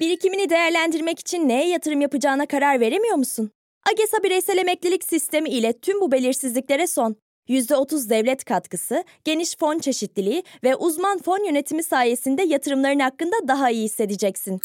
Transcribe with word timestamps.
Birikimini 0.00 0.50
değerlendirmek 0.50 1.18
için 1.18 1.48
neye 1.48 1.68
yatırım 1.68 2.00
yapacağına 2.00 2.46
karar 2.46 2.80
veremiyor 2.80 3.16
musun? 3.16 3.50
AGESA 3.92 4.22
bireysel 4.22 4.58
emeklilik 4.58 5.04
sistemi 5.04 5.48
ile 5.48 5.72
tüm 5.80 6.00
bu 6.00 6.12
belirsizliklere 6.12 6.86
son. 6.86 7.16
%30 7.48 8.10
devlet 8.10 8.44
katkısı, 8.44 9.04
geniş 9.24 9.56
fon 9.56 9.78
çeşitliliği 9.78 10.42
ve 10.64 10.76
uzman 10.76 11.18
fon 11.18 11.46
yönetimi 11.46 11.82
sayesinde 11.82 12.42
yatırımların 12.42 12.98
hakkında 12.98 13.36
daha 13.48 13.70
iyi 13.70 13.84
hissedeceksin. 13.84 14.60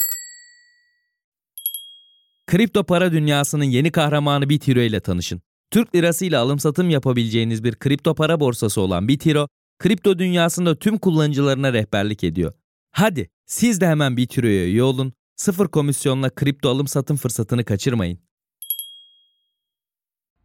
Kripto 2.47 2.83
para 2.83 3.11
dünyasının 3.11 3.63
yeni 3.63 3.91
kahramanı 3.91 4.49
Bitiro 4.49 4.79
ile 4.79 4.99
tanışın. 4.99 5.41
Türk 5.71 5.95
lirası 5.95 6.25
ile 6.25 6.38
alım 6.38 6.59
satım 6.59 6.89
yapabileceğiniz 6.89 7.63
bir 7.63 7.75
kripto 7.75 8.15
para 8.15 8.39
borsası 8.39 8.81
olan 8.81 9.07
Bitiro, 9.07 9.47
kripto 9.79 10.20
dünyasında 10.20 10.79
tüm 10.79 10.97
kullanıcılarına 10.97 11.73
rehberlik 11.73 12.23
ediyor. 12.23 12.53
Hadi 12.91 13.30
siz 13.45 13.81
de 13.81 13.88
hemen 13.88 14.17
Bitiro'ya 14.17 14.66
üye 14.66 14.83
olun, 14.83 15.13
sıfır 15.35 15.67
komisyonla 15.67 16.30
kripto 16.30 16.70
alım 16.70 16.88
satım 16.88 17.17
fırsatını 17.17 17.66
kaçırmayın. 17.66 18.20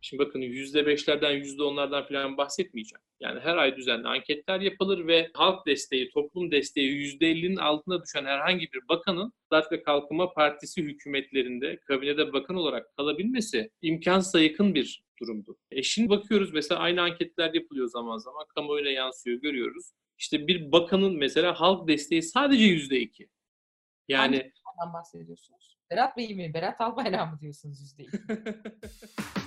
Şimdi 0.02 0.22
bakın 0.22 0.40
%5'lerden 0.40 1.32
%10'lardan 1.32 2.08
falan 2.08 2.36
bahsetmeyeceğim. 2.36 3.00
Yani 3.20 3.40
her 3.40 3.56
ay 3.56 3.76
düzenli 3.76 4.08
anketler 4.08 4.60
yapılır 4.60 5.06
ve 5.06 5.30
halk 5.34 5.66
desteği, 5.66 6.10
toplum 6.10 6.50
desteği 6.50 7.18
%50'nin 7.20 7.56
altına 7.56 8.02
düşen 8.02 8.24
herhangi 8.24 8.72
bir 8.72 8.88
bakanın 8.88 9.32
Adalet 9.50 9.72
ve 9.72 9.82
Kalkınma 9.82 10.32
Partisi 10.32 10.82
hükümetlerinde 10.82 11.76
kabinede 11.76 12.32
bakan 12.32 12.56
olarak 12.56 12.96
kalabilmesi 12.96 13.70
imkansıza 13.82 14.40
yakın 14.40 14.74
bir 14.74 15.02
durumdu. 15.20 15.56
E 15.70 15.82
şimdi 15.82 16.08
bakıyoruz 16.08 16.52
mesela 16.52 16.80
aynı 16.80 17.02
anketler 17.02 17.54
yapılıyor 17.54 17.88
zaman 17.88 18.18
zaman 18.18 18.44
kamuoyuna 18.54 18.90
yansıyor 18.90 19.40
görüyoruz. 19.40 19.92
İşte 20.18 20.46
bir 20.46 20.72
bakanın 20.72 21.16
mesela 21.16 21.60
halk 21.60 21.88
desteği 21.88 22.22
sadece 22.22 22.64
%2. 22.64 23.28
Yani 24.08 24.52
bahsediyorsunuz? 24.92 25.78
Berat 25.90 26.16
Bey 26.16 26.34
mi? 26.34 26.54
Berat 26.54 26.80
Albayrak 26.80 27.32
mı 27.32 27.40
diyorsunuz 27.40 27.94
%2? 27.98 29.30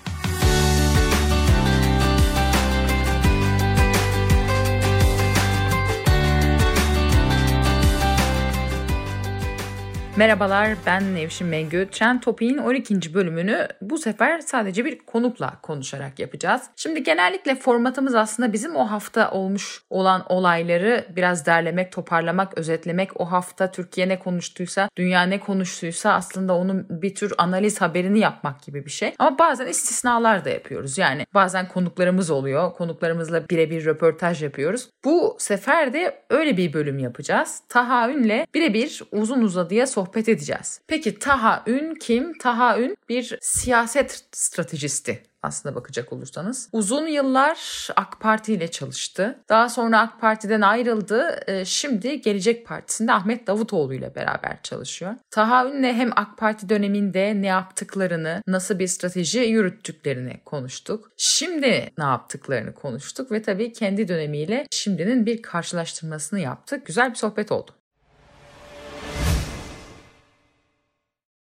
Merhabalar 10.17 10.69
ben 10.85 11.15
Nevşin 11.15 11.47
Mengü. 11.47 11.87
Trend 11.91 12.21
Topi'nin 12.21 12.57
12. 12.57 13.13
bölümünü 13.13 13.67
bu 13.81 13.97
sefer 13.97 14.39
sadece 14.39 14.85
bir 14.85 14.99
konukla 14.99 15.53
konuşarak 15.61 16.19
yapacağız. 16.19 16.61
Şimdi 16.75 17.03
genellikle 17.03 17.55
formatımız 17.55 18.15
aslında 18.15 18.53
bizim 18.53 18.75
o 18.75 18.91
hafta 18.91 19.31
olmuş 19.31 19.81
olan 19.89 20.25
olayları 20.29 21.05
biraz 21.15 21.45
derlemek, 21.45 21.91
toparlamak, 21.91 22.57
özetlemek. 22.57 23.21
O 23.21 23.25
hafta 23.25 23.71
Türkiye 23.71 24.09
ne 24.09 24.19
konuştuysa, 24.19 24.89
dünya 24.97 25.21
ne 25.23 25.39
konuştuysa 25.39 26.13
aslında 26.13 26.55
onun 26.55 26.87
bir 26.89 27.15
tür 27.15 27.33
analiz 27.37 27.81
haberini 27.81 28.19
yapmak 28.19 28.63
gibi 28.63 28.85
bir 28.85 28.91
şey. 28.91 29.13
Ama 29.19 29.39
bazen 29.39 29.67
istisnalar 29.67 30.45
da 30.45 30.49
yapıyoruz. 30.49 30.97
Yani 30.97 31.25
bazen 31.33 31.67
konuklarımız 31.67 32.31
oluyor. 32.31 32.73
Konuklarımızla 32.73 33.49
birebir 33.49 33.85
röportaj 33.85 34.43
yapıyoruz. 34.43 34.89
Bu 35.05 35.35
sefer 35.39 35.93
de 35.93 36.23
öyle 36.29 36.57
bir 36.57 36.73
bölüm 36.73 36.99
yapacağız. 36.99 37.61
Tahayyünle 37.69 38.47
birebir 38.53 39.03
uzun 39.11 39.41
uzadıya 39.41 39.87
sohbet 39.87 40.02
edeceğiz. 40.29 40.81
Peki 40.87 41.19
Taha 41.19 41.63
Ün 41.67 41.95
kim? 41.95 42.37
Taha 42.37 42.79
Ün 42.79 42.97
bir 43.09 43.37
siyaset 43.41 44.25
stratejisti 44.31 45.23
aslında 45.43 45.75
bakacak 45.75 46.13
olursanız. 46.13 46.69
Uzun 46.71 47.07
yıllar 47.07 47.87
AK 47.95 48.19
Parti 48.19 48.53
ile 48.53 48.71
çalıştı. 48.71 49.39
Daha 49.49 49.69
sonra 49.69 49.99
AK 49.99 50.21
Parti'den 50.21 50.61
ayrıldı. 50.61 51.39
Ee, 51.47 51.65
şimdi 51.65 52.21
Gelecek 52.21 52.67
Partisi'nde 52.67 53.13
Ahmet 53.13 53.47
Davutoğlu 53.47 53.93
ile 53.93 54.15
beraber 54.15 54.61
çalışıyor. 54.63 55.15
Taha 55.31 55.67
Ün'le 55.67 55.93
hem 55.93 56.11
AK 56.15 56.37
Parti 56.37 56.69
döneminde 56.69 57.41
ne 57.41 57.47
yaptıklarını, 57.47 58.41
nasıl 58.47 58.79
bir 58.79 58.87
strateji 58.87 59.39
yürüttüklerini 59.39 60.41
konuştuk. 60.45 61.11
Şimdi 61.17 61.91
ne 61.97 62.03
yaptıklarını 62.03 62.73
konuştuk 62.73 63.31
ve 63.31 63.41
tabii 63.41 63.73
kendi 63.73 64.07
dönemiyle 64.07 64.67
şimdinin 64.71 65.25
bir 65.25 65.41
karşılaştırmasını 65.41 66.39
yaptık. 66.39 66.85
Güzel 66.85 67.09
bir 67.09 67.15
sohbet 67.15 67.51
oldu. 67.51 67.71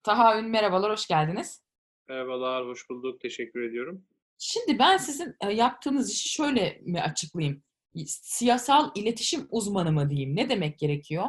Taha 0.02 0.38
Ün 0.38 0.48
merhabalar, 0.48 0.92
hoş 0.92 1.06
geldiniz. 1.06 1.62
merhabalar, 2.08 2.66
hoş 2.66 2.90
bulduk, 2.90 3.20
teşekkür 3.20 3.62
ediyorum. 3.62 4.04
Şimdi 4.38 4.78
ben 4.78 4.96
sizin 4.96 5.36
e, 5.40 5.52
yaptığınız 5.52 6.12
işi 6.12 6.28
şöyle 6.28 6.80
mi 6.82 7.00
açıklayayım? 7.00 7.62
Siyasal 8.06 8.90
iletişim 8.94 9.46
uzmanı 9.50 9.92
mı 9.92 10.10
diyeyim? 10.10 10.36
Ne 10.36 10.48
demek 10.48 10.78
gerekiyor? 10.78 11.24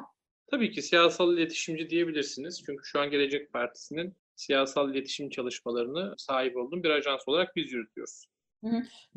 Tabii 0.52 0.72
ki 0.72 0.82
siyasal 0.82 1.34
iletişimci 1.38 1.90
diyebilirsiniz. 1.90 2.64
Çünkü 2.66 2.86
şu 2.86 3.00
an 3.00 3.10
Gelecek 3.10 3.54
Partisi'nin 3.54 4.16
siyasal 4.36 4.92
iletişim 4.96 5.30
çalışmalarını 5.30 6.16
sahip 6.18 6.58
olduğum 6.58 6.84
bir 6.84 6.90
ajans 6.90 7.22
olarak 7.28 7.56
biz 7.56 7.72
yürütüyoruz. 7.72 8.26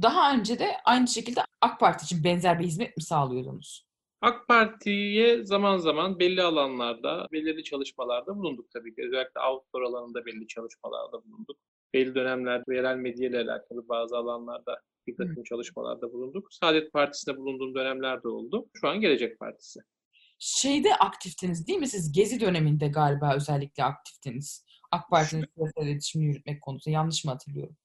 Daha 0.03 0.35
önce 0.35 0.59
de 0.59 0.71
aynı 0.85 1.09
şekilde 1.09 1.41
AK 1.61 1.81
Parti 1.81 2.05
için 2.05 2.25
benzer 2.25 2.59
bir 2.59 2.65
hizmet 2.65 2.97
mi 2.97 3.03
sağlıyordunuz? 3.03 3.86
AK 4.21 4.49
Parti'ye 4.49 5.45
zaman 5.45 5.79
zaman 5.79 6.19
belli 6.19 6.43
alanlarda, 6.43 7.27
belirli 7.33 7.65
çalışmalarda 7.65 8.37
bulunduk 8.37 8.71
tabii 8.71 8.95
ki. 8.95 9.03
Özellikle 9.07 9.41
outdoor 9.41 9.83
alanında 9.83 10.27
belli 10.27 10.47
çalışmalarda 10.47 11.25
bulunduk. 11.25 11.57
Belli 11.95 12.15
dönemlerde 12.15 12.75
yerel 12.75 12.97
medya 12.97 13.29
ile 13.29 13.39
alakalı 13.39 13.89
bazı 13.89 14.17
alanlarda 14.17 14.81
bir 15.07 15.17
takım 15.17 15.37
Hı. 15.37 15.45
çalışmalarda 15.45 16.13
bulunduk. 16.13 16.49
Saadet 16.51 16.93
Partisi'nde 16.93 17.37
bulunduğum 17.37 17.75
dönemlerde 17.75 18.29
oldu. 18.29 18.67
Şu 18.75 18.89
an 18.89 19.01
Gelecek 19.01 19.39
Partisi. 19.39 19.81
Şeyde 20.39 20.95
aktiftiniz 20.95 21.67
değil 21.67 21.79
mi? 21.79 21.89
Siz 21.89 22.13
Gezi 22.13 22.41
döneminde 22.41 22.89
galiba 22.89 23.35
özellikle 23.37 23.85
aktiftiniz. 23.85 24.65
AK 24.91 25.11
Parti'nin 25.11 25.45
siyasal 25.55 25.87
iletişimini 25.87 26.29
yürütmek 26.29 26.63
konusunda. 26.63 26.95
Yanlış 26.95 27.25
mı 27.25 27.31
hatırlıyorum? 27.31 27.77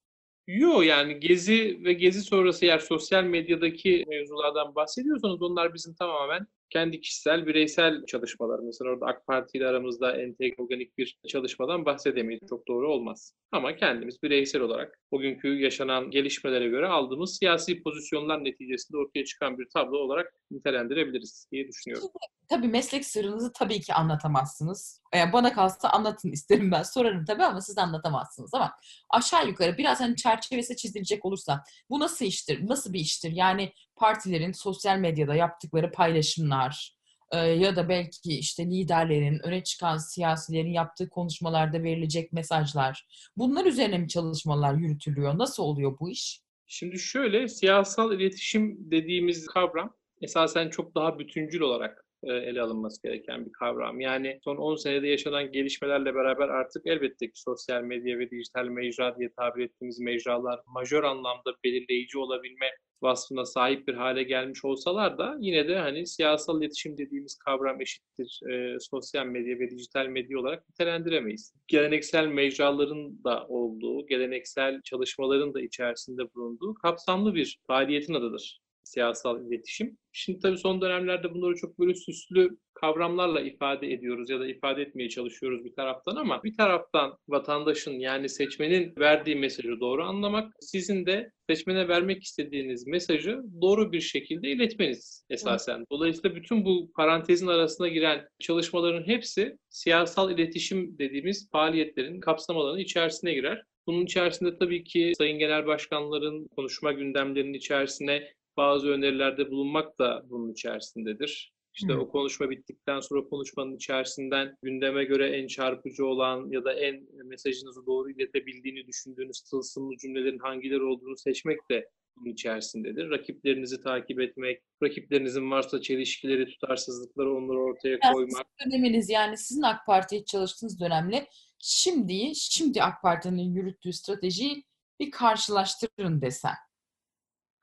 Yok 0.51 0.85
yani 0.85 1.19
Gezi 1.19 1.79
ve 1.83 1.93
Gezi 1.93 2.21
sonrası 2.21 2.65
eğer 2.65 2.79
sosyal 2.79 3.23
medyadaki 3.23 4.05
mevzulardan 4.07 4.75
bahsediyorsanız 4.75 5.41
onlar 5.41 5.73
bizim 5.73 5.95
tamamen 5.95 6.47
kendi 6.69 7.01
kişisel, 7.01 7.45
bireysel 7.45 8.05
çalışmalar. 8.05 8.59
Orada 8.81 9.05
AK 9.05 9.27
Parti 9.27 9.57
ile 9.57 9.67
aramızda 9.67 10.21
entegre 10.21 10.63
organik 10.63 10.97
bir 10.97 11.17
çalışmadan 11.27 11.85
bahsedemeyiz. 11.85 12.41
Çok 12.49 12.67
doğru 12.67 12.93
olmaz. 12.93 13.33
Ama 13.51 13.75
kendimiz 13.75 14.23
bireysel 14.23 14.61
olarak 14.61 14.99
bugünkü 15.11 15.47
yaşanan 15.47 16.11
gelişmelere 16.11 16.67
göre 16.67 16.87
aldığımız 16.87 17.37
siyasi 17.37 17.83
pozisyonlar 17.83 18.43
neticesinde 18.43 18.97
ortaya 18.97 19.25
çıkan 19.25 19.57
bir 19.57 19.67
tablo 19.73 19.97
olarak 19.97 20.33
nitelendirebiliriz 20.51 21.47
diye 21.51 21.67
düşünüyorum. 21.67 22.07
Tabii 22.49 22.67
meslek 22.67 23.05
sırrınızı 23.05 23.51
tabii 23.53 23.81
ki 23.81 23.93
anlatamazsınız. 23.93 25.00
Yani 25.15 25.33
bana 25.33 25.53
kalsa 25.53 25.89
anlatın 25.89 26.31
isterim 26.31 26.71
ben. 26.71 26.83
Sorarım 26.83 27.25
tabii 27.25 27.43
ama 27.43 27.61
siz 27.61 27.77
anlatamazsınız. 27.77 28.53
Ama 28.53 28.73
aşağı 29.09 29.47
yukarı 29.47 29.77
biraz 29.77 29.99
hani 29.99 30.15
çerçevesi 30.15 30.77
çizilecek 30.77 31.25
olursa 31.25 31.63
bu 31.89 31.99
nasıl 31.99 32.25
iştir? 32.25 32.67
Nasıl 32.67 32.93
bir 32.93 32.99
iştir? 32.99 33.31
Yani 33.31 33.73
partilerin 33.95 34.51
sosyal 34.51 34.97
medyada 34.97 35.35
yaptıkları 35.35 35.91
paylaşımlar 35.91 36.95
e, 37.31 37.37
ya 37.37 37.75
da 37.75 37.89
belki 37.89 38.39
işte 38.39 38.65
liderlerin, 38.65 39.39
öne 39.43 39.63
çıkan 39.63 39.97
siyasilerin 39.97 40.71
yaptığı 40.71 41.09
konuşmalarda 41.09 41.83
verilecek 41.83 42.33
mesajlar. 42.33 43.07
Bunlar 43.37 43.65
üzerine 43.65 43.97
mi 43.97 44.07
çalışmalar 44.07 44.73
yürütülüyor? 44.73 45.37
Nasıl 45.37 45.63
oluyor 45.63 45.99
bu 45.99 46.09
iş? 46.09 46.41
Şimdi 46.67 46.99
şöyle 46.99 47.47
siyasal 47.47 48.13
iletişim 48.13 48.91
dediğimiz 48.91 49.47
kavram 49.47 49.93
esasen 50.21 50.69
çok 50.69 50.95
daha 50.95 51.19
bütüncül 51.19 51.61
olarak 51.61 52.05
ele 52.23 52.61
alınması 52.61 53.01
gereken 53.03 53.45
bir 53.45 53.51
kavram. 53.51 53.99
Yani 53.99 54.39
son 54.43 54.57
10 54.57 54.75
senede 54.75 55.07
yaşanan 55.07 55.51
gelişmelerle 55.51 56.15
beraber 56.15 56.49
artık 56.49 56.87
elbette 56.87 57.27
ki 57.27 57.41
sosyal 57.41 57.83
medya 57.83 58.19
ve 58.19 58.31
dijital 58.31 58.65
mecra 58.65 59.17
diye 59.17 59.29
tabir 59.37 59.65
ettiğimiz 59.65 59.99
mecralar 59.99 60.59
majör 60.65 61.03
anlamda 61.03 61.53
belirleyici 61.63 62.17
olabilme 62.17 62.67
vasfına 63.01 63.45
sahip 63.45 63.87
bir 63.87 63.93
hale 63.93 64.23
gelmiş 64.23 64.65
olsalar 64.65 65.17
da 65.17 65.37
yine 65.39 65.67
de 65.67 65.77
hani 65.77 66.07
siyasal 66.07 66.61
iletişim 66.61 66.97
dediğimiz 66.97 67.37
kavram 67.37 67.81
eşittir 67.81 68.39
e, 68.51 68.79
sosyal 68.79 69.25
medya 69.25 69.59
ve 69.59 69.69
dijital 69.69 70.07
medya 70.07 70.39
olarak 70.39 70.69
nitelendiremeyiz. 70.69 71.53
Geleneksel 71.67 72.27
mecraların 72.27 73.23
da 73.23 73.47
olduğu, 73.47 74.07
geleneksel 74.07 74.81
çalışmaların 74.83 75.53
da 75.53 75.61
içerisinde 75.61 76.33
bulunduğu 76.33 76.73
kapsamlı 76.73 77.35
bir 77.35 77.59
faaliyetin 77.67 78.13
adıdır 78.13 78.61
siyasal 78.83 79.45
iletişim. 79.45 79.97
Şimdi 80.13 80.39
tabii 80.39 80.57
son 80.57 80.81
dönemlerde 80.81 81.33
bunları 81.33 81.55
çok 81.55 81.79
böyle 81.79 81.95
süslü 81.95 82.57
kavramlarla 82.73 83.41
ifade 83.41 83.93
ediyoruz 83.93 84.29
ya 84.29 84.39
da 84.39 84.47
ifade 84.47 84.81
etmeye 84.81 85.09
çalışıyoruz 85.09 85.65
bir 85.65 85.73
taraftan 85.73 86.15
ama 86.15 86.43
bir 86.43 86.57
taraftan 86.57 87.17
vatandaşın 87.27 87.99
yani 87.99 88.29
seçmenin 88.29 88.93
verdiği 88.97 89.35
mesajı 89.35 89.79
doğru 89.79 90.03
anlamak, 90.03 90.53
sizin 90.59 91.05
de 91.05 91.31
seçmene 91.49 91.87
vermek 91.87 92.23
istediğiniz 92.23 92.87
mesajı 92.87 93.41
doğru 93.61 93.91
bir 93.91 94.01
şekilde 94.01 94.49
iletmeniz 94.49 95.25
esasen. 95.29 95.85
Dolayısıyla 95.91 96.35
bütün 96.35 96.65
bu 96.65 96.91
parantezin 96.95 97.47
arasına 97.47 97.87
giren 97.87 98.27
çalışmaların 98.39 99.07
hepsi 99.07 99.57
siyasal 99.69 100.31
iletişim 100.31 100.97
dediğimiz 100.99 101.49
faaliyetlerin 101.51 102.19
kapsamalarının 102.19 102.79
içerisine 102.79 103.33
girer. 103.33 103.63
Bunun 103.87 104.05
içerisinde 104.05 104.57
tabii 104.57 104.83
ki 104.83 105.13
Sayın 105.17 105.39
Genel 105.39 105.65
Başkanların 105.65 106.47
konuşma 106.55 106.91
gündemlerinin 106.91 107.53
içerisine 107.53 108.33
bazı 108.57 108.87
önerilerde 108.87 109.51
bulunmak 109.51 109.99
da 109.99 110.23
bunun 110.29 110.51
içerisindedir. 110.51 111.53
İşte 111.73 111.93
Hı. 111.93 111.99
o 111.99 112.09
konuşma 112.09 112.49
bittikten 112.49 112.99
sonra 112.99 113.23
konuşmanın 113.23 113.75
içerisinden 113.75 114.55
gündeme 114.63 115.03
göre 115.03 115.37
en 115.37 115.47
çarpıcı 115.47 116.05
olan 116.05 116.49
ya 116.49 116.63
da 116.63 116.73
en 116.73 117.07
mesajınızı 117.25 117.85
doğru 117.85 118.11
iletebildiğini 118.11 118.87
düşündüğünüz 118.87 119.41
tılsımlı 119.41 119.97
cümlelerin 119.97 120.39
hangileri 120.39 120.83
olduğunu 120.83 121.17
seçmek 121.17 121.59
de 121.71 121.89
bunun 122.17 122.33
içerisindedir. 122.33 123.09
Rakiplerinizi 123.09 123.81
takip 123.81 124.19
etmek, 124.19 124.61
rakiplerinizin 124.83 125.51
varsa 125.51 125.81
çelişkileri, 125.81 126.45
tutarsızlıkları 126.45 127.35
onları 127.35 127.59
ortaya 127.59 127.99
koymak. 127.99 128.45
döneminiz 128.65 129.09
yani 129.09 129.37
sizin 129.37 129.61
AK 129.61 129.85
Parti'ye 129.85 130.25
çalıştığınız 130.25 130.79
dönemle 130.79 131.27
şimdi 131.59 132.35
şimdi 132.35 132.83
AK 132.83 133.01
Parti'nin 133.01 133.53
yürüttüğü 133.53 133.93
stratejiyi 133.93 134.63
bir 134.99 135.11
karşılaştırın 135.11 136.21
desem. 136.21 136.55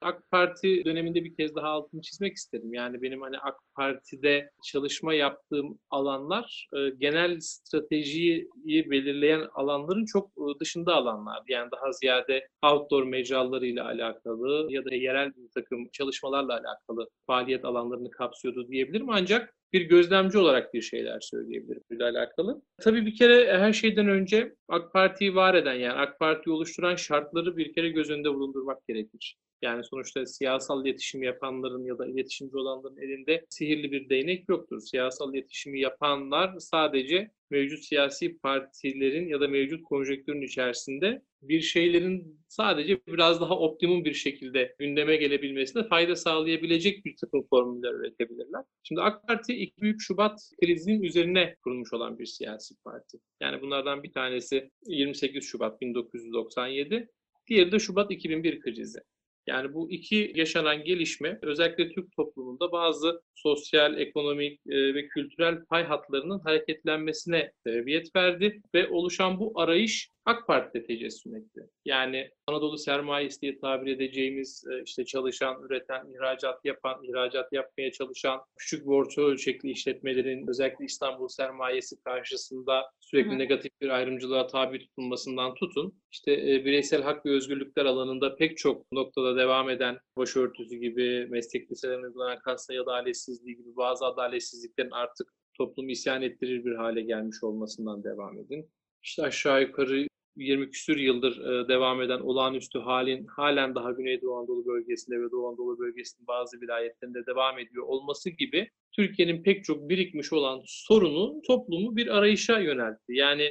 AK 0.00 0.30
Parti 0.30 0.84
döneminde 0.84 1.24
bir 1.24 1.34
kez 1.34 1.54
daha 1.54 1.68
altını 1.68 2.00
çizmek 2.02 2.36
isterim. 2.36 2.74
Yani 2.74 3.02
benim 3.02 3.22
hani 3.22 3.38
AK 3.38 3.56
Parti'de 3.74 4.50
çalışma 4.64 5.14
yaptığım 5.14 5.78
alanlar 5.90 6.68
e, 6.76 6.90
genel 6.98 7.40
stratejiyi 7.40 8.48
belirleyen 8.64 9.48
alanların 9.54 10.04
çok 10.04 10.28
e, 10.28 10.60
dışında 10.60 10.94
alanlar. 10.94 11.42
Yani 11.48 11.70
daha 11.70 11.92
ziyade 11.92 12.48
outdoor 12.62 13.04
mecralarıyla 13.04 13.84
alakalı 13.84 14.66
ya 14.70 14.84
da 14.84 14.94
yerel 14.94 15.32
bir 15.36 15.50
takım 15.54 15.88
çalışmalarla 15.92 16.52
alakalı 16.52 17.08
faaliyet 17.26 17.64
alanlarını 17.64 18.10
kapsıyordu 18.10 18.68
diyebilirim. 18.68 19.10
Ancak 19.10 19.54
bir 19.72 19.82
gözlemci 19.82 20.38
olarak 20.38 20.74
bir 20.74 20.82
şeyler 20.82 21.20
söyleyebilirim 21.20 21.82
ile 21.90 22.04
alakalı. 22.04 22.62
Tabii 22.82 23.06
bir 23.06 23.16
kere 23.16 23.58
her 23.58 23.72
şeyden 23.72 24.08
önce 24.08 24.54
AK 24.68 24.92
Parti'yi 24.92 25.34
var 25.34 25.54
eden 25.54 25.74
yani 25.74 25.92
AK 25.92 26.18
Parti'yi 26.18 26.54
oluşturan 26.54 26.96
şartları 26.96 27.56
bir 27.56 27.72
kere 27.72 27.88
göz 27.88 28.10
önünde 28.10 28.34
bulundurmak 28.34 28.88
gerekir. 28.88 29.36
Yani 29.62 29.84
sonuçta 29.84 30.26
siyasal 30.26 30.86
iletişim 30.86 31.22
yapanların 31.22 31.84
ya 31.84 31.98
da 31.98 32.06
iletişimci 32.06 32.56
olanların 32.56 32.96
elinde 32.96 33.46
sihirli 33.48 33.92
bir 33.92 34.08
değnek 34.08 34.48
yoktur. 34.48 34.80
Siyasal 34.80 35.34
iletişimi 35.34 35.80
yapanlar 35.80 36.58
sadece 36.58 37.30
mevcut 37.50 37.84
siyasi 37.84 38.38
partilerin 38.38 39.28
ya 39.28 39.40
da 39.40 39.48
mevcut 39.48 39.82
konjonktürün 39.82 40.42
içerisinde 40.42 41.22
bir 41.42 41.60
şeylerin 41.60 42.40
sadece 42.48 43.00
biraz 43.06 43.40
daha 43.40 43.58
optimum 43.58 44.04
bir 44.04 44.14
şekilde 44.14 44.74
gündeme 44.78 45.16
gelebilmesine 45.16 45.88
fayda 45.88 46.16
sağlayabilecek 46.16 47.04
bir 47.04 47.16
takım 47.16 47.46
formüller 47.50 47.94
üretebilirler. 47.94 48.64
Şimdi 48.82 49.00
AK 49.00 49.28
Parti 49.28 49.54
2 49.54 49.80
Büyük 49.80 50.00
Şubat 50.00 50.40
krizinin 50.62 51.02
üzerine 51.02 51.56
kurulmuş 51.64 51.92
olan 51.92 52.18
bir 52.18 52.26
siyasi 52.26 52.74
parti. 52.84 53.18
Yani 53.40 53.62
bunlardan 53.62 54.02
bir 54.02 54.12
tanesi 54.12 54.70
28 54.86 55.44
Şubat 55.44 55.80
1997, 55.80 57.08
diğeri 57.46 57.72
de 57.72 57.78
Şubat 57.78 58.10
2001 58.10 58.60
krizi. 58.60 58.98
Yani 59.48 59.74
bu 59.74 59.90
iki 59.90 60.32
yaşanan 60.34 60.84
gelişme 60.84 61.38
özellikle 61.42 61.88
Türk 61.92 62.16
toplumunda 62.16 62.72
bazı 62.72 63.22
sosyal, 63.34 63.98
ekonomik 63.98 64.60
e, 64.66 64.94
ve 64.94 65.08
kültürel 65.08 65.64
pay 65.64 65.84
hatlarının 65.84 66.38
hareketlenmesine 66.38 67.52
sebebiyet 67.66 68.16
verdi 68.16 68.62
ve 68.74 68.88
oluşan 68.88 69.40
bu 69.40 69.60
arayış 69.60 70.10
AK 70.28 70.46
Parti'de 70.46 70.86
tecessüm 70.86 71.36
etti. 71.36 71.70
Yani 71.84 72.30
Anadolu 72.46 72.78
sermayesi 72.78 73.40
diye 73.40 73.58
tabir 73.58 73.92
edeceğimiz 73.92 74.64
e, 74.72 74.82
işte 74.82 75.04
çalışan, 75.04 75.62
üreten, 75.62 76.06
ihracat 76.14 76.64
yapan, 76.64 77.04
ihracat 77.04 77.52
yapmaya 77.52 77.92
çalışan 77.92 78.40
küçük 78.56 78.86
ve 78.86 78.90
orta 78.90 79.22
ölçekli 79.22 79.70
işletmelerin 79.70 80.48
özellikle 80.48 80.84
İstanbul 80.84 81.28
sermayesi 81.28 82.00
karşısında 82.00 82.90
sürekli 83.00 83.32
Hı 83.32 83.38
negatif 83.38 83.80
bir 83.80 83.88
ayrımcılığa 83.88 84.46
tabi 84.46 84.78
tutulmasından 84.78 85.54
tutun. 85.54 85.94
İşte 86.12 86.32
e, 86.32 86.64
bireysel 86.64 87.02
hak 87.02 87.26
ve 87.26 87.30
özgürlükler 87.30 87.84
alanında 87.84 88.36
pek 88.36 88.58
çok 88.58 88.92
noktada 88.92 89.36
devam 89.36 89.70
eden 89.70 89.98
başörtüsü 90.16 90.76
gibi, 90.76 91.26
meslek 91.30 91.70
liselerine 91.70 92.06
uygulanan 92.06 92.38
kasta 92.38 92.82
adaletsizliği 92.82 93.56
gibi 93.56 93.76
bazı 93.76 94.04
adaletsizliklerin 94.06 94.90
artık 94.90 95.28
toplumu 95.54 95.90
isyan 95.90 96.22
ettirir 96.22 96.64
bir 96.64 96.74
hale 96.74 97.02
gelmiş 97.02 97.42
olmasından 97.42 98.04
devam 98.04 98.38
edin. 98.38 98.70
İşte 99.02 99.22
aşağı 99.22 99.62
yukarı 99.62 100.07
20 100.44 100.70
küsür 100.70 100.96
yıldır 100.96 101.40
e, 101.40 101.68
devam 101.68 102.02
eden 102.02 102.20
olağanüstü 102.20 102.78
halin 102.78 103.26
halen 103.26 103.74
daha 103.74 103.92
Güneydoğu 103.92 104.36
Anadolu 104.36 104.66
bölgesinde 104.66 105.20
ve 105.20 105.30
Doğu 105.30 105.48
Anadolu 105.48 105.78
bölgesinin 105.78 106.26
bazı 106.26 106.60
vilayetlerinde 106.60 107.26
devam 107.26 107.58
ediyor 107.58 107.84
olması 107.86 108.30
gibi 108.30 108.70
Türkiye'nin 108.92 109.42
pek 109.42 109.64
çok 109.64 109.88
birikmiş 109.88 110.32
olan 110.32 110.62
sorunu 110.66 111.42
toplumu 111.46 111.96
bir 111.96 112.16
arayışa 112.16 112.58
yöneltti. 112.58 113.12
Yani 113.12 113.50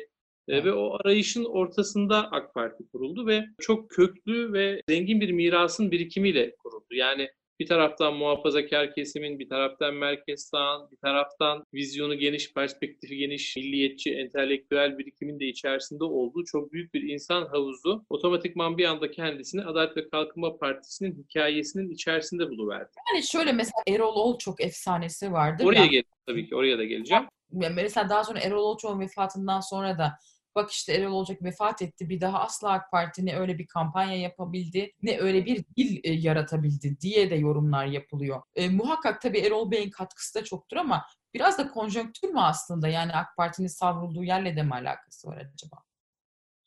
Evet. 0.49 0.65
ve 0.65 0.73
o 0.73 0.97
arayışın 0.99 1.45
ortasında 1.45 2.31
AK 2.31 2.53
Parti 2.53 2.87
kuruldu 2.91 3.27
ve 3.27 3.45
çok 3.61 3.89
köklü 3.89 4.53
ve 4.53 4.81
zengin 4.89 5.21
bir 5.21 5.31
mirasın 5.31 5.91
birikimiyle 5.91 6.55
kuruldu. 6.55 6.85
Yani 6.91 7.29
bir 7.59 7.67
taraftan 7.67 8.13
muhafazakar 8.13 8.93
kesimin, 8.93 9.39
bir 9.39 9.49
taraftan 9.49 9.93
merkez 9.93 10.49
sağın, 10.49 10.91
bir 10.91 10.97
taraftan 10.97 11.63
vizyonu 11.73 12.15
geniş, 12.15 12.53
perspektifi 12.53 13.17
geniş, 13.17 13.55
milliyetçi, 13.55 14.13
entelektüel 14.13 14.97
birikimin 14.97 15.39
de 15.39 15.45
içerisinde 15.45 16.03
olduğu 16.03 16.43
çok 16.45 16.73
büyük 16.73 16.93
bir 16.93 17.01
insan 17.01 17.45
havuzu 17.45 18.05
otomatikman 18.09 18.77
bir 18.77 18.85
anda 18.85 19.11
kendisini 19.11 19.63
Adalet 19.63 19.97
ve 19.97 20.09
Kalkınma 20.09 20.57
Partisi'nin 20.57 21.23
hikayesinin 21.23 21.89
içerisinde 21.89 22.49
buluverdi. 22.49 22.91
Yani 23.13 23.23
şöyle 23.23 23.51
mesela 23.51 23.81
Erol 23.87 24.15
Olçok 24.15 24.61
efsanesi 24.61 25.31
vardır. 25.31 25.65
Oraya 25.65 25.79
Yani 25.79 25.89
gel 25.89 26.03
tabii 26.25 26.49
ki 26.49 26.55
oraya 26.55 26.77
da 26.77 26.83
geleceğim. 26.83 27.23
Yani 27.51 27.73
mesela 27.75 28.09
daha 28.09 28.23
sonra 28.23 28.39
Erol 28.39 28.63
Olçok'un 28.63 28.99
vefatından 28.99 29.59
sonra 29.59 29.97
da 29.97 30.11
bak 30.57 30.71
işte 30.71 30.93
Erol 30.93 31.13
Olçok 31.13 31.43
vefat 31.43 31.81
etti 31.81 32.09
bir 32.09 32.21
daha 32.21 32.39
asla 32.39 32.71
AK 32.71 32.91
Parti 32.91 33.25
ne 33.25 33.39
öyle 33.39 33.57
bir 33.57 33.67
kampanya 33.67 34.17
yapabildi 34.17 34.91
ne 35.01 35.19
öyle 35.19 35.45
bir 35.45 35.65
dil 35.77 35.99
e, 36.03 36.11
yaratabildi 36.11 37.01
diye 37.01 37.29
de 37.29 37.35
yorumlar 37.35 37.85
yapılıyor. 37.85 38.41
E, 38.55 38.69
muhakkak 38.69 39.21
tabii 39.21 39.39
Erol 39.39 39.71
Bey'in 39.71 39.89
katkısı 39.89 40.39
da 40.39 40.43
çoktur 40.43 40.77
ama 40.77 41.05
biraz 41.33 41.57
da 41.57 41.67
konjonktür 41.67 42.29
mü 42.29 42.39
aslında 42.39 42.87
yani 42.87 43.13
AK 43.13 43.27
Parti'nin 43.37 43.67
savrulduğu 43.67 44.23
yerle 44.23 44.55
de 44.55 44.63
mi 44.63 44.73
alakası 44.73 45.27
var 45.27 45.37
acaba? 45.37 45.77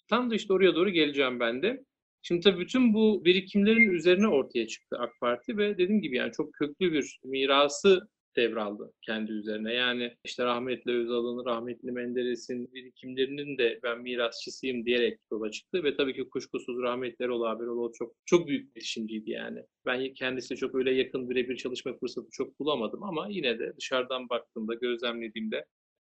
Tam 0.08 0.30
da 0.30 0.34
işte 0.34 0.52
oraya 0.52 0.74
doğru 0.74 0.90
geleceğim 0.90 1.40
ben 1.40 1.62
de. 1.62 1.84
Şimdi 2.22 2.40
tabii 2.40 2.60
bütün 2.60 2.94
bu 2.94 3.24
birikimlerin 3.24 3.90
üzerine 3.90 4.28
ortaya 4.28 4.66
çıktı 4.66 4.96
AK 5.00 5.10
Parti 5.20 5.56
ve 5.56 5.78
dediğim 5.78 6.02
gibi 6.02 6.16
yani 6.16 6.32
çok 6.32 6.52
köklü 6.52 6.92
bir 6.92 7.20
mirası 7.24 8.08
devraldı 8.36 8.92
kendi 9.02 9.32
üzerine. 9.32 9.74
Yani 9.74 10.16
işte 10.24 10.44
rahmetli 10.44 10.92
Özal'ın, 10.92 11.44
rahmetli 11.44 11.92
Menderes'in 11.92 12.74
birikimlerinin 12.74 13.58
de 13.58 13.80
ben 13.82 14.00
mirasçısıyım 14.00 14.84
diyerek 14.84 15.20
yola 15.32 15.50
çıktı 15.50 15.84
ve 15.84 15.96
tabii 15.96 16.14
ki 16.14 16.28
kuşkusuz 16.28 16.82
rahmetli 16.82 17.24
Erol 17.24 17.42
abi 17.42 17.64
Erol 17.64 17.92
çok 17.92 18.14
çok 18.26 18.48
büyük 18.48 18.68
bir 18.68 18.74
girişimciydi 18.74 19.30
yani. 19.30 19.60
Ben 19.86 20.14
kendisiyle 20.14 20.58
çok 20.58 20.74
öyle 20.74 20.94
yakın 20.94 21.30
birebir 21.30 21.56
çalışma 21.56 21.98
fırsatı 21.98 22.28
çok 22.32 22.60
bulamadım 22.60 23.02
ama 23.02 23.28
yine 23.30 23.58
de 23.58 23.72
dışarıdan 23.76 24.28
baktığımda, 24.28 24.74
gözlemlediğimde 24.74 25.64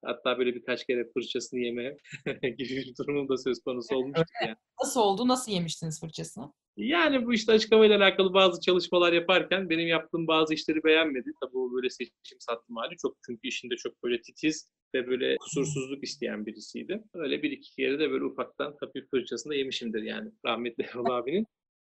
hatta 0.05 0.39
böyle 0.39 0.55
birkaç 0.55 0.87
kere 0.87 1.11
fırçasını 1.13 1.61
yeme 1.61 1.97
gibi 2.59 2.77
bir 2.77 2.95
durumum 2.99 3.29
da 3.29 3.37
söz 3.37 3.61
konusu 3.61 3.97
olmuştu 3.97 4.25
yani. 4.47 4.57
Nasıl 4.83 5.01
oldu? 5.01 5.29
Nasıl 5.29 5.53
yemiştiniz 5.53 6.01
fırçasını? 6.01 6.53
Yani 6.77 7.27
bu 7.27 7.33
işte 7.33 7.53
açık 7.53 7.73
havayla 7.73 7.97
alakalı 7.97 8.35
bazı 8.35 8.61
çalışmalar 8.61 9.13
yaparken 9.13 9.71
benim 9.71 9.89
yaptığım 9.89 10.27
bazı 10.27 10.55
işleri 10.55 10.85
beğenmedi. 10.85 11.33
Tabii 11.41 11.59
o 11.59 11.73
böyle 11.73 11.91
seçim 11.91 12.41
sattım 12.41 12.77
hali 12.77 12.97
çok 12.97 13.17
çünkü 13.27 13.49
işinde 13.49 13.77
çok 13.77 14.03
böyle 14.03 14.21
titiz 14.21 14.71
ve 14.95 15.07
böyle 15.07 15.37
kusursuzluk 15.37 16.05
isteyen 16.05 16.47
birisiydi. 16.47 17.03
Öyle 17.15 17.43
bir 17.43 17.51
iki 17.51 17.75
kere 17.75 17.99
de 17.99 18.11
böyle 18.11 18.25
ufaktan 18.25 18.77
hafif 18.81 19.11
fırçasını 19.11 19.55
yemişimdir 19.55 20.03
yani 20.03 20.31
rahmetli 20.47 20.85
Erol 20.85 21.11
abinin. 21.11 21.47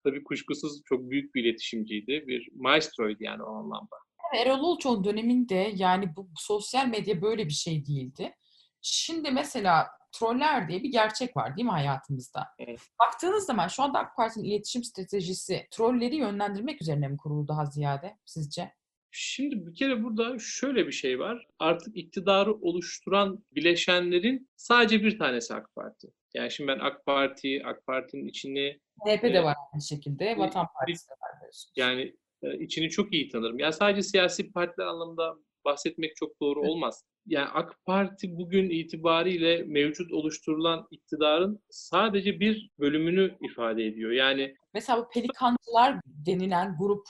Tabii 0.04 0.24
kuşkusuz 0.24 0.82
çok 0.84 1.10
büyük 1.10 1.34
bir 1.34 1.44
iletişimciydi. 1.44 2.24
Bir 2.26 2.48
maestroydu 2.54 3.18
yani 3.20 3.42
o 3.42 3.48
anlamda. 3.48 3.96
Erol 4.37 4.61
Olçok'un 4.61 5.04
döneminde 5.04 5.73
yani 5.75 6.16
bu 6.16 6.28
sosyal 6.37 6.87
medya 6.87 7.23
böyle 7.23 7.47
bir 7.47 7.52
şey 7.52 7.87
değildi. 7.87 8.35
Şimdi 8.82 9.30
mesela 9.30 9.87
troller 10.12 10.68
diye 10.68 10.82
bir 10.82 10.92
gerçek 10.92 11.37
var 11.37 11.56
değil 11.56 11.64
mi 11.66 11.70
hayatımızda? 11.70 12.47
Evet. 12.58 12.80
Baktığınız 13.00 13.47
zaman 13.47 13.68
şu 13.68 13.82
anda 13.82 13.99
AK 13.99 14.16
Parti'nin 14.16 14.44
iletişim 14.44 14.85
stratejisi 14.85 15.66
trolleri 15.70 16.16
yönlendirmek 16.16 16.82
üzerine 16.82 17.08
mi 17.08 17.16
kuruldu 17.16 17.49
daha 17.49 17.66
ziyade 17.66 18.16
sizce? 18.25 18.73
Şimdi 19.11 19.66
bir 19.66 19.75
kere 19.75 20.02
burada 20.04 20.38
şöyle 20.38 20.87
bir 20.87 20.92
şey 20.92 21.18
var. 21.18 21.47
Artık 21.58 21.97
iktidarı 21.97 22.54
oluşturan 22.54 23.44
bileşenlerin 23.54 24.50
sadece 24.56 25.02
bir 25.02 25.18
tanesi 25.18 25.54
AK 25.54 25.75
Parti. 25.75 26.08
Yani 26.35 26.50
şimdi 26.50 26.68
ben 26.68 26.78
AK 26.78 27.06
Parti, 27.06 27.62
AK 27.64 27.87
Parti'nin 27.87 28.26
içini 28.26 28.80
CHP 29.06 29.23
de 29.23 29.28
Evet. 29.28 29.44
var 29.44 29.54
aynı 29.73 29.82
şekilde. 29.82 30.38
Vatan 30.38 30.66
Partisi 30.75 31.08
de 31.08 31.12
var. 31.12 31.50
Yani 31.76 32.14
e, 32.42 32.59
içini 32.59 32.90
çok 32.90 33.12
iyi 33.12 33.28
tanırım. 33.28 33.59
Yani 33.59 33.73
sadece 33.73 34.02
siyasi 34.02 34.52
partiler 34.52 34.87
anlamında 34.87 35.37
bahsetmek 35.64 36.16
çok 36.16 36.40
doğru 36.40 36.61
Evet. 36.61 36.71
olmaz. 36.71 37.04
Yani 37.26 37.49
AK 37.49 37.85
Parti 37.87 38.37
bugün 38.37 38.71
itibariyle 38.71 39.62
mevcut 39.62 40.12
oluşturulan 40.12 40.88
iktidarın 40.90 41.61
sadece 41.71 42.40
bir 42.40 42.71
bölümünü 42.78 43.37
ifade 43.40 43.87
ediyor. 43.87 44.11
Yani 44.11 44.54
Mesela 44.75 44.99
bu 44.99 45.09
pelikancılar 45.09 46.00
denilen 46.07 46.76
grup 46.78 47.07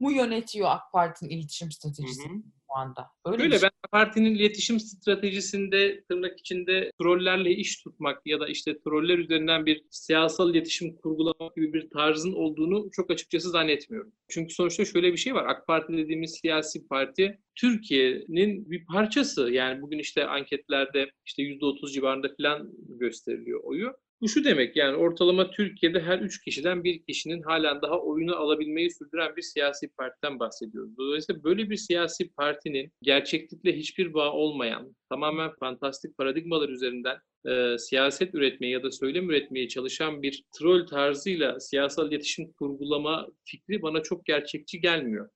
mu 0.00 0.12
yönetiyor 0.12 0.68
AK 0.70 0.92
Parti'nin 0.92 1.30
iletişim 1.30 1.70
stratejisi 1.72 2.28
hı 2.28 2.32
hı. 2.32 2.38
Şu 2.74 2.80
anda? 2.80 3.10
Öyle, 3.24 3.42
Öyle 3.42 3.58
ben 3.62 3.70
partinin 3.92 4.34
iletişim 4.34 4.80
stratejisinde 4.80 6.04
tırnak 6.04 6.40
içinde 6.40 6.92
trollerle 7.00 7.50
iş 7.50 7.82
tutmak 7.82 8.26
ya 8.26 8.40
da 8.40 8.48
işte 8.48 8.78
troller 8.78 9.18
üzerinden 9.18 9.66
bir 9.66 9.84
siyasal 9.90 10.54
iletişim 10.54 10.96
kurgulamak 10.96 11.56
gibi 11.56 11.72
bir 11.72 11.90
tarzın 11.90 12.32
olduğunu 12.32 12.90
çok 12.92 13.10
açıkçası 13.10 13.50
zannetmiyorum. 13.50 14.12
Çünkü 14.28 14.54
sonuçta 14.54 14.84
şöyle 14.84 15.12
bir 15.12 15.16
şey 15.16 15.34
var. 15.34 15.46
AK 15.46 15.66
Parti 15.66 15.92
dediğimiz 15.92 16.38
siyasi 16.42 16.88
parti 16.88 17.38
Türkiye'nin 17.54 18.70
bir 18.70 18.86
parçası. 18.86 19.50
Yani 19.50 19.82
bugün 19.82 19.98
işte 19.98 20.26
anketlerde 20.26 21.10
işte 21.26 21.42
%30 21.42 21.92
civarında 21.92 22.28
falan 22.36 22.70
gösteriliyor 22.88 23.60
oyu. 23.64 23.92
Bu 24.20 24.28
şu 24.28 24.44
demek 24.44 24.76
yani 24.76 24.96
ortalama 24.96 25.50
Türkiye'de 25.50 26.00
her 26.00 26.18
üç 26.18 26.40
kişiden 26.44 26.84
bir 26.84 27.02
kişinin 27.02 27.42
halen 27.42 27.82
daha 27.82 28.00
oyunu 28.00 28.36
alabilmeyi 28.36 28.90
sürdüren 28.90 29.36
bir 29.36 29.42
siyasi 29.42 29.88
partiden 29.88 30.38
bahsediyoruz. 30.38 30.96
Dolayısıyla 30.98 31.44
böyle 31.44 31.70
bir 31.70 31.76
siyasi 31.76 32.32
partinin 32.32 32.92
gerçeklikle 33.02 33.76
hiçbir 33.76 34.14
bağ 34.14 34.32
olmayan, 34.32 34.96
tamamen 35.08 35.50
fantastik 35.60 36.18
paradigmalar 36.18 36.68
üzerinden 36.68 37.16
e, 37.46 37.78
siyaset 37.78 38.34
üretmeye 38.34 38.72
ya 38.72 38.82
da 38.82 38.90
söylem 38.90 39.30
üretmeye 39.30 39.68
çalışan 39.68 40.22
bir 40.22 40.44
troll 40.58 40.86
tarzıyla 40.86 41.60
siyasal 41.60 42.12
iletişim 42.12 42.52
kurgulama 42.52 43.28
fikri 43.44 43.82
bana 43.82 44.02
çok 44.02 44.26
gerçekçi 44.26 44.80
gelmiyor. 44.80 45.28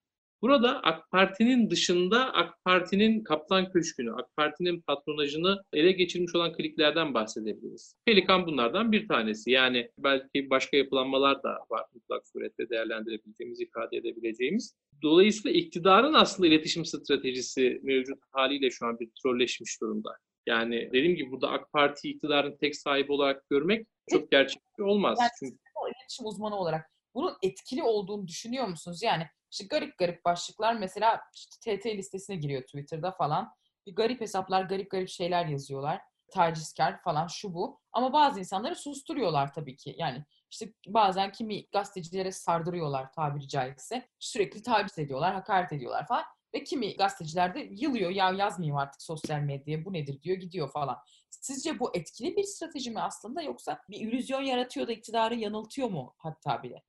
Burada 0.43 0.81
AK 0.83 1.11
Parti'nin 1.11 1.71
dışında 1.71 2.35
AK 2.35 2.65
Parti'nin 2.65 3.25
Kaplan 3.25 3.73
Köşkü'nü, 3.73 4.13
AK 4.13 4.37
Parti'nin 4.37 4.81
patronajını 4.81 5.63
ele 5.73 5.93
geçirmiş 5.93 6.35
olan 6.35 6.53
kliklerden 6.53 7.15
bahsedebiliriz. 7.15 7.97
Pelikan 8.05 8.47
bunlardan 8.47 8.93
bir 8.93 9.09
tanesi. 9.09 9.51
Yani 9.51 9.91
belki 9.99 10.51
başka 10.51 10.77
yapılanmalar 10.77 11.43
da 11.43 11.59
var 11.71 11.85
mutlak 11.95 12.29
surette 12.29 12.69
değerlendirebileceğimiz, 12.71 13.61
ifade 13.61 13.97
edebileceğimiz. 13.97 14.75
Dolayısıyla 15.03 15.59
iktidarın 15.59 16.15
aslında 16.15 16.49
iletişim 16.49 16.85
stratejisi 16.85 17.81
mevcut 17.83 18.19
haliyle 18.31 18.71
şu 18.71 18.87
an 18.87 19.01
bir 19.01 19.11
trolleşmiş 19.23 19.81
durumda. 19.81 20.11
Yani 20.47 20.89
dediğim 20.93 21.17
gibi 21.17 21.31
burada 21.31 21.51
AK 21.51 21.73
Parti 21.73 22.11
iktidarın 22.11 22.57
tek 22.57 22.77
sahibi 22.77 23.13
olarak 23.13 23.49
görmek 23.51 23.87
çok 24.11 24.31
gerçekçi 24.31 24.83
olmaz. 24.83 25.19
Yani 25.21 25.31
Çünkü... 25.39 25.57
iletişim 26.01 26.27
uzmanı 26.27 26.57
olarak 26.57 26.91
bunun 27.15 27.33
etkili 27.43 27.83
olduğunu 27.83 28.27
düşünüyor 28.27 28.67
musunuz? 28.67 29.03
Yani 29.03 29.27
işte 29.51 29.65
garip 29.71 29.99
garip 29.99 30.25
başlıklar 30.25 30.75
mesela 30.75 31.21
işte 31.35 31.79
TT 31.79 31.87
listesine 31.87 32.37
giriyor 32.37 32.63
Twitter'da 32.63 33.13
falan. 33.13 33.53
Bir 33.87 33.95
garip 33.95 34.21
hesaplar 34.21 34.63
garip 34.63 34.91
garip 34.91 35.09
şeyler 35.09 35.47
yazıyorlar. 35.47 36.01
Tacizkar 36.31 37.03
falan 37.03 37.27
şu 37.27 37.55
bu. 37.55 37.81
Ama 37.93 38.13
bazı 38.13 38.41
insanları 38.41 38.77
susturuyorlar 38.77 39.53
tabii 39.53 39.77
ki. 39.77 39.95
Yani 39.99 40.25
işte 40.51 40.73
bazen 40.87 41.33
kimi 41.33 41.67
gazetecilere 41.67 42.33
sardırıyorlar 42.33 43.13
tabiri 43.13 43.49
caizse. 43.49 44.09
Sürekli 44.19 44.63
taciz 44.63 44.99
ediyorlar, 44.99 45.35
hakaret 45.35 45.73
ediyorlar 45.73 46.07
falan. 46.07 46.25
Ve 46.55 46.65
kimi 46.65 46.97
gazeteciler 46.97 47.55
de 47.55 47.69
yılıyor 47.71 48.11
ya 48.11 48.31
yazmayayım 48.31 48.77
artık 48.77 49.03
sosyal 49.03 49.41
medyaya 49.41 49.85
bu 49.85 49.93
nedir 49.93 50.23
diyor 50.23 50.37
gidiyor 50.37 50.71
falan. 50.71 50.99
Sizce 51.31 51.79
bu 51.79 51.97
etkili 51.97 52.37
bir 52.37 52.45
strateji 52.45 52.91
mi 52.91 53.01
aslında 53.01 53.43
yoksa 53.43 53.81
bir 53.89 54.01
illüzyon 54.01 54.43
yaratıyor 54.43 54.89
da 54.89 54.93
iktidarı 54.93 55.35
yanıltıyor 55.35 55.89
mu 55.89 56.15
hatta 56.19 56.63
bile? 56.63 56.83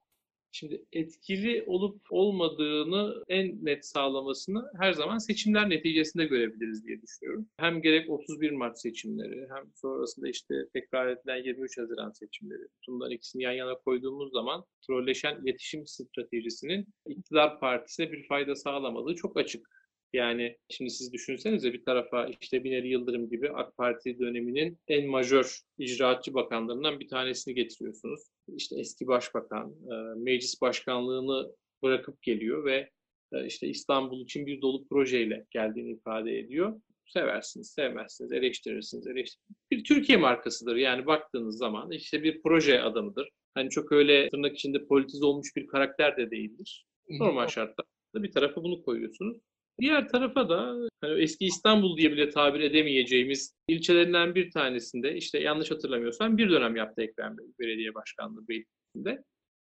Şimdi 0.51 0.86
etkili 0.94 1.63
olup 1.68 2.01
olmadığını 2.10 3.24
en 3.27 3.65
net 3.65 3.86
sağlamasını 3.86 4.72
her 4.79 4.94
zaman 4.94 5.18
seçimler 5.18 5.70
neticesinde 5.70 6.25
görebiliriz 6.25 6.86
diye 6.86 7.01
düşünüyorum. 7.01 7.48
Hem 7.58 7.82
gerek 7.82 8.10
31 8.10 8.51
Mart 8.51 8.82
seçimleri 8.82 9.48
hem 9.56 9.72
sonrasında 9.75 10.29
işte 10.29 10.56
tekrar 10.74 11.08
edilen 11.08 11.44
23 11.44 11.77
Haziran 11.77 12.12
seçimleri. 12.12 12.68
Bunların 12.88 13.15
ikisini 13.15 13.44
yan 13.44 13.51
yana 13.51 13.75
koyduğumuz 13.75 14.32
zaman 14.32 14.65
trolleşen 14.88 15.41
iletişim 15.44 15.88
stratejisinin 15.88 16.88
iktidar 17.06 17.60
partisine 17.60 18.12
bir 18.12 18.27
fayda 18.27 18.56
sağlamadığı 18.56 19.15
çok 19.15 19.38
açık. 19.38 19.78
Yani 20.13 20.58
şimdi 20.70 20.92
siz 20.92 21.13
düşünsenize 21.13 21.74
bir 21.74 21.86
tarafa 21.86 22.28
işte 22.42 22.63
Binali 22.63 22.88
Yıldırım 22.88 23.30
gibi 23.30 23.50
AK 23.50 23.78
Parti 23.78 24.20
döneminin 24.20 24.78
en 24.88 25.08
majör 25.08 25.60
icraatçı 25.78 26.34
bakanlarından 26.34 27.00
bir 27.00 27.08
tanesini 27.08 27.54
getiriyorsunuz. 27.54 28.22
İşte 28.48 28.80
eski 28.80 29.08
başbakan, 29.08 29.75
e, 29.92 30.20
meclis 30.20 30.62
başkanlığını 30.62 31.51
bırakıp 31.84 32.22
geliyor 32.22 32.66
ve 32.66 32.89
e, 33.34 33.46
işte 33.46 33.68
İstanbul 33.68 34.22
için 34.22 34.46
bir 34.46 34.62
dolu 34.62 34.88
projeyle 34.88 35.46
geldiğini 35.51 35.92
ifade 35.92 36.39
ediyor. 36.39 36.82
Seversiniz, 37.06 37.72
sevmezsiniz, 37.72 38.32
eleştirirsiniz, 38.32 39.08
eleştirirsiniz. 39.08 39.58
Bir 39.72 39.84
Türkiye 39.84 40.18
markasıdır. 40.18 40.75
Yani 40.75 41.06
baktığınız 41.06 41.58
zaman 41.58 41.92
işte 41.92 42.24
bir 42.24 42.42
proje 42.42 42.82
adamıdır. 42.82 43.30
Hani 43.54 43.70
çok 43.70 43.92
öyle 43.92 44.30
tırnak 44.30 44.56
içinde 44.56 44.86
politize 44.86 45.25
olmuş 45.25 45.56
bir 45.56 45.68
karakter 45.68 46.18
de 46.18 46.32
değildir. 46.32 46.86
Normal 47.10 47.48
şartlarda 47.48 47.89
bir 48.13 48.32
tarafa 48.32 48.63
bunu 48.63 48.84
koyuyorsunuz. 48.84 49.38
Diğer 49.79 50.07
tarafa 50.07 50.50
da 50.50 50.75
hani 51.01 51.21
eski 51.21 51.45
İstanbul 51.45 51.98
diye 51.98 52.12
bile 52.12 52.29
tabir 52.29 52.59
edemeyeceğimiz 52.59 53.55
ilçelerinden 53.67 54.36
bir 54.36 54.51
tanesinde 54.51 55.15
işte 55.15 55.39
yanlış 55.39 55.71
hatırlamıyorsam 55.71 56.38
bir 56.38 56.50
dönem 56.50 56.75
yaptı 56.75 57.01
Ekrem 57.01 57.38
Bey 57.38 57.45
belediye 57.59 57.93
başkanlığı 57.95 58.48
Beylikdüzü'nde. 58.48 59.24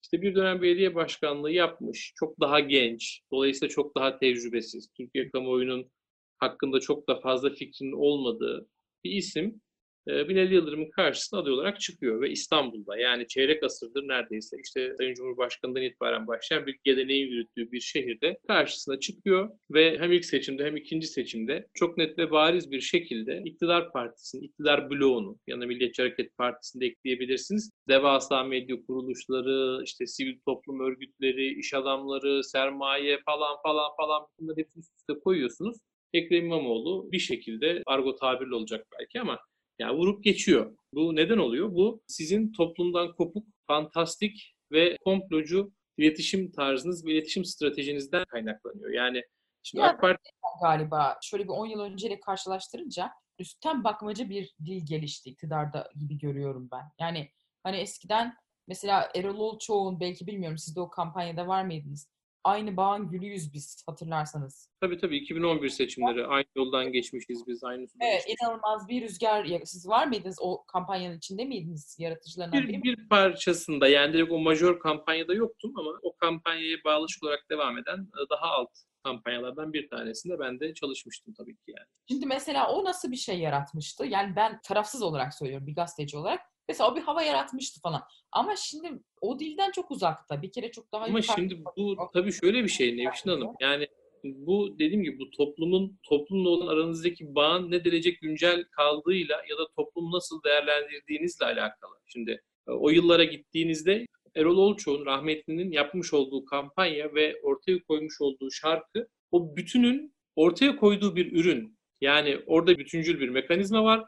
İşte 0.04 0.22
bir 0.22 0.34
dönem 0.34 0.62
belediye 0.62 0.94
başkanlığı 0.94 1.50
yapmış, 1.50 2.12
çok 2.16 2.40
daha 2.40 2.60
genç, 2.60 3.20
dolayısıyla 3.32 3.68
çok 3.68 3.96
daha 3.96 4.18
tecrübesiz, 4.18 4.88
Türkiye 4.96 5.30
kamuoyunun 5.30 5.90
hakkında 6.38 6.80
çok 6.80 7.08
da 7.08 7.20
fazla 7.20 7.50
fikrinin 7.50 7.92
olmadığı 7.92 8.68
bir 9.04 9.10
isim 9.10 9.60
Binali 10.06 10.54
Yıldırım'ın 10.54 10.90
karşısına 10.90 11.40
aday 11.40 11.52
olarak 11.52 11.80
çıkıyor 11.80 12.20
ve 12.20 12.30
İstanbul'da 12.30 12.98
yani 12.98 13.26
çeyrek 13.26 13.62
asırdır 13.62 14.08
neredeyse 14.08 14.56
işte 14.64 14.94
Sayın 14.96 15.14
Cumhurbaşkanı'ndan 15.14 15.82
itibaren 15.82 16.26
başlayan 16.26 16.66
bir 16.66 16.78
geleneğin 16.84 17.26
yürüttüğü 17.26 17.72
bir 17.72 17.80
şehirde 17.80 18.38
karşısına 18.46 19.00
çıkıyor 19.00 19.50
ve 19.70 19.98
hem 19.98 20.12
ilk 20.12 20.25
seçimde 20.25 20.64
hem 20.64 20.76
ikinci 20.76 21.06
seçimde 21.06 21.66
çok 21.75 21.96
net 21.98 22.18
ve 22.18 22.30
bariz 22.30 22.70
bir 22.70 22.80
şekilde 22.80 23.42
iktidar 23.44 23.92
partisinin, 23.92 24.42
iktidar 24.42 24.90
bloğunu 24.90 25.38
yani 25.46 25.66
Milliyetçi 25.66 26.02
Hareket 26.02 26.36
Partisi'ni 26.36 26.80
de 26.80 26.86
ekleyebilirsiniz. 26.86 27.70
Devasa 27.88 28.44
medya 28.44 28.76
kuruluşları, 28.86 29.82
işte 29.84 30.06
sivil 30.06 30.38
toplum 30.44 30.80
örgütleri, 30.80 31.58
iş 31.58 31.75
adamları, 31.75 32.44
sermaye 32.44 33.20
falan 33.26 33.56
falan 33.62 33.90
falan 33.96 34.26
bunları 34.38 34.56
hepsini 34.56 34.80
üst 34.80 34.96
üste 34.98 35.20
koyuyorsunuz. 35.20 35.76
Ekrem 36.12 36.44
İmamoğlu 36.46 37.12
bir 37.12 37.18
şekilde 37.18 37.82
argo 37.86 38.16
tabirli 38.16 38.54
olacak 38.54 38.86
belki 38.98 39.20
ama 39.20 39.38
yani 39.78 39.99
vurup 39.99 40.25
geçiyor. 40.25 40.76
Bu 40.92 41.16
neden 41.16 41.38
oluyor? 41.38 41.75
Bu 41.75 42.02
sizin 42.06 42.52
toplumdan 42.52 43.14
kopuk, 43.14 43.47
fantastik 43.66 44.56
ve 44.73 44.97
komplocu 45.04 45.73
iletişim 45.97 46.52
tarzınız 46.52 47.06
ve 47.06 47.12
iletişim 47.12 47.45
stratejinizden 47.45 48.25
kaynaklanıyor. 48.25 48.90
Yani 48.90 49.23
şimdi 49.62 49.83
ya, 49.83 49.88
AK 49.88 50.00
Parti 50.00 50.30
galiba 50.62 51.18
şöyle 51.23 51.45
bir 51.45 51.49
10 51.49 51.66
yıl 51.66 51.80
önceyle 51.80 52.21
karşılaştırınca 52.21 53.11
üstten 53.38 53.85
bakmaca 53.85 54.30
bir 54.30 54.54
dil 54.64 54.87
gelişti 54.87 55.30
iktidarda 55.30 55.90
gibi 55.99 56.18
görüyorum 56.18 56.68
ben. 56.73 56.85
Yani 57.00 57.30
hani 57.62 57.76
eskiden 57.76 58.35
mesela 58.68 59.11
Erol 59.14 59.38
Olçoğ'un 59.38 60.00
belki 60.00 60.26
bilmiyorum 60.26 60.59
siz 60.59 60.76
de 60.76 60.80
o 60.80 60.90
kampanyada 60.90 61.49
var 61.49 61.64
mıydınız? 61.64 62.09
Aynı 62.46 62.76
bağın 62.76 63.10
gülüyüz 63.10 63.54
biz 63.54 63.82
hatırlarsanız. 63.86 64.70
Tabii 64.80 64.98
tabii 64.98 65.16
2011 65.16 65.68
seçimleri 65.68 66.26
aynı 66.26 66.46
yoldan 66.56 66.92
geçmişiz 66.92 67.46
biz 67.46 67.64
aynı 67.64 67.80
Evet 67.80 67.90
geçmişiz. 68.00 68.36
inanılmaz 68.42 68.88
bir 68.88 69.02
rüzgar 69.02 69.46
siz 69.64 69.88
var 69.88 70.06
mıydınız 70.06 70.36
o 70.40 70.64
kampanyanın 70.66 71.16
içinde 71.16 71.44
miydiniz 71.44 71.96
yaratıcılarından 71.98 72.62
bir, 72.62 72.68
biri? 72.68 72.82
Bir 72.82 73.08
parçasında 73.08 73.88
yani 73.88 74.12
direkt 74.12 74.32
o 74.32 74.38
majör 74.38 74.80
kampanyada 74.80 75.34
yoktum 75.34 75.72
ama 75.78 75.90
o 76.02 76.16
kampanyaya 76.16 76.76
bağlışık 76.84 77.22
olarak 77.22 77.50
devam 77.50 77.78
eden 77.78 77.98
e, 77.98 78.20
daha 78.30 78.46
alt 78.46 78.70
kampanyalardan 79.04 79.72
bir 79.72 79.88
tanesinde 79.88 80.38
ben 80.38 80.60
de 80.60 80.74
çalışmıştım 80.74 81.34
tabii 81.38 81.56
ki 81.56 81.62
yani. 81.66 81.86
Şimdi 82.08 82.26
mesela 82.26 82.70
o 82.72 82.84
nasıl 82.84 83.10
bir 83.10 83.16
şey 83.16 83.38
yaratmıştı? 83.38 84.06
Yani 84.06 84.36
ben 84.36 84.60
tarafsız 84.64 85.02
olarak 85.02 85.34
söylüyorum 85.34 85.66
bir 85.66 85.74
gazeteci 85.74 86.16
olarak. 86.16 86.40
Mesela 86.68 86.90
o 86.90 86.96
bir 86.96 87.02
hava 87.02 87.23
yaratmıştı 87.23 87.80
falan. 87.80 88.02
Ama 88.32 88.56
şimdi 88.56 88.92
o 89.20 89.38
dilden 89.38 89.70
çok 89.70 89.90
uzakta. 89.90 90.42
Bir 90.42 90.52
kere 90.52 90.70
çok 90.70 90.92
daha 90.92 91.04
Ama 91.04 91.23
şimdi 91.23 91.64
bu 91.76 91.96
tabii 92.12 92.32
şöyle 92.32 92.64
bir 92.64 92.68
şey 92.68 92.96
Nevşin 92.96 93.30
Hanım. 93.30 93.54
Yani 93.61 93.88
bu 94.25 94.78
dediğim 94.78 95.02
gibi 95.02 95.18
bu 95.18 95.30
toplumun 95.30 95.99
toplumla 96.02 96.49
olan 96.49 96.66
aranızdaki 96.66 97.35
bağın 97.35 97.70
ne 97.70 97.85
derece 97.85 98.11
güncel 98.11 98.64
kaldığıyla 98.64 99.35
ya 99.50 99.58
da 99.58 99.68
toplum 99.76 100.12
nasıl 100.12 100.42
değerlendirdiğinizle 100.42 101.46
alakalı. 101.46 101.94
Şimdi 102.06 102.42
e, 102.68 102.70
o 102.70 102.90
yıllara 102.90 103.25
gittiğinizde 103.25 104.06
Erol 104.35 104.56
Olçoğ'un 104.56 105.06
rahmetlinin 105.06 105.73
yapmış 105.73 106.14
olduğu 106.14 106.44
kampanya 106.44 107.14
ve 107.14 107.40
ortaya 107.42 107.82
koymuş 107.82 108.20
olduğu 108.20 108.50
şarkı 108.50 109.08
o 109.30 109.56
bütünün 109.56 110.14
ortaya 110.37 110.76
koyduğu 110.76 111.16
bir 111.16 111.32
ürün. 111.32 111.78
Yani 112.00 112.38
orada 112.46 112.78
bütüncül 112.78 113.20
bir 113.20 113.28
mekanizma 113.28 113.85
var 113.85 114.04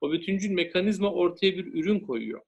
o 0.00 0.12
bütüncül 0.12 0.50
mekanizma 0.50 1.12
ortaya 1.12 1.52
bir 1.56 1.74
ürün 1.74 2.00
koyuyor. 2.00 2.40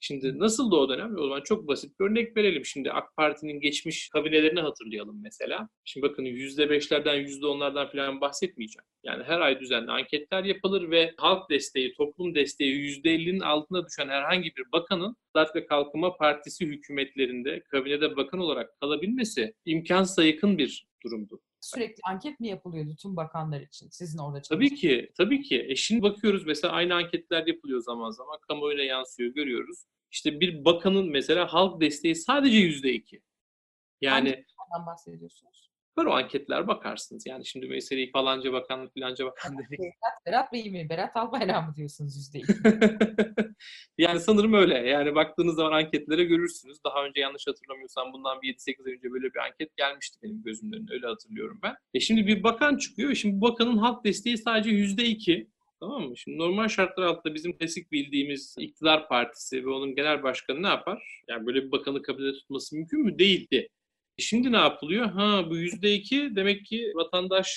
Şimdi 0.00 0.38
nasıl 0.38 0.70
da 0.70 0.76
o 0.76 0.88
dönem? 0.88 1.16
O 1.18 1.22
zaman 1.22 1.40
çok 1.40 1.68
basit 1.68 2.00
bir 2.00 2.04
örnek 2.04 2.36
verelim. 2.36 2.64
Şimdi 2.64 2.92
AK 2.92 3.16
Parti'nin 3.16 3.60
geçmiş 3.60 4.08
kabinelerini 4.08 4.60
hatırlayalım 4.60 5.22
mesela. 5.22 5.68
Şimdi 5.84 6.06
bakın 6.06 6.24
%5'lerden 6.24 7.16
%10'lardan 7.26 7.92
falan 7.92 8.20
bahsetmeyeceğim. 8.20 8.84
Yani 9.02 9.24
her 9.24 9.40
ay 9.40 9.60
düzenli 9.60 9.90
anketler 9.90 10.44
yapılır 10.44 10.90
ve 10.90 11.14
halk 11.16 11.50
desteği, 11.50 11.94
toplum 11.94 12.34
desteği 12.34 12.74
%50'nin 12.74 13.40
altına 13.40 13.86
düşen 13.86 14.08
herhangi 14.08 14.52
bir 14.56 14.72
bakanın 14.72 15.16
Adalet 15.34 15.56
ve 15.56 15.66
Kalkınma 15.66 16.16
Partisi 16.16 16.66
hükümetlerinde 16.66 17.62
kabinede 17.70 18.16
bakan 18.16 18.40
olarak 18.40 18.80
kalabilmesi 18.80 19.54
imkansıza 19.64 20.24
yakın 20.24 20.58
bir 20.58 20.86
durumdu. 21.04 21.40
Sürekli 21.60 22.00
anket 22.04 22.40
mi 22.40 22.48
yapılıyordu 22.48 22.96
tüm 23.02 23.16
bakanlar 23.16 23.60
için 23.60 23.88
sizin 23.90 24.18
orada 24.18 24.42
Tabii 24.42 24.74
ki, 24.74 25.12
tabii 25.16 25.42
ki. 25.42 25.66
E 25.68 25.76
şimdi 25.76 26.02
bakıyoruz 26.02 26.46
mesela 26.46 26.74
aynı 26.74 26.94
anketler 26.94 27.46
yapılıyor 27.46 27.80
zaman 27.80 28.10
zaman. 28.10 28.38
Kamuoyuna 28.48 28.82
yansıyor, 28.82 29.34
görüyoruz. 29.34 29.84
İşte 30.10 30.40
bir 30.40 30.64
bakanın 30.64 31.10
mesela 31.10 31.52
halk 31.52 31.80
desteği 31.80 32.14
sadece 32.14 32.56
yüzde 32.56 32.92
iki. 32.92 33.22
Yani 34.00 34.44
Hangi 34.56 34.86
bahsediyorsunuz? 34.86 35.57
Var 35.98 36.06
o 36.06 36.12
anketler 36.12 36.68
bakarsınız. 36.68 37.26
Yani 37.26 37.46
şimdi 37.46 37.66
meseleyi 37.66 38.10
falanca 38.10 38.52
bakan 38.52 38.88
filanca 38.88 39.26
bakan 39.26 39.58
dedik. 39.58 39.78
Berat, 39.80 40.26
Berat 40.26 40.52
Bey 40.52 40.70
mi? 40.70 40.88
Berat 40.90 41.16
Albayrak 41.16 41.68
mı 41.68 41.74
diyorsunuz 41.76 42.16
yüzde 42.16 42.38
yani 43.98 44.20
sanırım 44.20 44.54
öyle. 44.54 44.74
Yani 44.74 45.14
baktığınız 45.14 45.56
zaman 45.56 45.72
anketlere 45.72 46.24
görürsünüz. 46.24 46.84
Daha 46.84 47.04
önce 47.04 47.20
yanlış 47.20 47.46
hatırlamıyorsam 47.46 48.12
bundan 48.12 48.42
bir 48.42 48.54
7-8 48.54 48.86
ay 48.86 48.92
önce 48.92 49.12
böyle 49.12 49.34
bir 49.34 49.38
anket 49.38 49.76
gelmişti 49.76 50.18
benim 50.22 50.42
gözümün 50.42 50.72
önüne. 50.72 50.92
Öyle 50.92 51.06
hatırlıyorum 51.06 51.58
ben. 51.62 51.74
E 51.94 52.00
şimdi 52.00 52.26
bir 52.26 52.42
bakan 52.42 52.76
çıkıyor. 52.76 53.14
Şimdi 53.14 53.40
bu 53.40 53.40
bakanın 53.40 53.76
halk 53.76 54.04
desteği 54.04 54.38
sadece 54.38 54.70
yüzde 54.70 55.04
iki. 55.04 55.48
Tamam 55.80 56.02
mı? 56.02 56.16
Şimdi 56.16 56.38
normal 56.38 56.68
şartlar 56.68 57.04
altında 57.04 57.34
bizim 57.34 57.58
klasik 57.58 57.92
bildiğimiz 57.92 58.54
iktidar 58.58 59.08
partisi 59.08 59.64
ve 59.66 59.70
onun 59.70 59.94
genel 59.94 60.22
başkanı 60.22 60.62
ne 60.62 60.66
yapar? 60.66 61.22
Yani 61.28 61.46
böyle 61.46 61.64
bir 61.64 61.72
bakanı 61.72 62.02
kabinede 62.02 62.32
tutması 62.32 62.76
mümkün 62.76 63.00
mü? 63.00 63.18
Değildi. 63.18 63.68
E 64.18 64.22
şimdi 64.22 64.52
ne 64.52 64.56
yapılıyor? 64.56 65.06
Ha 65.06 65.44
bu 65.50 65.56
yüzde 65.56 65.94
iki 65.94 66.36
demek 66.36 66.66
ki 66.66 66.92
vatandaş 66.94 67.48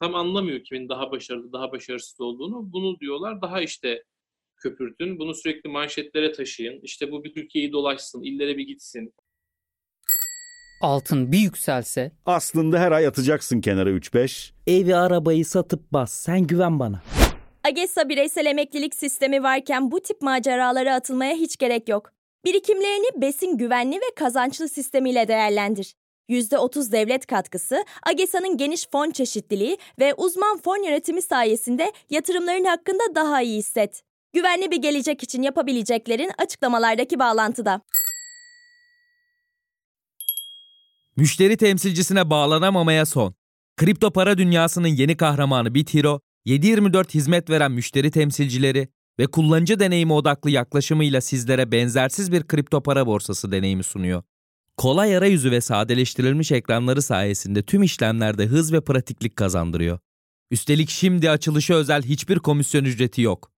tam 0.00 0.14
anlamıyor 0.14 0.64
kimin 0.64 0.88
daha 0.88 1.10
başarılı, 1.10 1.52
daha 1.52 1.72
başarısız 1.72 2.20
olduğunu. 2.20 2.72
Bunu 2.72 3.00
diyorlar 3.00 3.42
daha 3.42 3.60
işte 3.60 4.02
köpürtün. 4.56 5.18
Bunu 5.18 5.34
sürekli 5.34 5.70
manşetlere 5.70 6.32
taşıyın. 6.32 6.80
İşte 6.82 7.12
bu 7.12 7.24
bir 7.24 7.34
Türkiye'yi 7.34 7.72
dolaşsın, 7.72 8.22
illere 8.22 8.56
bir 8.56 8.66
gitsin. 8.66 9.14
Altın 10.82 11.32
bir 11.32 11.38
yükselse 11.38 12.12
Aslında 12.26 12.78
her 12.78 12.92
ay 12.92 13.06
atacaksın 13.06 13.60
kenara 13.60 13.90
3-5. 13.90 14.52
Evi 14.66 14.96
arabayı 14.96 15.44
satıp 15.44 15.92
bas 15.92 16.12
sen 16.12 16.46
güven 16.46 16.78
bana. 16.78 17.02
AGESA 17.64 18.08
bireysel 18.08 18.46
emeklilik 18.46 18.94
sistemi 18.94 19.42
varken 19.42 19.90
bu 19.90 20.00
tip 20.00 20.22
maceralara 20.22 20.94
atılmaya 20.94 21.34
hiç 21.34 21.56
gerek 21.56 21.88
yok. 21.88 22.12
Birikimlerini 22.44 23.22
besin 23.22 23.56
güvenli 23.56 23.96
ve 23.96 24.14
kazançlı 24.16 24.68
sistemiyle 24.68 25.28
değerlendir. 25.28 25.94
%30 26.28 26.92
devlet 26.92 27.26
katkısı, 27.26 27.84
AGESA'nın 28.02 28.56
geniş 28.56 28.88
fon 28.92 29.10
çeşitliliği 29.10 29.78
ve 29.98 30.14
uzman 30.14 30.58
fon 30.58 30.84
yönetimi 30.84 31.22
sayesinde 31.22 31.92
yatırımların 32.10 32.64
hakkında 32.64 33.14
daha 33.14 33.42
iyi 33.42 33.58
hisset. 33.58 34.02
Güvenli 34.32 34.70
bir 34.70 34.76
gelecek 34.76 35.22
için 35.22 35.42
yapabileceklerin 35.42 36.30
açıklamalardaki 36.38 37.18
bağlantıda. 37.18 37.80
Müşteri 41.16 41.56
temsilcisine 41.56 42.30
bağlanamamaya 42.30 43.06
son. 43.06 43.34
Kripto 43.76 44.12
para 44.12 44.38
dünyasının 44.38 44.88
yeni 44.88 45.16
kahramanı 45.16 45.74
BitHero, 45.74 46.20
7/24 46.44 47.14
hizmet 47.14 47.50
veren 47.50 47.72
müşteri 47.72 48.10
temsilcileri 48.10 48.88
ve 49.18 49.26
kullanıcı 49.26 49.80
deneyimi 49.80 50.12
odaklı 50.12 50.50
yaklaşımıyla 50.50 51.20
sizlere 51.20 51.72
benzersiz 51.72 52.32
bir 52.32 52.42
kripto 52.42 52.82
para 52.82 53.06
borsası 53.06 53.52
deneyimi 53.52 53.84
sunuyor. 53.84 54.22
Kolay 54.78 55.16
arayüzü 55.16 55.50
ve 55.50 55.60
sadeleştirilmiş 55.60 56.52
ekranları 56.52 57.02
sayesinde 57.02 57.62
tüm 57.62 57.82
işlemlerde 57.82 58.46
hız 58.46 58.72
ve 58.72 58.80
pratiklik 58.80 59.36
kazandırıyor. 59.36 59.98
Üstelik 60.50 60.90
şimdi 60.90 61.30
açılışı 61.30 61.74
özel 61.74 62.02
hiçbir 62.02 62.38
komisyon 62.38 62.84
ücreti 62.84 63.22
yok. 63.22 63.52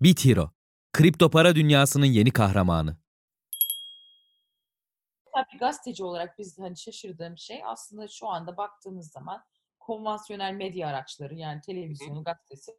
BitHero, 0.00 0.50
kripto 0.92 1.30
para 1.30 1.54
dünyasının 1.54 2.06
yeni 2.06 2.30
kahramanı. 2.30 2.96
Tabii 5.34 5.46
bir 5.54 5.58
gazeteci 5.58 6.04
olarak 6.04 6.38
biz 6.38 6.58
hani 6.58 6.76
şaşırdığım 6.76 7.38
şey 7.38 7.60
aslında 7.64 8.08
şu 8.08 8.28
anda 8.28 8.56
baktığımız 8.56 9.10
zaman 9.10 9.44
konvansiyonel 9.80 10.54
medya 10.54 10.88
araçları 10.88 11.34
yani 11.34 11.60
televizyonu, 11.60 12.24
gazetesi 12.24 12.72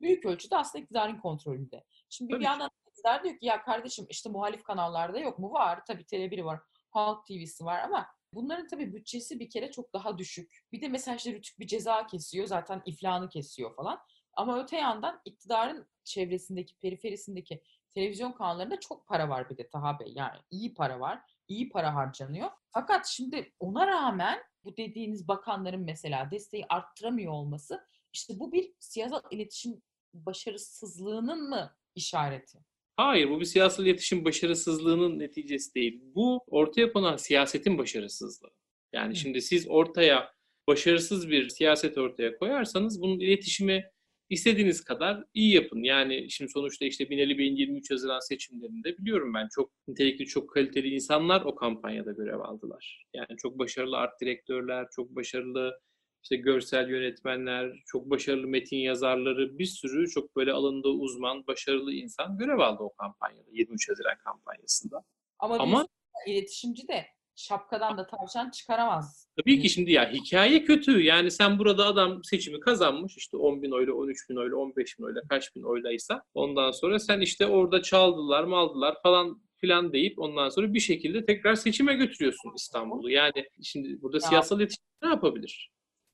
büyük 0.00 0.26
ölçüde 0.26 0.56
aslında 0.56 0.82
iktidarın 0.82 1.16
kontrolünde. 1.16 1.84
Şimdi 2.08 2.30
Tabii 2.30 2.40
bir 2.40 2.44
ki. 2.44 2.50
yandan 2.50 2.70
iktidar 2.88 3.24
diyor 3.24 3.38
ki 3.38 3.46
ya 3.46 3.62
kardeşim 3.62 4.06
işte 4.08 4.30
muhalif 4.30 4.62
kanallarda 4.62 5.18
yok 5.18 5.38
mu? 5.38 5.52
Var. 5.52 5.80
Tabii 5.86 6.02
Tele1 6.02 6.44
var. 6.44 6.60
Halk 6.90 7.26
TV'si 7.26 7.64
var 7.64 7.78
ama 7.82 8.06
bunların 8.34 8.68
tabii 8.68 8.94
bütçesi 8.94 9.40
bir 9.40 9.50
kere 9.50 9.70
çok 9.70 9.92
daha 9.92 10.18
düşük. 10.18 10.64
Bir 10.72 10.80
de 10.80 10.88
mesela 10.88 11.16
işte 11.16 11.32
Rütük 11.32 11.58
bir 11.58 11.66
ceza 11.66 12.06
kesiyor. 12.06 12.46
Zaten 12.46 12.82
iflahını 12.86 13.28
kesiyor 13.28 13.76
falan. 13.76 13.98
Ama 14.32 14.62
öte 14.62 14.76
yandan 14.76 15.20
iktidarın 15.24 15.86
çevresindeki, 16.04 16.76
periferisindeki 16.78 17.62
televizyon 17.90 18.32
kanallarında 18.32 18.80
çok 18.80 19.06
para 19.06 19.28
var 19.28 19.50
bir 19.50 19.56
de 19.56 19.68
Taha 19.68 19.98
Bey. 20.00 20.12
Yani 20.16 20.38
iyi 20.50 20.74
para 20.74 21.00
var. 21.00 21.22
iyi 21.48 21.68
para 21.68 21.94
harcanıyor. 21.94 22.50
Fakat 22.70 23.06
şimdi 23.06 23.52
ona 23.60 23.86
rağmen 23.86 24.38
bu 24.64 24.76
dediğiniz 24.76 25.28
bakanların 25.28 25.80
mesela 25.80 26.30
desteği 26.30 26.66
arttıramıyor 26.68 27.32
olması 27.32 27.86
işte 28.12 28.38
bu 28.38 28.52
bir 28.52 28.72
siyasal 28.78 29.20
iletişim 29.30 29.82
başarısızlığının 30.14 31.48
mı 31.48 31.76
işareti? 31.94 32.58
Hayır, 33.00 33.30
bu 33.30 33.40
bir 33.40 33.44
siyasal 33.44 33.86
iletişim 33.86 34.24
başarısızlığının 34.24 35.18
neticesi 35.18 35.74
değil. 35.74 36.00
Bu 36.14 36.44
ortaya 36.46 36.92
konan 36.92 37.16
siyasetin 37.16 37.78
başarısızlığı. 37.78 38.50
Yani 38.92 39.10
Hı. 39.10 39.14
şimdi 39.14 39.42
siz 39.42 39.68
ortaya 39.68 40.32
başarısız 40.68 41.28
bir 41.30 41.48
siyaset 41.48 41.98
ortaya 41.98 42.38
koyarsanız 42.38 43.02
bunun 43.02 43.20
iletişimi 43.20 43.84
istediğiniz 44.30 44.84
kadar 44.84 45.24
iyi 45.34 45.54
yapın. 45.54 45.82
Yani 45.82 46.30
şimdi 46.30 46.50
sonuçta 46.50 46.84
işte 46.84 47.10
Binali 47.10 47.38
Bey'in 47.38 47.56
23 47.56 47.90
Haziran 47.90 48.28
seçimlerinde 48.28 48.98
biliyorum 48.98 49.34
ben 49.34 49.48
çok 49.54 49.72
nitelikli, 49.88 50.26
çok 50.26 50.50
kaliteli 50.50 50.88
insanlar 50.88 51.42
o 51.44 51.54
kampanyada 51.54 52.12
görev 52.12 52.40
aldılar. 52.40 53.04
Yani 53.14 53.36
çok 53.38 53.58
başarılı 53.58 53.96
art 53.96 54.20
direktörler, 54.20 54.86
çok 54.96 55.16
başarılı 55.16 55.80
işte 56.22 56.36
görsel 56.36 56.88
yönetmenler, 56.88 57.72
çok 57.86 58.10
başarılı 58.10 58.46
metin 58.46 58.76
yazarları, 58.76 59.58
bir 59.58 59.66
sürü 59.66 60.10
çok 60.10 60.36
böyle 60.36 60.52
alanında 60.52 60.88
uzman, 60.88 61.46
başarılı 61.46 61.92
insan 61.92 62.38
görev 62.38 62.58
aldı 62.58 62.82
o 62.82 62.92
kampanyada, 62.92 63.48
23 63.52 63.88
Haziran 63.90 64.18
kampanyasında. 64.24 65.04
Ama, 65.38 65.56
Ama- 65.58 65.86
iletişimci 66.26 66.88
de 66.88 67.06
şapkadan 67.36 67.98
da 67.98 68.06
tavşan 68.06 68.50
çıkaramaz. 68.50 69.28
Tabii 69.36 69.60
ki 69.62 69.68
şimdi 69.70 69.92
ya 69.92 70.12
hikaye 70.12 70.64
kötü. 70.64 71.02
Yani 71.02 71.30
sen 71.30 71.58
burada 71.58 71.86
adam 71.86 72.24
seçimi 72.24 72.60
kazanmış 72.60 73.16
işte 73.16 73.36
10 73.36 73.62
bin 73.62 73.70
oyla, 73.70 73.92
13 73.92 74.30
bin 74.30 74.36
oyla, 74.36 74.56
15 74.56 74.98
bin 74.98 75.04
oyla, 75.04 75.20
kaç 75.28 75.56
bin 75.56 75.62
oylaysa 75.62 76.22
ondan 76.34 76.70
sonra 76.70 76.98
sen 76.98 77.20
işte 77.20 77.46
orada 77.46 77.82
çaldılar 77.82 78.44
mı 78.44 78.56
aldılar 78.56 78.96
falan 79.02 79.42
filan 79.56 79.92
deyip 79.92 80.18
ondan 80.18 80.48
sonra 80.48 80.74
bir 80.74 80.80
şekilde 80.80 81.24
tekrar 81.24 81.54
seçime 81.54 81.94
götürüyorsun 81.94 82.52
İstanbul'u. 82.56 83.10
Yani 83.10 83.44
şimdi 83.62 84.02
burada 84.02 84.16
Ya. 84.16 84.20
siyasal 84.20 84.60
iletişim 84.60 84.84
ne 85.02 85.08
yapabilir? 85.08 85.70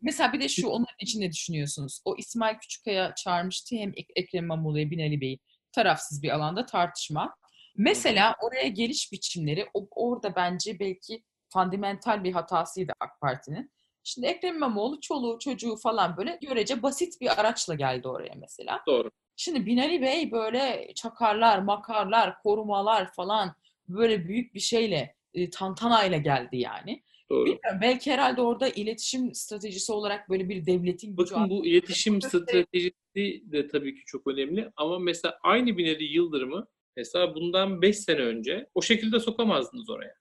Mesela 0.07 0.33
bir 0.33 0.41
de 0.41 0.49
şu 0.49 0.69
onun 0.69 0.87
için 1.01 1.21
ne 1.21 1.33
düşünüyorsunuz? 1.33 2.01
O 2.05 2.17
İsmail 2.17 2.59
Küçükkaya 2.59 3.15
çağırmıştı 3.15 3.77
hem 3.77 3.93
Ek- 3.97 4.13
Ekrem 4.17 4.45
İmamoğlu'ya 4.45 4.91
Binali 4.91 5.21
Bey'i 5.21 5.39
tarafsız 5.73 6.23
bir 6.23 6.31
alanda 6.31 6.67
tartışma. 6.67 7.37
Mesela 7.77 8.35
oraya 8.43 8.69
geliş 8.69 9.13
biçimleri 9.13 9.67
orada 9.91 10.37
bence 10.37 10.79
belki 10.81 11.23
fundamental 11.53 12.25
bir 12.25 12.33
hatasıydı 12.33 12.93
AK 13.01 13.21
Parti'nin. 13.21 13.71
Şimdi 14.05 14.27
Ekrem 14.27 14.57
İmamoğlu 14.57 15.01
çoluğu 15.01 15.39
çocuğu 15.39 15.77
falan 15.77 16.17
böyle 16.17 16.39
görece 16.43 16.83
basit 16.83 17.21
bir 17.21 17.41
araçla 17.41 17.75
geldi 17.75 18.09
oraya 18.09 18.35
mesela. 18.37 18.83
Doğru. 18.87 19.11
Şimdi 19.37 19.67
Binali 19.67 20.03
Bey 20.03 20.33
böyle 20.33 20.93
çakarlar, 20.95 21.59
makarlar, 21.59 22.43
korumalar 22.43 23.13
falan 23.13 23.55
böyle 23.89 24.29
büyük 24.29 24.55
bir 24.55 24.61
şeyle, 24.61 25.17
e, 25.35 25.51
tantanayla 25.51 26.19
geldi 26.19 26.57
yani. 26.57 27.03
Doğru. 27.31 27.45
Bilmiyorum, 27.45 27.79
belki 27.81 28.13
herhalde 28.13 28.41
orada 28.41 28.69
iletişim 28.69 29.35
stratejisi 29.35 29.93
olarak 29.93 30.31
böyle 30.31 30.49
bir 30.49 30.67
devletin 30.67 31.17
gücü 31.17 31.35
Bakın 31.35 31.51
bu 31.51 31.67
iletişim 31.67 32.23
stratejisi 32.23 33.43
de 33.53 33.67
tabii 33.67 33.95
ki 33.95 34.03
çok 34.07 34.27
önemli 34.27 34.71
ama 34.77 34.99
mesela 34.99 35.39
aynı 35.43 35.79
Binali 35.79 36.05
Yıldırım'ı 36.05 36.67
mesela 36.97 37.35
bundan 37.35 37.83
5 37.83 37.99
sene 37.99 38.21
önce 38.21 38.67
o 38.75 38.83
şekilde 38.83 39.21
sokamazdınız 39.21 39.91
oraya. 39.91 40.15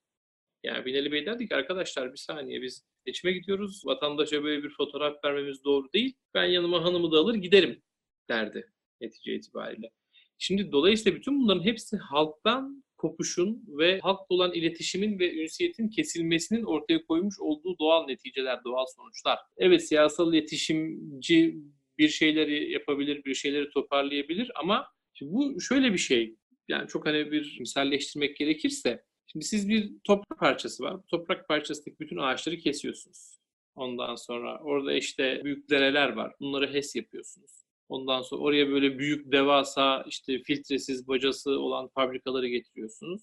Yani 0.63 0.86
Binali 0.86 1.12
Bey 1.12 1.26
derdi 1.26 1.48
ki 1.48 1.56
arkadaşlar 1.56 2.12
bir 2.12 2.18
saniye 2.18 2.62
biz 2.62 2.86
seçime 3.08 3.32
gidiyoruz. 3.32 3.82
Vatandaşa 3.86 4.44
böyle 4.44 4.63
bir 4.63 4.70
fotoğraf 4.70 5.24
vermemiz 5.26 5.63
doğru 5.63 5.94
değil. 5.94 6.15
Ben 6.34 6.46
yanıma 6.46 6.84
hanımı 6.84 7.12
da 7.12 7.18
alır 7.18 7.36
giderim 7.36 7.82
derdi 8.30 8.72
netice 9.02 9.36
itibariyle. 9.36 9.91
Şimdi 10.38 10.72
dolayısıyla 10.72 11.18
bütün 11.18 11.41
bunların 11.41 11.63
hepsi 11.63 11.98
halktan 11.98 12.84
kopuşun 12.97 13.63
ve 13.67 13.99
halkla 13.99 14.36
olan 14.36 14.53
iletişimin 14.53 15.19
ve 15.19 15.43
ünsiyetin 15.43 15.89
kesilmesinin 15.89 16.63
ortaya 16.63 17.05
koymuş 17.05 17.39
olduğu 17.39 17.79
doğal 17.79 18.05
neticeler, 18.05 18.63
doğal 18.63 18.86
sonuçlar. 18.97 19.39
Evet 19.58 19.88
siyasal 19.88 20.34
iletişimci 20.34 21.58
bir 21.97 22.10
şeyleri 22.10 22.71
yapabilir, 22.71 23.25
bir 23.25 23.34
şeyleri 23.36 23.69
toparlayabilir 23.69 24.51
ama 24.55 24.88
bu 25.21 25.62
şöyle 25.62 25.93
bir 25.93 25.97
şey. 25.97 26.36
Yani 26.67 26.88
çok 26.88 27.05
hani 27.05 27.31
bir 27.31 27.58
misalleştirmek 27.60 28.38
gerekirse 28.38 29.03
şimdi 29.27 29.45
siz 29.45 29.69
bir 29.69 29.91
toprak 30.03 30.39
parçası 30.39 30.84
var. 30.84 30.97
Toprak 31.08 31.47
parçasındaki 31.47 31.99
bütün 31.99 32.17
ağaçları 32.17 32.58
kesiyorsunuz. 32.58 33.39
Ondan 33.75 34.15
sonra 34.15 34.60
orada 34.60 34.93
işte 34.93 35.41
büyük 35.43 35.69
dereler 35.69 36.10
var. 36.10 36.34
Bunları 36.39 36.73
HES 36.73 36.95
yapıyorsunuz. 36.95 37.64
Ondan 37.89 38.21
sonra 38.21 38.41
oraya 38.41 38.69
böyle 38.69 39.00
büyük 39.00 39.32
devasa 39.32 40.06
işte 40.08 40.43
filtresiz 40.43 41.08
bacası 41.08 41.52
olan 41.60 41.88
fabrikaları 41.88 42.48
getiriyorsunuz. 42.48 43.21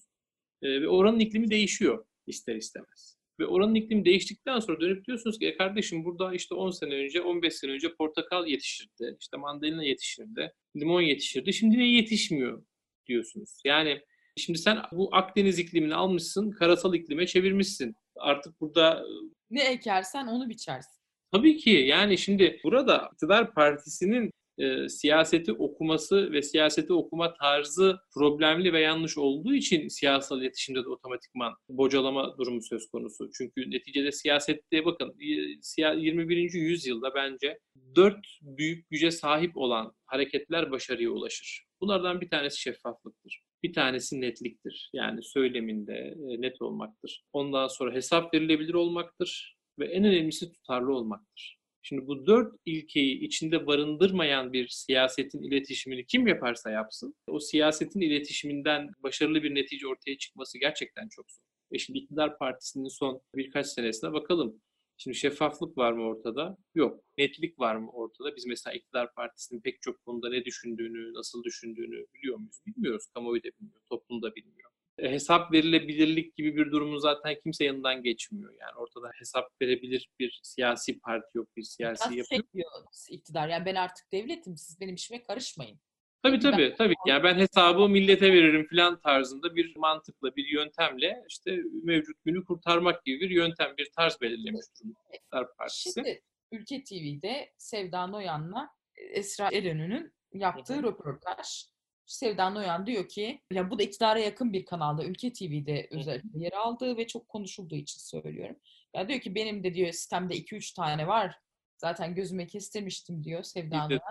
Ee, 0.61 0.81
ve 0.81 0.87
oranın 0.87 1.19
iklimi 1.19 1.49
değişiyor 1.49 2.05
ister 2.27 2.55
istemez. 2.55 3.17
Ve 3.39 3.45
oranın 3.45 3.75
iklimi 3.75 4.05
değiştikten 4.05 4.59
sonra 4.59 4.81
dönüp 4.81 5.05
diyorsunuz 5.05 5.39
ki 5.39 5.47
e 5.47 5.57
kardeşim 5.57 6.05
burada 6.05 6.33
işte 6.33 6.55
10 6.55 6.69
sene 6.69 6.95
önce, 6.95 7.21
15 7.21 7.53
sene 7.53 7.71
önce 7.71 7.95
portakal 7.95 8.47
yetişirdi, 8.47 9.17
işte 9.19 9.37
mandalina 9.37 9.83
yetişirdi, 9.83 10.53
limon 10.75 11.01
yetişirdi. 11.01 11.53
Şimdi 11.53 11.77
ne 11.77 11.87
yetişmiyor 11.87 12.63
diyorsunuz. 13.07 13.61
Yani 13.65 14.01
şimdi 14.37 14.59
sen 14.59 14.77
bu 14.91 15.09
Akdeniz 15.11 15.59
iklimini 15.59 15.95
almışsın, 15.95 16.51
karasal 16.51 16.93
iklime 16.93 17.27
çevirmişsin. 17.27 17.95
Artık 18.15 18.61
burada 18.61 19.05
ne 19.49 19.63
ekersen 19.63 20.27
onu 20.27 20.49
biçersin. 20.49 21.03
Tabii 21.31 21.57
ki 21.57 21.69
yani 21.69 22.17
şimdi 22.17 22.59
burada 22.63 23.09
iktidar 23.13 23.53
partisinin 23.53 24.31
e, 24.57 24.89
siyaseti 24.89 25.53
okuması 25.53 26.31
ve 26.31 26.41
siyaseti 26.41 26.93
okuma 26.93 27.33
tarzı 27.33 27.97
problemli 28.13 28.73
ve 28.73 28.79
yanlış 28.79 29.17
olduğu 29.17 29.53
için 29.53 29.87
siyasal 29.87 30.41
iletişimde 30.41 30.83
de 30.83 30.89
otomatikman 30.89 31.53
bocalama 31.69 32.37
durumu 32.37 32.61
söz 32.61 32.89
konusu. 32.91 33.29
Çünkü 33.37 33.71
neticede 33.71 34.11
siyasette 34.11 34.85
bakın 34.85 35.15
21. 35.19 36.53
yüzyılda 36.53 37.15
bence 37.15 37.59
dört 37.95 38.25
büyük 38.41 38.89
güce 38.89 39.11
sahip 39.11 39.57
olan 39.57 39.93
hareketler 40.05 40.71
başarıya 40.71 41.09
ulaşır. 41.09 41.65
Bunlardan 41.81 42.21
bir 42.21 42.29
tanesi 42.29 42.61
şeffaflıktır. 42.61 43.43
Bir 43.63 43.73
tanesi 43.73 44.21
netliktir. 44.21 44.89
Yani 44.93 45.23
söyleminde 45.23 45.93
e, 45.93 46.41
net 46.41 46.61
olmaktır. 46.61 47.23
Ondan 47.33 47.67
sonra 47.67 47.93
hesap 47.93 48.33
verilebilir 48.33 48.73
olmaktır 48.73 49.57
ve 49.79 49.85
en 49.85 50.03
önemlisi 50.03 50.51
tutarlı 50.51 50.95
olmaktır. 50.95 51.62
Şimdi 51.85 52.07
bu 52.07 52.25
dört 52.25 52.53
ilkeyi 52.65 53.19
içinde 53.19 53.67
barındırmayan 53.67 54.53
bir 54.53 54.67
siyasetin 54.67 55.41
iletişimini 55.41 56.05
kim 56.05 56.27
yaparsa 56.27 56.71
yapsın, 56.71 57.15
o 57.27 57.39
siyasetin 57.39 58.01
iletişiminden 58.01 58.89
başarılı 59.03 59.43
bir 59.43 59.55
netice 59.55 59.87
ortaya 59.87 60.17
çıkması 60.17 60.57
gerçekten 60.57 61.07
çok 61.09 61.31
zor. 61.31 61.43
E 61.71 61.77
şimdi 61.77 61.99
iktidar 61.99 62.37
partisinin 62.37 62.87
son 62.87 63.21
birkaç 63.35 63.67
senesine 63.67 64.13
bakalım. 64.13 64.61
Şimdi 64.97 65.17
şeffaflık 65.17 65.77
var 65.77 65.93
mı 65.93 66.03
ortada? 66.03 66.57
Yok. 66.75 67.03
Netlik 67.17 67.59
var 67.59 67.75
mı 67.75 67.91
ortada? 67.91 68.35
Biz 68.35 68.45
mesela 68.45 68.73
iktidar 68.73 69.13
partisinin 69.13 69.61
pek 69.61 69.81
çok 69.81 70.05
konuda 70.05 70.29
ne 70.29 70.45
düşündüğünü, 70.45 71.13
nasıl 71.13 71.43
düşündüğünü 71.43 72.05
biliyor 72.13 72.37
muyuz? 72.37 72.59
Bilmiyoruz. 72.65 73.05
Kamuoyu 73.13 73.43
da 73.43 73.47
bilmiyor, 73.59 73.81
toplum 73.89 74.21
da 74.21 74.35
bilmiyor. 74.35 74.62
E, 74.97 75.11
hesap 75.11 75.51
verilebilirlik 75.51 76.35
gibi 76.35 76.55
bir 76.55 76.71
durumu 76.71 76.99
zaten 76.99 77.35
kimse 77.43 77.65
yanından 77.65 78.03
geçmiyor. 78.03 78.53
Yani 78.59 78.75
ortada 78.75 79.11
hesap 79.19 79.61
verebilir 79.61 80.09
bir 80.19 80.39
siyasi 80.43 80.99
parti 80.99 81.37
yok, 81.37 81.47
bir 81.57 81.63
siyasi 81.63 82.17
yapı 82.17 82.35
yok. 82.53 82.89
iktidar. 83.09 83.49
Yani 83.49 83.65
ben 83.65 83.75
artık 83.75 84.11
devletim, 84.11 84.57
siz 84.57 84.79
benim 84.79 84.95
işime 84.95 85.23
karışmayın. 85.23 85.79
Tabii 86.23 86.39
tabii 86.39 86.69
ben... 86.69 86.75
tabii. 86.75 86.93
Yani 87.07 87.23
ben 87.23 87.35
hesabı 87.35 87.89
millete 87.89 88.33
veririm 88.33 88.67
falan 88.69 88.99
tarzında 88.99 89.55
bir 89.55 89.75
mantıkla, 89.75 90.35
bir 90.35 90.47
yöntemle 90.47 91.23
işte 91.29 91.59
mevcut 91.83 92.23
günü 92.25 92.45
kurtarmak 92.45 93.05
gibi 93.05 93.19
bir 93.19 93.29
yöntem, 93.29 93.73
bir 93.77 93.89
tarz 93.95 94.21
belirlemiş 94.21 94.65
durumda 94.79 94.99
iktidar 95.13 95.55
partisi. 95.57 95.93
Şimdi 95.93 96.21
Ülke 96.51 96.83
TV'de 96.83 97.53
Sevda 97.57 98.07
Noyan'la 98.07 98.69
Esra 98.95 99.49
Eren'in 99.51 100.13
yaptığı 100.33 100.73
Hı-hı. 100.73 100.83
röportaj 100.83 101.65
Sevda 102.05 102.49
Noyan 102.49 102.85
diyor 102.85 103.07
ki 103.07 103.41
ya 103.51 103.71
bu 103.71 103.79
da 103.79 103.83
iktidara 103.83 104.19
yakın 104.19 104.53
bir 104.53 104.65
kanalda 104.65 105.03
Ülke 105.03 105.33
TV'de 105.33 105.87
özellikle 105.91 106.43
yer 106.43 106.51
aldığı 106.51 106.97
ve 106.97 107.07
çok 107.07 107.29
konuşulduğu 107.29 107.75
için 107.75 107.99
söylüyorum. 107.99 108.55
Ya 108.95 109.09
diyor 109.09 109.19
ki 109.19 109.35
benim 109.35 109.63
de 109.63 109.73
diyor 109.73 109.91
sistemde 109.91 110.37
2-3 110.37 110.75
tane 110.75 111.07
var. 111.07 111.35
Zaten 111.77 112.15
gözüme 112.15 112.47
kestirmiştim 112.47 113.23
diyor 113.23 113.43
Sevda 113.43 113.87
Noyan. 113.87 114.01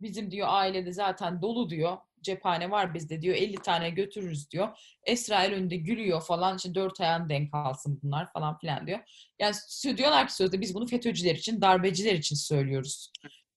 Bizim 0.00 0.30
diyor 0.30 0.48
ailede 0.50 0.92
zaten 0.92 1.42
dolu 1.42 1.70
diyor. 1.70 1.96
Cephane 2.22 2.70
var 2.70 2.94
bizde 2.94 3.22
diyor. 3.22 3.36
50 3.36 3.54
tane 3.54 3.90
götürürüz 3.90 4.50
diyor. 4.50 4.78
Esra 5.04 5.46
önünde 5.46 5.76
gülüyor 5.76 6.22
falan. 6.22 6.56
İşte 6.56 6.74
dört 6.74 7.00
ayağın 7.00 7.28
denk 7.28 7.54
alsın 7.54 8.00
bunlar 8.02 8.32
falan 8.32 8.58
filan 8.58 8.86
diyor. 8.86 8.98
Yani 9.38 9.54
diyorlar 9.96 10.26
ki 10.26 10.34
sözde 10.34 10.60
biz 10.60 10.74
bunu 10.74 10.86
FETÖ'cüler 10.86 11.34
için, 11.34 11.60
darbeciler 11.60 12.14
için 12.14 12.36
söylüyoruz 12.36 13.12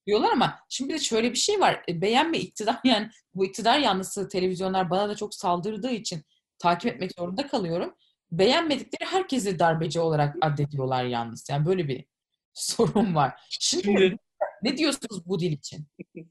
diyorlar 0.07 0.31
ama 0.31 0.59
şimdi 0.69 0.93
de 0.93 0.99
şöyle 0.99 1.31
bir 1.31 1.37
şey 1.37 1.59
var. 1.59 1.83
E, 1.89 2.01
beğenme 2.01 2.39
iktidar 2.39 2.75
yani 2.83 3.09
bu 3.33 3.45
iktidar 3.45 3.79
yanlısı 3.79 4.29
televizyonlar 4.29 4.89
bana 4.89 5.09
da 5.09 5.15
çok 5.15 5.35
saldırdığı 5.35 5.91
için 5.91 6.21
takip 6.59 6.93
etmek 6.93 7.11
zorunda 7.17 7.47
kalıyorum. 7.47 7.95
Beğenmedikleri 8.31 9.09
herkesi 9.11 9.59
darbeci 9.59 9.99
olarak 9.99 10.35
addediyorlar 10.41 11.05
yalnız. 11.05 11.47
Yani 11.49 11.65
böyle 11.65 11.87
bir 11.87 12.05
sorun 12.53 13.15
var. 13.15 13.33
Şimdi 13.49 14.17
ne 14.63 14.77
diyorsunuz 14.77 15.25
bu 15.25 15.39
dil 15.39 15.51
için? 15.51 15.85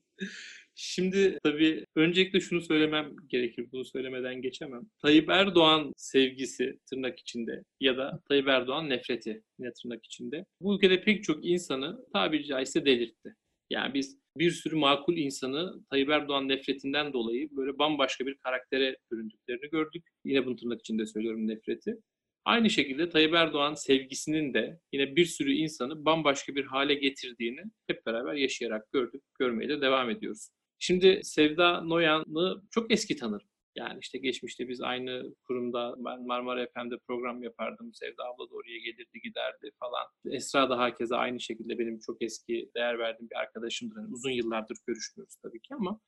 Şimdi 0.76 1.38
tabii 1.44 1.86
öncelikle 1.96 2.40
şunu 2.40 2.60
söylemem 2.60 3.16
gerekir. 3.26 3.68
Bunu 3.72 3.84
söylemeden 3.84 4.42
geçemem. 4.42 4.82
Tayyip 5.02 5.30
Erdoğan 5.30 5.92
sevgisi 5.96 6.78
tırnak 6.90 7.18
içinde 7.18 7.64
ya 7.80 7.96
da 7.96 8.20
Tayyip 8.28 8.48
Erdoğan 8.48 8.90
nefreti 8.90 9.42
yine 9.58 9.72
tırnak 9.72 10.04
içinde. 10.04 10.46
Bu 10.60 10.76
ülkede 10.76 11.02
pek 11.02 11.24
çok 11.24 11.44
insanı 11.44 11.98
tabiri 12.12 12.44
caizse 12.44 12.84
delirtti. 12.84 13.34
Yani 13.74 13.94
biz 13.94 14.18
bir 14.36 14.50
sürü 14.50 14.76
makul 14.76 15.16
insanı 15.16 15.84
Tayyip 15.90 16.10
Erdoğan 16.10 16.48
nefretinden 16.48 17.12
dolayı 17.12 17.48
böyle 17.50 17.78
bambaşka 17.78 18.26
bir 18.26 18.34
karaktere 18.34 18.96
büründüklerini 19.12 19.70
gördük. 19.70 20.04
Yine 20.24 20.46
bunu 20.46 20.56
tırnak 20.56 20.80
içinde 20.80 21.06
söylüyorum 21.06 21.48
nefreti. 21.48 21.96
Aynı 22.44 22.70
şekilde 22.70 23.08
Tayyip 23.10 23.34
Erdoğan 23.34 23.74
sevgisinin 23.74 24.54
de 24.54 24.80
yine 24.92 25.16
bir 25.16 25.26
sürü 25.26 25.52
insanı 25.52 26.04
bambaşka 26.04 26.54
bir 26.54 26.64
hale 26.64 26.94
getirdiğini 26.94 27.60
hep 27.86 28.06
beraber 28.06 28.34
yaşayarak 28.34 28.92
gördük, 28.92 29.22
görmeye 29.38 29.68
de 29.68 29.80
devam 29.80 30.10
ediyoruz. 30.10 30.48
Şimdi 30.78 31.20
Sevda 31.22 31.80
Noyan'ı 31.80 32.62
çok 32.70 32.92
eski 32.92 33.16
tanırım. 33.16 33.48
Yani 33.76 33.98
işte 34.02 34.18
geçmişte 34.18 34.68
biz 34.68 34.80
aynı 34.80 35.34
kurumda 35.44 35.94
ben 35.98 36.26
Marmara 36.26 36.66
FM'de 36.66 36.98
program 37.08 37.42
yapardım. 37.42 37.94
Sevda 37.94 38.24
abla 38.24 38.50
da 38.50 38.54
oraya 38.54 38.78
gelirdi 38.78 39.20
giderdi 39.22 39.70
falan. 39.80 40.06
Esra 40.36 40.70
da 40.70 40.78
herkese 40.78 41.16
aynı 41.16 41.40
şekilde 41.40 41.78
benim 41.78 41.98
çok 41.98 42.22
eski 42.22 42.70
değer 42.76 42.98
verdiğim 42.98 43.30
bir 43.30 43.36
arkadaşımdır. 43.36 43.96
Yani 43.96 44.14
uzun 44.14 44.30
yıllardır 44.30 44.76
görüşmüyoruz 44.86 45.36
tabii 45.42 45.60
ki 45.60 45.74
ama 45.74 46.00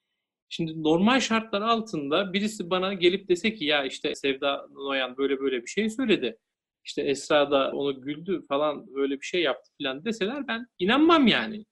Şimdi 0.48 0.82
normal 0.82 1.20
şartlar 1.20 1.62
altında 1.62 2.32
birisi 2.32 2.70
bana 2.70 2.94
gelip 2.94 3.28
dese 3.28 3.54
ki 3.54 3.64
ya 3.64 3.84
işte 3.84 4.14
Sevda 4.14 4.66
Noyan 4.70 5.16
böyle 5.16 5.40
böyle 5.40 5.62
bir 5.62 5.66
şey 5.66 5.90
söyledi. 5.90 6.38
İşte 6.84 7.02
Esra 7.02 7.50
da 7.50 7.70
onu 7.72 8.00
güldü 8.00 8.42
falan 8.48 8.94
böyle 8.94 9.20
bir 9.20 9.26
şey 9.26 9.42
yaptı 9.42 9.70
falan 9.82 10.04
deseler 10.04 10.48
ben 10.48 10.66
inanmam 10.78 11.26
yani. 11.26 11.64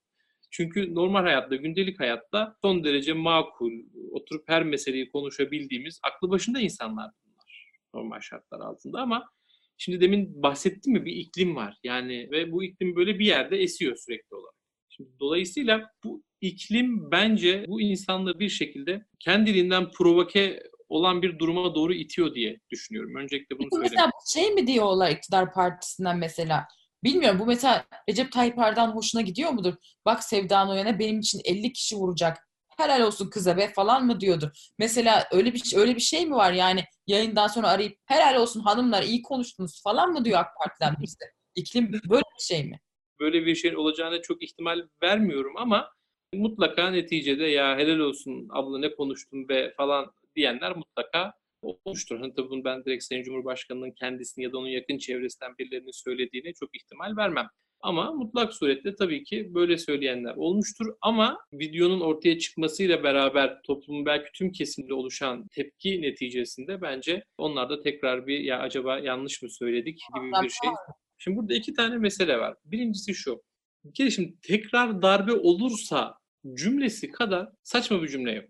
Çünkü 0.57 0.95
normal 0.95 1.23
hayatta, 1.23 1.57
gündelik 1.57 2.01
hayatta 2.01 2.57
son 2.62 2.85
derece 2.85 3.12
makul, 3.12 3.73
oturup 4.11 4.49
her 4.49 4.62
meseleyi 4.62 5.11
konuşabildiğimiz 5.11 6.01
aklı 6.03 6.31
başında 6.31 6.61
insanlar 6.61 7.11
bunlar 7.25 7.71
normal 7.95 8.21
şartlar 8.21 8.61
altında 8.61 9.01
ama 9.01 9.31
şimdi 9.79 10.01
demin 10.01 10.43
bahsettim 10.43 10.93
mi 10.93 11.05
bir 11.05 11.12
iklim 11.12 11.57
var 11.57 11.79
yani 11.85 12.29
ve 12.31 12.53
bu 12.53 12.64
iklim 12.64 12.97
böyle 12.97 13.19
bir 13.19 13.27
yerde 13.27 13.57
esiyor 13.57 13.97
sürekli 13.97 14.37
olarak. 14.37 14.55
Şimdi 14.88 15.11
dolayısıyla 15.21 15.90
bu 16.05 16.23
iklim 16.40 17.11
bence 17.11 17.64
bu 17.69 17.81
insanları 17.81 18.38
bir 18.38 18.49
şekilde 18.49 19.05
kendiliğinden 19.21 19.90
provoke 19.90 20.62
olan 20.88 21.23
bir 21.23 21.38
duruma 21.38 21.75
doğru 21.75 21.95
itiyor 21.95 22.35
diye 22.35 22.61
düşünüyorum. 22.71 23.17
Öncelikle 23.17 23.59
bunu 23.59 23.69
söyleyeyim. 23.73 23.93
Mesela 23.93 24.11
şey 24.33 24.51
mi 24.51 24.67
diyorlar 24.67 25.11
iktidar 25.11 25.55
partisinden 25.55 26.19
mesela? 26.19 26.69
Bilmiyorum 27.05 27.38
bu 27.38 27.47
mesela 27.47 27.85
Recep 28.09 28.33
Tayyip 28.33 28.59
Erdoğan 28.59 28.90
hoşuna 28.90 29.23
gidiyor 29.23 29.51
mudur? 29.51 29.75
Bak 30.05 30.25
Sevda 30.25 30.64
Noyan'a 30.64 30.99
benim 30.99 31.21
için 31.21 31.40
50 31.45 31.73
kişi 31.73 31.97
vuracak. 31.97 32.38
Helal 32.77 33.01
olsun 33.01 33.31
kıza 33.31 33.57
be 33.57 33.73
falan 33.77 34.07
mı 34.07 34.21
diyordur. 34.21 34.49
Mesela 34.79 35.29
öyle 35.33 35.55
bir 35.55 35.73
öyle 35.77 35.95
bir 35.97 36.01
şey 36.01 36.27
mi 36.27 36.35
var 36.35 36.53
yani 36.53 36.85
yayından 37.07 37.47
sonra 37.47 37.69
arayıp 37.69 37.99
helal 38.07 38.37
olsun 38.37 38.61
hanımlar 38.61 39.03
iyi 39.03 39.23
konuştunuz 39.23 39.83
falan 39.83 40.12
mı 40.12 40.25
diyor 40.25 40.38
AK 40.40 40.47
Parti'den 40.62 40.97
birisi? 41.01 41.25
İklim 41.55 41.93
böyle 41.93 42.23
bir 42.38 42.45
şey 42.45 42.64
mi? 42.64 42.81
Böyle 43.21 43.47
bir 43.47 43.55
şeyin 43.55 43.75
olacağına 43.75 44.23
çok 44.23 44.43
ihtimal 44.43 44.79
vermiyorum 45.03 45.57
ama 45.57 45.90
mutlaka 46.35 46.90
neticede 46.90 47.45
ya 47.45 47.77
helal 47.77 47.99
olsun 47.99 48.49
abla 48.51 48.79
ne 48.79 48.95
konuştun 48.95 49.49
be 49.49 49.75
falan 49.77 50.12
diyenler 50.37 50.77
mutlaka 50.77 51.33
olmuştur. 51.64 52.18
Hani 52.20 52.35
tabii 52.35 52.50
bunu 52.50 52.64
ben 52.64 52.85
direkt 52.85 53.05
Sayın 53.05 53.22
Cumhurbaşkanı'nın 53.22 53.90
kendisini 53.90 54.44
ya 54.44 54.53
da 54.53 54.59
onun 54.59 54.68
yakın 54.68 54.98
çevresinden 54.98 55.59
birilerinin 55.59 56.05
söylediğine 56.05 56.53
çok 56.53 56.77
ihtimal 56.77 57.16
vermem. 57.16 57.48
Ama 57.81 58.12
mutlak 58.12 58.55
surette 58.55 58.94
tabii 58.94 59.24
ki 59.24 59.55
böyle 59.55 59.79
söyleyenler 59.79 60.35
olmuştur. 60.37 60.87
Ama 61.00 61.38
videonun 61.53 62.00
ortaya 62.00 62.38
çıkmasıyla 62.38 63.03
beraber 63.03 63.62
toplumun 63.62 64.07
belki 64.07 64.33
tüm 64.35 64.53
kesimde 64.53 64.94
oluşan 64.94 65.48
tepki 65.48 66.03
neticesinde 66.03 66.83
bence 66.83 67.24
onlar 67.38 67.70
da 67.70 67.81
tekrar 67.81 68.27
bir 68.27 68.38
ya 68.40 68.59
acaba 68.59 68.98
yanlış 68.98 69.42
mı 69.42 69.50
söyledik 69.50 70.00
gibi 70.16 70.31
bir 70.42 70.48
şey. 70.48 70.70
Şimdi 71.18 71.37
burada 71.37 71.55
iki 71.55 71.74
tane 71.74 71.98
mesele 71.98 72.38
var. 72.38 72.57
Birincisi 72.64 73.14
şu. 73.14 73.42
Bir 73.85 73.94
kere 73.94 74.11
şimdi 74.11 74.35
tekrar 74.42 75.03
darbe 75.03 75.33
olursa 75.33 76.18
cümlesi 76.55 77.11
kadar 77.11 77.48
saçma 77.62 78.03
bir 78.03 78.09
cümle 78.09 78.33
yok. 78.33 78.44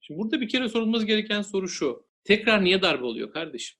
Şimdi 0.00 0.20
burada 0.20 0.40
bir 0.40 0.48
kere 0.48 0.68
sorulması 0.68 1.06
gereken 1.06 1.42
soru 1.42 1.68
şu. 1.68 2.07
Tekrar 2.28 2.64
niye 2.64 2.82
darbe 2.82 3.04
oluyor 3.04 3.32
kardeşim? 3.32 3.78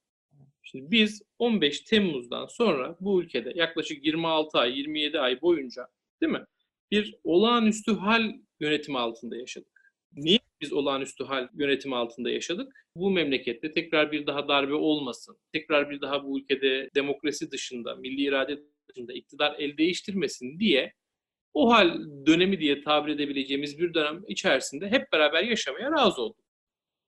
Şimdi 0.62 0.90
biz 0.90 1.22
15 1.38 1.80
Temmuz'dan 1.80 2.46
sonra 2.46 2.96
bu 3.00 3.22
ülkede 3.22 3.52
yaklaşık 3.54 4.06
26 4.06 4.58
ay, 4.58 4.78
27 4.78 5.20
ay 5.20 5.40
boyunca 5.40 5.88
değil 6.20 6.32
mi? 6.32 6.44
Bir 6.90 7.14
olağanüstü 7.24 7.92
hal 7.92 8.32
yönetimi 8.60 8.98
altında 8.98 9.36
yaşadık. 9.36 9.94
Niye 10.12 10.38
biz 10.60 10.72
olağanüstü 10.72 11.24
hal 11.24 11.48
yönetimi 11.54 11.96
altında 11.96 12.30
yaşadık? 12.30 12.86
Bu 12.96 13.10
memlekette 13.10 13.72
tekrar 13.72 14.12
bir 14.12 14.26
daha 14.26 14.48
darbe 14.48 14.74
olmasın, 14.74 15.36
tekrar 15.52 15.90
bir 15.90 16.00
daha 16.00 16.24
bu 16.24 16.40
ülkede 16.40 16.90
demokrasi 16.94 17.50
dışında, 17.50 17.96
milli 17.96 18.22
irade 18.22 18.58
dışında 18.88 19.12
iktidar 19.12 19.56
el 19.58 19.76
değiştirmesin 19.76 20.58
diye 20.58 20.92
o 21.54 21.72
hal 21.72 21.98
dönemi 22.26 22.60
diye 22.60 22.82
tabir 22.82 23.12
edebileceğimiz 23.12 23.78
bir 23.78 23.94
dönem 23.94 24.22
içerisinde 24.28 24.88
hep 24.88 25.12
beraber 25.12 25.42
yaşamaya 25.42 25.92
razı 25.92 26.22
olduk. 26.22 26.47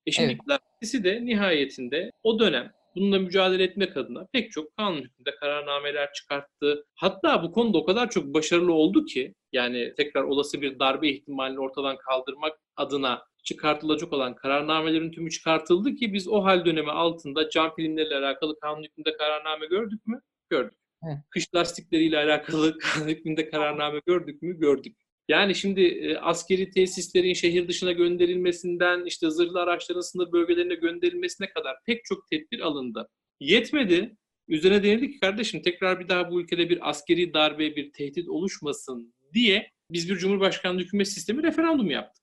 E 0.07 0.11
şimdi 0.11 0.27
Evet. 0.27 0.37
iktidar 0.37 0.59
partisi 0.59 1.05
de 1.05 1.25
nihayetinde 1.25 2.11
o 2.23 2.39
dönem 2.39 2.73
bununla 2.97 3.19
mücadele 3.19 3.63
etmek 3.65 3.97
adına 3.97 4.27
pek 4.33 4.53
çok 4.53 4.77
kanun 4.77 4.97
hükmünde 4.97 5.35
kararnameler 5.41 6.13
çıkarttı. 6.13 6.85
Hatta 6.95 7.43
bu 7.43 7.53
konuda 7.53 7.79
o 7.79 7.85
kadar 7.85 8.11
çok 8.11 8.35
başarılı 8.35 8.73
oldu 8.73 9.05
ki 9.05 9.35
yani 9.53 9.95
tekrar 9.97 10.23
olası 10.23 10.63
bir 10.63 10.79
darbe 10.79 11.09
ihtimalini 11.09 11.61
ortadan 11.61 11.97
kaldırmak 11.97 12.59
adına 12.77 13.23
çıkartılacak 13.45 14.13
olan 14.13 14.35
kararnamelerin 14.35 15.13
tümü 15.13 15.31
çıkartıldı 15.31 15.95
ki 15.95 16.13
biz 16.13 16.29
o 16.29 16.45
hal 16.45 16.65
dönemi 16.65 16.91
altında 16.91 17.51
cam 17.51 17.75
filmleriyle 17.75 18.17
alakalı 18.17 18.61
kanun 18.61 18.83
hükmünde 18.83 19.17
kararname 19.17 19.67
gördük 19.67 20.07
mü? 20.07 20.21
Gördük. 20.51 20.79
Evet. 21.07 21.19
Kış 21.31 21.55
lastikleriyle 21.55 22.19
alakalı 22.19 22.79
kanun 22.79 23.09
hükmünde 23.09 23.51
kararname 23.51 24.01
gördük 24.07 24.43
mü? 24.43 24.61
Gördük. 24.61 24.97
Yani 25.31 25.55
şimdi 25.55 25.81
e, 25.81 26.17
askeri 26.17 26.71
tesislerin 26.71 27.33
şehir 27.33 27.69
dışına 27.69 27.93
gönderilmesinden 27.93 29.05
işte 29.05 29.31
zırhlı 29.31 29.61
araçların 29.61 30.01
sınır 30.01 30.33
bölgelerine 30.33 30.75
gönderilmesine 30.75 31.51
kadar 31.51 31.77
pek 31.87 32.05
çok 32.05 32.27
tedbir 32.31 32.61
alındı. 32.61 33.09
Yetmedi. 33.41 34.17
Üzerine 34.49 34.83
denildi 34.83 35.11
ki 35.11 35.21
kardeşim 35.21 35.63
tekrar 35.63 36.01
bir 36.01 36.09
daha 36.09 36.31
bu 36.31 36.41
ülkede 36.41 36.71
bir 36.71 36.91
askeri 36.91 37.35
darbe, 37.35 37.77
bir 37.77 37.93
tehdit 37.93 38.29
oluşmasın 38.29 39.15
diye 39.35 39.71
biz 39.91 40.11
bir 40.11 40.17
Cumhurbaşkanlığı 40.17 40.81
hükümet 40.81 41.09
sistemi 41.09 41.43
referandum 41.43 41.91
yaptık. 41.91 42.20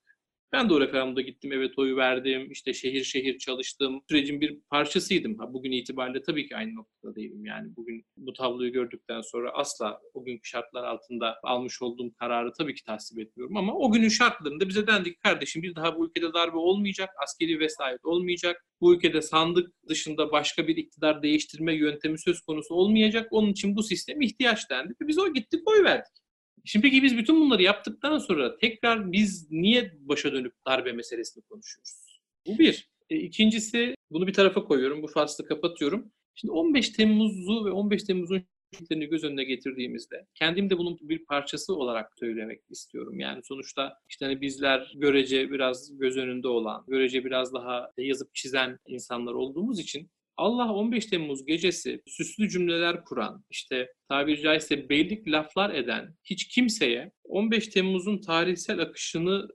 Ben 0.52 0.70
de 0.70 0.74
o 0.74 0.82
referandumda 0.82 1.22
gittim, 1.22 1.52
evet 1.52 1.80
oyu 1.80 1.98
verdim, 1.98 2.52
işte 2.52 2.74
şehir 2.74 3.04
şehir 3.04 3.38
çalıştım, 3.38 4.02
sürecin 4.10 4.42
bir 4.42 4.60
parçasıydım. 4.70 5.38
Ha, 5.40 5.54
bugün 5.54 5.72
itibariyle 5.72 6.22
tabii 6.22 6.48
ki 6.48 6.56
aynı 6.56 6.76
noktada 6.76 7.16
değilim. 7.16 7.46
Yani 7.46 7.76
bugün 7.76 8.06
bu 8.18 8.34
tabloyu 8.34 8.72
gördükten 8.72 9.22
sonra 9.22 9.52
asla 9.54 10.00
o 10.14 10.24
günkü 10.24 10.50
şartlar 10.50 10.84
altında 10.84 11.36
almış 11.44 11.82
olduğum 11.82 12.14
kararı 12.14 12.54
tabii 12.54 12.76
ki 12.76 12.84
tasvip 12.84 13.20
etmiyorum. 13.20 13.58
Ama 13.58 13.74
o 13.74 13.92
günün 13.92 14.10
şartlarında 14.10 14.70
bize 14.70 14.88
dendi 14.88 15.12
ki 15.12 15.20
kardeşim 15.20 15.64
bir 15.64 15.76
daha 15.76 15.98
bu 15.98 16.08
ülkede 16.08 16.34
darbe 16.34 16.58
olmayacak, 16.58 17.10
askeri 17.24 17.60
vesayet 17.60 18.06
olmayacak. 18.06 18.66
Bu 18.82 18.96
ülkede 18.96 19.22
sandık 19.22 19.74
dışında 19.90 20.32
başka 20.32 20.68
bir 20.68 20.78
iktidar 20.78 21.24
değiştirme 21.24 21.76
yöntemi 21.76 22.20
söz 22.20 22.42
konusu 22.42 22.76
olmayacak. 22.76 23.28
Onun 23.32 23.52
için 23.52 23.76
bu 23.76 23.84
sistem 23.84 24.22
ihtiyaç 24.22 24.70
dendi. 24.70 24.94
Biz 25.02 25.20
o 25.20 25.34
gittik 25.34 25.62
oy 25.70 25.84
verdik. 25.84 26.27
Şimdi 26.68 26.84
peki 26.84 27.04
biz 27.04 27.18
bütün 27.18 27.42
bunları 27.42 27.64
yaptıktan 27.64 28.18
sonra 28.18 28.58
tekrar 28.58 29.12
biz 29.12 29.52
niye 29.52 29.94
başa 30.00 30.34
dönüp 30.34 30.54
darbe 30.68 30.92
meselesini 30.92 31.44
konuşuyoruz? 31.44 32.20
Bu 32.48 32.60
bir. 32.60 32.90
E, 33.10 33.16
ikincisi 33.16 33.96
bunu 34.12 34.28
bir 34.28 34.34
tarafa 34.34 34.64
koyuyorum. 34.64 35.04
Bu 35.04 35.08
faslı 35.08 35.46
kapatıyorum. 35.46 36.12
Şimdi 36.36 36.52
15 36.52 36.90
Temmuz'u 36.90 37.66
ve 37.66 37.72
15 37.72 38.04
Temmuz'un 38.04 38.44
şehitlerini 38.74 39.06
göz 39.06 39.24
önüne 39.24 39.44
getirdiğimizde 39.44 40.26
kendim 40.36 40.70
de 40.70 40.78
bunun 40.78 40.98
bir 41.02 41.26
parçası 41.26 41.76
olarak 41.76 42.14
söylemek 42.20 42.62
istiyorum. 42.70 43.20
Yani 43.20 43.42
sonuçta 43.44 44.00
işte 44.10 44.26
hani 44.26 44.42
bizler 44.42 44.94
görece 44.96 45.52
biraz 45.52 45.98
göz 45.98 46.18
önünde 46.18 46.48
olan, 46.48 46.86
görece 46.88 47.26
biraz 47.26 47.54
daha 47.54 47.92
yazıp 47.98 48.36
çizen 48.36 48.80
insanlar 48.88 49.34
olduğumuz 49.34 49.80
için 49.80 50.10
Allah 50.38 50.74
15 50.74 51.06
Temmuz 51.06 51.46
gecesi 51.46 52.02
süslü 52.08 52.50
cümleler 52.50 53.04
kuran, 53.04 53.44
işte 53.50 53.88
tabiri 54.10 54.42
caizse 54.42 54.90
beylik 54.90 55.28
laflar 55.28 55.70
eden 55.74 56.16
hiç 56.24 56.48
kimseye 56.48 57.12
15 57.24 57.68
Temmuz'un 57.68 58.22
tarihsel 58.22 58.80
akışını 58.80 59.48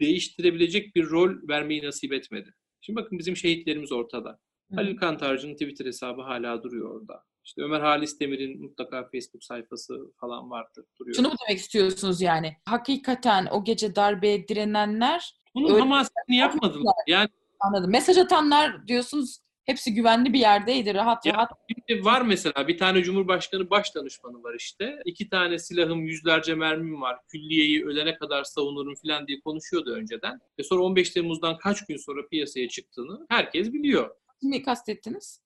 değiştirebilecek 0.00 0.96
bir 0.96 1.10
rol 1.10 1.48
vermeyi 1.48 1.82
nasip 1.82 2.12
etmedi. 2.12 2.54
Şimdi 2.80 2.96
bakın 3.00 3.18
bizim 3.18 3.36
şehitlerimiz 3.36 3.92
ortada. 3.92 4.38
Halil 4.74 4.96
Kantarcı'nın 4.96 5.52
Twitter 5.52 5.86
hesabı 5.86 6.22
hala 6.22 6.62
duruyor 6.62 7.00
orada. 7.00 7.22
İşte 7.44 7.62
Ömer 7.62 7.80
Halis 7.80 8.20
Demir'in 8.20 8.62
mutlaka 8.62 9.02
Facebook 9.12 9.44
sayfası 9.44 10.12
falan 10.20 10.50
vardır, 10.50 10.84
duruyor. 11.00 11.16
Şunu 11.16 11.28
mu 11.28 11.34
demek 11.48 11.60
istiyorsunuz 11.60 12.20
yani? 12.20 12.56
Hakikaten 12.64 13.46
o 13.50 13.64
gece 13.64 13.96
darbeye 13.96 14.48
direnenler 14.48 15.34
Bunun 15.54 15.70
öyle- 15.70 15.80
hamasını 15.80 16.34
yapmadılar. 16.34 16.94
Yani 17.06 17.28
anladım. 17.60 17.90
Mesaj 17.90 18.18
atanlar 18.18 18.86
diyorsunuz 18.88 19.38
hepsi 19.70 19.94
güvenli 19.94 20.32
bir 20.32 20.38
yerdeydi. 20.38 20.94
Rahat 20.94 21.26
Ya, 21.26 21.34
rahat. 21.34 21.50
Şimdi 21.88 22.04
var 22.04 22.22
mesela 22.22 22.68
bir 22.68 22.78
tane 22.78 23.02
Cumhurbaşkanı 23.02 23.70
baş 23.70 23.94
danışmanı 23.94 24.42
var 24.42 24.54
işte. 24.54 24.98
İki 25.04 25.28
tane 25.28 25.58
silahım, 25.58 26.00
yüzlerce 26.04 26.54
mermim 26.54 27.00
var. 27.00 27.18
Külliyeyi 27.28 27.84
ölene 27.84 28.14
kadar 28.14 28.44
savunurum 28.44 28.94
falan 29.06 29.26
diye 29.26 29.40
konuşuyordu 29.40 29.94
önceden. 29.94 30.40
Ve 30.58 30.62
sonra 30.62 30.82
15 30.82 31.10
Temmuz'dan 31.10 31.58
kaç 31.58 31.86
gün 31.86 31.96
sonra 31.96 32.28
piyasaya 32.28 32.68
çıktığını 32.68 33.26
herkes 33.28 33.72
biliyor. 33.72 34.10
Kimi 34.40 34.62
kastettiniz? 34.62 35.40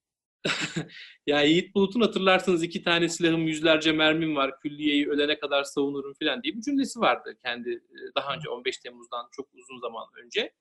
Ya 1.26 1.40
Yiğit 1.42 1.74
Bulut'un 1.74 2.00
hatırlarsınız 2.00 2.62
iki 2.62 2.82
tane 2.82 3.08
silahım, 3.08 3.46
yüzlerce 3.46 3.92
mermim 3.92 4.36
var. 4.36 4.60
Külliyeyi 4.60 5.08
ölene 5.08 5.38
kadar 5.38 5.64
savunurum 5.64 6.14
falan 6.22 6.42
diye 6.42 6.54
bir 6.54 6.60
cümlesi 6.60 7.00
vardı 7.00 7.36
kendi 7.44 7.70
e, 7.70 8.14
daha 8.16 8.34
önce 8.34 8.48
15 8.48 8.78
Temmuz'dan 8.78 9.28
çok 9.32 9.48
uzun 9.54 9.80
zaman 9.80 10.08
önce. 10.24 10.52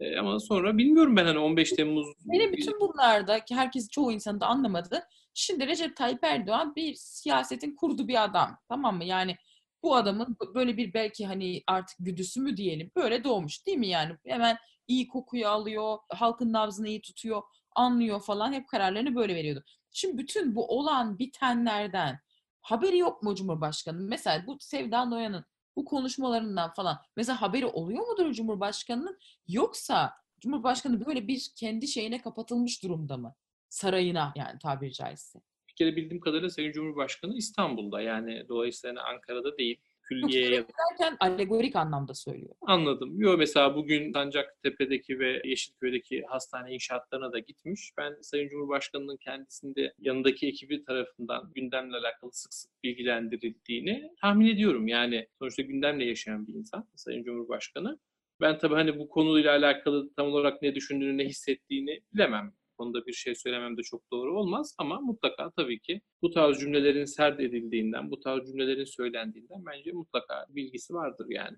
E, 0.00 0.18
ama 0.18 0.40
sonra 0.40 0.78
bilmiyorum 0.78 1.16
ben 1.16 1.24
hani 1.24 1.38
15 1.38 1.72
Temmuz 1.72 2.06
Benim 2.24 2.52
bütün 2.52 2.80
bunlarda 2.80 3.44
ki 3.44 3.54
herkes 3.54 3.88
çoğu 3.88 4.12
insanı 4.12 4.40
da 4.40 4.46
anlamadı. 4.46 5.02
Şimdi 5.34 5.66
Recep 5.66 5.96
Tayyip 5.96 6.24
Erdoğan 6.24 6.74
bir 6.76 6.94
siyasetin 6.94 7.76
kurdu 7.76 8.08
bir 8.08 8.24
adam. 8.24 8.58
Tamam 8.68 8.96
mı? 8.96 9.04
Yani 9.04 9.36
bu 9.82 9.96
adamın 9.96 10.36
böyle 10.54 10.76
bir 10.76 10.94
belki 10.94 11.26
hani 11.26 11.62
artık 11.66 11.96
güdüsü 12.00 12.40
mü 12.40 12.56
diyelim 12.56 12.90
böyle 12.96 13.24
doğmuş 13.24 13.66
değil 13.66 13.78
mi 13.78 13.88
yani? 13.88 14.16
Hemen 14.26 14.56
iyi 14.88 15.08
kokuyu 15.08 15.48
alıyor, 15.48 15.98
halkın 16.08 16.52
nabzını 16.52 16.88
iyi 16.88 17.00
tutuyor, 17.00 17.42
anlıyor 17.76 18.20
falan 18.20 18.52
hep 18.52 18.68
kararlarını 18.68 19.14
böyle 19.14 19.34
veriyordu. 19.34 19.64
Şimdi 19.92 20.18
bütün 20.18 20.54
bu 20.54 20.78
olan 20.78 21.18
bitenlerden 21.18 22.18
haberi 22.60 22.98
yok 22.98 23.22
mu 23.22 23.34
Cumhurbaşkanı? 23.34 24.00
Mesela 24.00 24.46
bu 24.46 24.56
Sevda 24.60 25.04
Noyan'ın 25.04 25.44
bu 25.76 25.84
konuşmalarından 25.84 26.72
falan 26.72 26.98
mesela 27.16 27.42
haberi 27.42 27.66
oluyor 27.66 28.06
mudur 28.06 28.32
Cumhurbaşkanı'nın? 28.32 29.18
Yoksa 29.48 30.12
Cumhurbaşkanı 30.40 31.06
böyle 31.06 31.28
bir 31.28 31.50
kendi 31.56 31.88
şeyine 31.88 32.22
kapatılmış 32.22 32.82
durumda 32.82 33.16
mı? 33.16 33.34
Sarayına 33.68 34.32
yani 34.36 34.58
tabiri 34.58 34.92
caizse. 34.92 35.40
bir 35.68 35.74
kere 35.74 35.96
bildiğim 35.96 36.20
kadarıyla 36.20 36.50
Sayın 36.50 36.72
Cumhurbaşkanı 36.72 37.36
İstanbul'da 37.36 38.00
yani 38.00 38.48
dolayısıyla 38.48 39.04
Ankara'da 39.04 39.58
değil. 39.58 39.80
Külliye'ye 40.10 40.50
Derken 40.50 41.16
alegorik 41.20 41.76
anlamda 41.76 42.14
söylüyor. 42.14 42.54
Anladım. 42.60 43.20
Yo 43.20 43.36
mesela 43.38 43.76
bugün 43.76 44.12
Sancaktepe'deki 44.12 45.18
ve 45.18 45.42
Yeşilköy'deki 45.44 46.22
hastane 46.28 46.74
inşaatlarına 46.74 47.32
da 47.32 47.38
gitmiş. 47.38 47.92
Ben 47.98 48.16
Sayın 48.22 48.48
Cumhurbaşkanı'nın 48.48 49.16
kendisinde 49.16 49.94
yanındaki 49.98 50.48
ekibi 50.48 50.84
tarafından 50.84 51.52
gündemle 51.54 51.96
alakalı 51.96 52.32
sık 52.32 52.54
sık 52.54 52.70
bilgilendirildiğini 52.84 54.10
tahmin 54.20 54.46
ediyorum. 54.46 54.88
Yani 54.88 55.28
sonuçta 55.38 55.62
gündemle 55.62 56.04
yaşayan 56.04 56.46
bir 56.46 56.54
insan 56.54 56.88
Sayın 56.96 57.24
Cumhurbaşkanı. 57.24 57.98
Ben 58.40 58.58
tabii 58.58 58.74
hani 58.74 58.98
bu 58.98 59.08
konuyla 59.08 59.50
alakalı 59.50 60.14
tam 60.14 60.26
olarak 60.26 60.62
ne 60.62 60.74
düşündüğünü, 60.74 61.18
ne 61.18 61.24
hissettiğini 61.24 62.00
bilemem. 62.14 62.52
Konuda 62.80 63.06
bir 63.06 63.12
şey 63.12 63.34
söylemem 63.34 63.76
de 63.76 63.82
çok 63.82 64.12
doğru 64.12 64.38
olmaz 64.38 64.74
ama 64.78 65.00
mutlaka 65.00 65.50
tabii 65.50 65.80
ki 65.80 66.00
bu 66.22 66.30
tarz 66.30 66.58
cümlelerin 66.58 67.04
sert 67.04 67.40
edildiğinden, 67.40 68.10
bu 68.10 68.20
tarz 68.20 68.46
cümlelerin 68.46 68.84
söylendiğinden 68.84 69.66
bence 69.66 69.92
mutlaka 69.92 70.46
bilgisi 70.48 70.94
vardır 70.94 71.26
yani. 71.30 71.56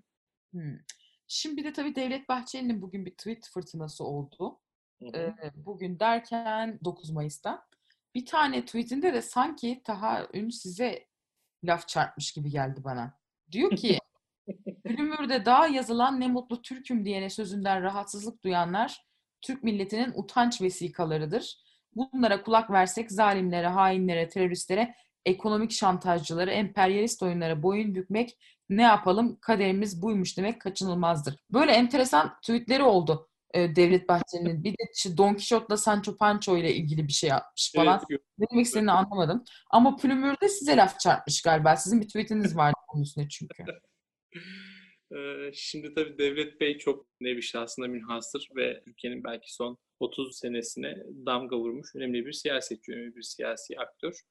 Hmm. 0.51 0.77
Şimdi 1.27 1.57
bir 1.57 1.63
de 1.63 1.73
tabii 1.73 1.95
Devlet 1.95 2.29
Bahçeli'nin 2.29 2.81
bugün 2.81 3.05
bir 3.05 3.11
tweet 3.11 3.49
fırtınası 3.53 4.03
oldu. 4.03 4.59
Hı 5.03 5.17
hı. 5.17 5.33
Bugün 5.55 5.99
derken 5.99 6.79
9 6.85 7.09
Mayıs'ta. 7.09 7.67
Bir 8.15 8.25
tane 8.25 8.65
tweetinde 8.65 9.13
de 9.13 9.21
sanki 9.21 9.81
Taha 9.83 10.27
Ün 10.33 10.49
size 10.49 11.07
laf 11.63 11.87
çarpmış 11.87 12.31
gibi 12.31 12.49
geldi 12.49 12.83
bana. 12.83 13.19
Diyor 13.51 13.75
ki 13.75 13.97
Gülümür'de 14.85 15.45
daha 15.45 15.67
yazılan 15.67 16.19
ne 16.19 16.27
mutlu 16.27 16.61
Türk'üm 16.61 17.05
diyene 17.05 17.29
sözünden 17.29 17.83
rahatsızlık 17.83 18.43
duyanlar 18.43 19.12
Türk 19.43 19.63
milletinin 19.63 20.11
utanç 20.15 20.61
vesikalarıdır. 20.61 21.57
Bunlara 21.95 22.43
kulak 22.43 22.71
versek 22.71 23.11
zalimlere, 23.11 23.67
hainlere, 23.67 24.29
teröristlere, 24.29 24.95
ekonomik 25.25 25.71
şantajcılara, 25.71 26.51
emperyalist 26.51 27.23
oyunlara 27.23 27.63
boyun 27.63 27.95
bükmek 27.95 28.37
ne 28.69 28.81
yapalım 28.81 29.37
kaderimiz 29.41 30.01
buymuş 30.01 30.37
demek 30.37 30.61
kaçınılmazdır. 30.61 31.35
Böyle 31.49 31.71
enteresan 31.71 32.35
tweetleri 32.41 32.83
oldu 32.83 33.29
e, 33.53 33.75
Devlet 33.75 34.09
Bahçeli'nin. 34.09 34.63
Bir 34.63 34.71
de 34.71 34.83
işte 34.95 35.17
Don 35.17 35.33
Quixote'la 35.33 35.77
Sancho 35.77 36.17
Pancho 36.17 36.57
ile 36.57 36.75
ilgili 36.75 37.07
bir 37.07 37.13
şey 37.13 37.29
yapmış 37.29 37.71
falan. 37.75 38.01
Evet, 38.09 38.21
Ne 38.37 38.45
demek 38.51 38.65
istediğini 38.65 38.91
anlamadım. 38.91 39.43
Ama 39.71 39.95
Plümür 39.95 40.35
de 40.41 40.49
size 40.49 40.77
laf 40.77 40.99
çarpmış 40.99 41.41
galiba. 41.41 41.75
Sizin 41.75 42.01
bir 42.01 42.07
tweetiniz 42.07 42.57
vardı 42.57 42.75
bunun 42.93 43.03
üstüne 43.03 43.29
çünkü. 43.29 43.63
Şimdi 45.53 45.93
tabii 45.93 46.17
Devlet 46.17 46.61
Bey 46.61 46.77
çok 46.77 47.07
nevi 47.21 47.43
şahsına 47.43 47.87
münhasır 47.87 48.47
ve 48.55 48.81
Türkiye'nin 48.85 49.23
belki 49.23 49.53
son 49.53 49.77
30 49.99 50.37
senesine 50.37 51.03
damga 51.25 51.57
vurmuş 51.57 51.95
önemli 51.95 52.25
bir 52.25 52.31
siyasetçi, 52.31 52.91
önemli 52.91 53.15
bir 53.15 53.21
siyasi 53.21 53.79
aktör. 53.79 54.21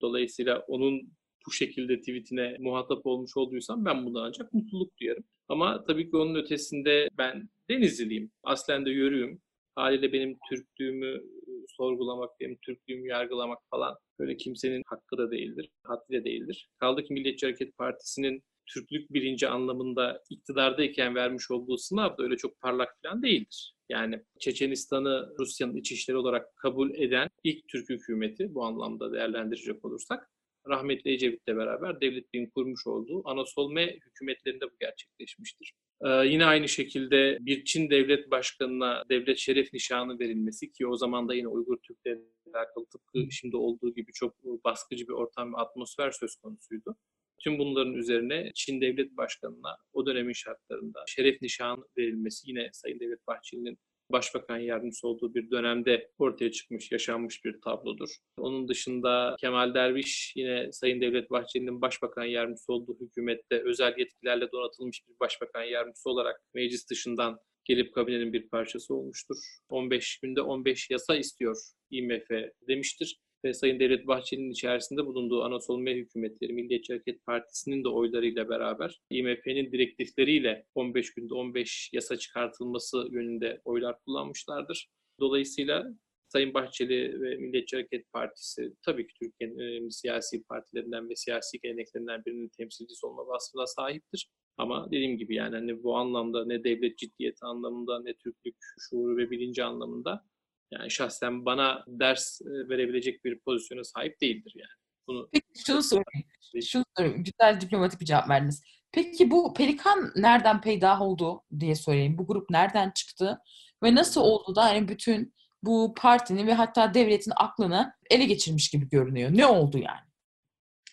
Dolayısıyla 0.00 0.60
onun 0.60 1.12
bu 1.46 1.52
şekilde 1.52 2.00
tweetine 2.00 2.56
muhatap 2.60 3.06
olmuş 3.06 3.36
olduysam 3.36 3.84
ben 3.84 4.06
bundan 4.06 4.22
ancak 4.22 4.52
mutluluk 4.54 4.98
duyarım. 5.00 5.24
Ama 5.48 5.84
tabii 5.84 6.10
ki 6.10 6.16
onun 6.16 6.34
ötesinde 6.34 7.08
ben 7.18 7.48
Denizliliyim. 7.70 8.30
Aslen 8.42 8.86
de 8.86 8.90
yörüyüm. 8.90 9.40
Haliyle 9.74 10.12
benim 10.12 10.38
Türklüğümü 10.48 11.22
sorgulamak, 11.68 12.40
benim 12.40 12.56
Türklüğümü 12.56 13.08
yargılamak 13.08 13.58
falan 13.70 13.96
böyle 14.18 14.36
kimsenin 14.36 14.82
hakkı 14.86 15.18
da 15.18 15.30
değildir, 15.30 15.70
haddi 15.82 16.12
de 16.12 16.24
değildir. 16.24 16.68
Kaldı 16.78 17.04
ki 17.04 17.12
Milliyetçi 17.14 17.46
Hareket 17.46 17.76
Partisi'nin 17.76 18.42
Türklük 18.66 19.12
bilinci 19.12 19.48
anlamında 19.48 20.22
iktidardayken 20.30 21.14
vermiş 21.14 21.50
olduğu 21.50 21.78
sınav 21.78 22.18
da 22.18 22.22
öyle 22.22 22.36
çok 22.36 22.60
parlak 22.60 22.88
falan 23.02 23.22
değildir. 23.22 23.74
Yani 23.88 24.22
Çeçenistan'ı 24.38 25.34
Rusya'nın 25.38 25.76
iç 25.76 25.92
işleri 25.92 26.16
olarak 26.16 26.56
kabul 26.56 26.94
eden 26.94 27.28
ilk 27.44 27.68
Türk 27.68 27.88
hükümeti 27.88 28.54
bu 28.54 28.64
anlamda 28.64 29.12
değerlendirecek 29.12 29.84
olursak 29.84 30.30
rahmetli 30.68 31.10
Ecevit'le 31.10 31.48
beraber 31.48 32.00
devletin 32.00 32.46
kurmuş 32.46 32.86
olduğu 32.86 33.28
Anasolme 33.28 33.98
hükümetlerinde 34.06 34.64
bu 34.64 34.76
gerçekleşmiştir. 34.80 35.72
Ee, 36.04 36.08
yine 36.08 36.44
aynı 36.44 36.68
şekilde 36.68 37.38
bir 37.40 37.64
Çin 37.64 37.90
devlet 37.90 38.30
başkanına 38.30 39.04
devlet 39.08 39.38
şeref 39.38 39.72
nişanı 39.72 40.18
verilmesi 40.18 40.72
ki 40.72 40.86
o 40.86 40.96
zaman 40.96 41.28
da 41.28 41.34
yine 41.34 41.48
Uygur 41.48 41.76
Türklerle 41.76 42.20
alakalı 42.54 42.86
tıpkı 42.86 43.32
şimdi 43.32 43.56
olduğu 43.56 43.94
gibi 43.94 44.12
çok 44.12 44.44
baskıcı 44.44 45.08
bir 45.08 45.12
ortam 45.12 45.52
ve 45.52 45.56
atmosfer 45.56 46.10
söz 46.10 46.36
konusuydu. 46.36 46.96
Tüm 47.44 47.58
bunların 47.58 47.94
üzerine 47.94 48.50
Çin 48.54 48.80
Devlet 48.80 49.16
Başkanı'na 49.16 49.76
o 49.92 50.06
dönemin 50.06 50.32
şartlarında 50.32 51.04
şeref 51.06 51.42
nişanı 51.42 51.84
verilmesi 51.98 52.50
yine 52.50 52.70
Sayın 52.72 53.00
Devlet 53.00 53.26
Bahçeli'nin 53.26 53.78
başbakan 54.12 54.58
yardımcısı 54.58 55.08
olduğu 55.08 55.34
bir 55.34 55.50
dönemde 55.50 56.10
ortaya 56.18 56.50
çıkmış, 56.50 56.92
yaşanmış 56.92 57.44
bir 57.44 57.60
tablodur. 57.60 58.16
Onun 58.38 58.68
dışında 58.68 59.36
Kemal 59.40 59.74
Derviş 59.74 60.32
yine 60.36 60.72
Sayın 60.72 61.00
Devlet 61.00 61.30
Bahçeli'nin 61.30 61.80
başbakan 61.80 62.24
yardımcısı 62.24 62.72
olduğu 62.72 62.96
hükümette 63.00 63.62
özel 63.64 63.94
yetkilerle 63.98 64.52
donatılmış 64.52 65.02
bir 65.08 65.14
başbakan 65.20 65.62
yardımcısı 65.62 66.10
olarak 66.10 66.40
meclis 66.54 66.90
dışından 66.90 67.38
gelip 67.64 67.94
kabinenin 67.94 68.32
bir 68.32 68.48
parçası 68.48 68.94
olmuştur. 68.94 69.36
15 69.68 70.18
günde 70.18 70.40
15 70.40 70.90
yasa 70.90 71.16
istiyor 71.16 71.56
IMF 71.90 72.30
demiştir 72.68 73.18
ve 73.44 73.54
Sayın 73.54 73.80
Devlet 73.80 74.06
Bahçeli'nin 74.06 74.50
içerisinde 74.50 75.06
bulunduğu 75.06 75.42
Anadolu 75.42 75.90
hükümetleri, 75.90 76.52
Milliyetçi 76.52 76.92
Hareket 76.92 77.26
Partisi'nin 77.26 77.84
de 77.84 77.88
oylarıyla 77.88 78.48
beraber 78.48 79.00
IMF'nin 79.10 79.72
direktifleriyle 79.72 80.66
15 80.74 81.14
günde 81.14 81.34
15 81.34 81.90
yasa 81.92 82.16
çıkartılması 82.16 83.08
yönünde 83.10 83.60
oylar 83.64 84.00
kullanmışlardır. 84.00 84.88
Dolayısıyla 85.20 85.86
Sayın 86.28 86.54
Bahçeli 86.54 87.20
ve 87.20 87.36
Milliyetçi 87.36 87.76
Hareket 87.76 88.12
Partisi 88.12 88.72
tabii 88.82 89.06
ki 89.06 89.14
Türkiye'nin 89.22 89.58
önemli 89.58 89.92
siyasi 89.92 90.44
partilerinden 90.44 91.08
ve 91.08 91.16
siyasi 91.16 91.60
geleneklerinden 91.60 92.24
birinin 92.26 92.48
temsilcisi 92.48 93.06
olma 93.06 93.26
vasfına 93.26 93.66
sahiptir. 93.66 94.28
Ama 94.58 94.86
dediğim 94.90 95.18
gibi 95.18 95.34
yani 95.34 95.54
hani 95.54 95.82
bu 95.82 95.96
anlamda 95.96 96.46
ne 96.46 96.64
devlet 96.64 96.98
ciddiyeti 96.98 97.44
anlamında 97.44 98.02
ne 98.02 98.14
Türklük 98.14 98.56
şuuru 98.78 99.16
ve 99.16 99.30
bilinci 99.30 99.64
anlamında 99.64 100.24
yani 100.70 100.90
şahsen 100.90 101.44
bana 101.44 101.84
ders 101.86 102.40
e, 102.40 102.68
verebilecek 102.68 103.24
bir 103.24 103.38
pozisyona 103.38 103.84
sahip 103.84 104.20
değildir 104.20 104.52
yani. 104.56 104.70
Bunu 105.08 105.28
Peki 105.32 105.46
şunu 105.66 105.82
sorayım. 105.82 106.28
Şunu 106.66 106.84
sorayım. 106.96 107.24
Güzel 107.24 107.60
diplomatik 107.60 108.00
bir 108.00 108.06
cevap 108.06 108.28
verdiniz. 108.28 108.62
Peki 108.92 109.30
bu 109.30 109.54
Pelikan 109.54 110.12
nereden 110.16 110.60
peydah 110.60 111.02
oldu 111.02 111.42
diye 111.60 111.74
sorayım. 111.74 112.18
Bu 112.18 112.26
grup 112.26 112.50
nereden 112.50 112.90
çıktı? 112.90 113.38
Ve 113.82 113.94
nasıl 113.94 114.20
oldu 114.20 114.56
da 114.56 114.64
hani 114.64 114.88
bütün 114.88 115.34
bu 115.62 115.94
partinin 115.96 116.46
ve 116.46 116.54
hatta 116.54 116.94
devletin 116.94 117.32
aklını 117.36 117.92
ele 118.10 118.24
geçirmiş 118.24 118.70
gibi 118.70 118.88
görünüyor. 118.88 119.30
Ne 119.32 119.46
oldu 119.46 119.78
yani? 119.78 120.06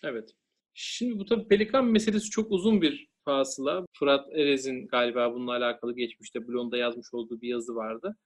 Evet. 0.04 0.30
Şimdi 0.74 1.18
bu 1.18 1.24
tabii 1.24 1.48
Pelikan 1.48 1.84
meselesi 1.84 2.30
çok 2.30 2.52
uzun 2.52 2.82
bir 2.82 3.08
fasıla. 3.24 3.86
Fırat 3.98 4.28
Erez'in 4.32 4.86
galiba 4.86 5.34
bununla 5.34 5.52
alakalı 5.52 5.96
geçmişte 5.96 6.48
blonda 6.48 6.76
yazmış 6.76 7.14
olduğu 7.14 7.40
bir 7.40 7.48
yazı 7.48 7.74
vardı. 7.74 8.16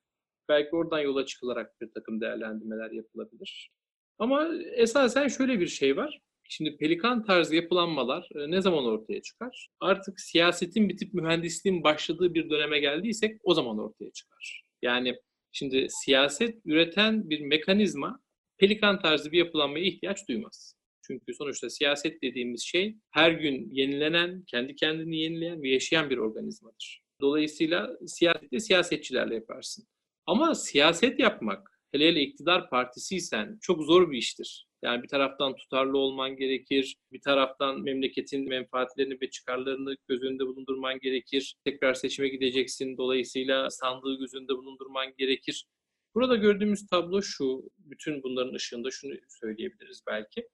Belki 0.48 0.76
oradan 0.76 1.00
yola 1.00 1.26
çıkılarak 1.26 1.80
bir 1.80 1.90
takım 1.90 2.20
değerlendirmeler 2.20 2.90
yapılabilir. 2.90 3.70
Ama 4.18 4.48
esasen 4.74 5.28
şöyle 5.28 5.60
bir 5.60 5.66
şey 5.66 5.96
var. 5.96 6.20
Şimdi 6.48 6.76
pelikan 6.76 7.24
tarzı 7.24 7.56
yapılanmalar 7.56 8.28
e, 8.34 8.50
ne 8.50 8.62
zaman 8.62 8.84
ortaya 8.84 9.22
çıkar? 9.22 9.68
Artık 9.80 10.20
siyasetin 10.20 10.88
bitip 10.88 11.14
mühendisliğin 11.14 11.84
başladığı 11.84 12.34
bir 12.34 12.50
döneme 12.50 12.78
geldiysek 12.80 13.40
o 13.44 13.54
zaman 13.54 13.78
ortaya 13.78 14.12
çıkar. 14.12 14.64
Yani 14.82 15.16
şimdi 15.52 15.86
siyaset 15.90 16.58
üreten 16.64 17.30
bir 17.30 17.40
mekanizma 17.40 18.20
pelikan 18.58 19.02
tarzı 19.02 19.32
bir 19.32 19.38
yapılanmaya 19.38 19.84
ihtiyaç 19.84 20.28
duymaz. 20.28 20.74
Çünkü 21.02 21.34
sonuçta 21.34 21.70
siyaset 21.70 22.22
dediğimiz 22.22 22.62
şey 22.62 22.96
her 23.10 23.30
gün 23.30 23.70
yenilenen, 23.70 24.44
kendi 24.46 24.76
kendini 24.76 25.20
yenileyen 25.20 25.62
ve 25.62 25.68
yaşayan 25.68 26.10
bir 26.10 26.18
organizmadır. 26.18 27.02
Dolayısıyla 27.20 27.98
siyaseti 28.06 28.60
siyasetçilerle 28.60 29.34
yaparsın. 29.34 29.84
Ama 30.28 30.54
siyaset 30.54 31.20
yapmak, 31.20 31.80
hele 31.92 32.08
hele 32.08 32.20
iktidar 32.20 32.70
partisiysen 32.70 33.58
çok 33.60 33.82
zor 33.82 34.10
bir 34.10 34.18
iştir. 34.18 34.66
Yani 34.82 35.02
bir 35.02 35.08
taraftan 35.08 35.56
tutarlı 35.56 35.98
olman 35.98 36.36
gerekir, 36.36 36.96
bir 37.12 37.20
taraftan 37.20 37.80
memleketin 37.80 38.48
menfaatlerini 38.48 39.18
ve 39.22 39.30
çıkarlarını 39.30 39.96
göz 40.08 40.22
önünde 40.22 40.46
bulundurman 40.46 40.98
gerekir. 40.98 41.56
Tekrar 41.64 41.94
seçime 41.94 42.28
gideceksin, 42.28 42.96
dolayısıyla 42.96 43.70
sandığı 43.70 44.18
göz 44.18 44.34
önünde 44.34 44.56
bulundurman 44.56 45.14
gerekir. 45.18 45.66
Burada 46.14 46.36
gördüğümüz 46.36 46.86
tablo 46.86 47.22
şu, 47.22 47.70
bütün 47.78 48.22
bunların 48.22 48.54
ışığında 48.54 48.90
şunu 48.90 49.14
söyleyebiliriz 49.28 50.02
belki. 50.06 50.48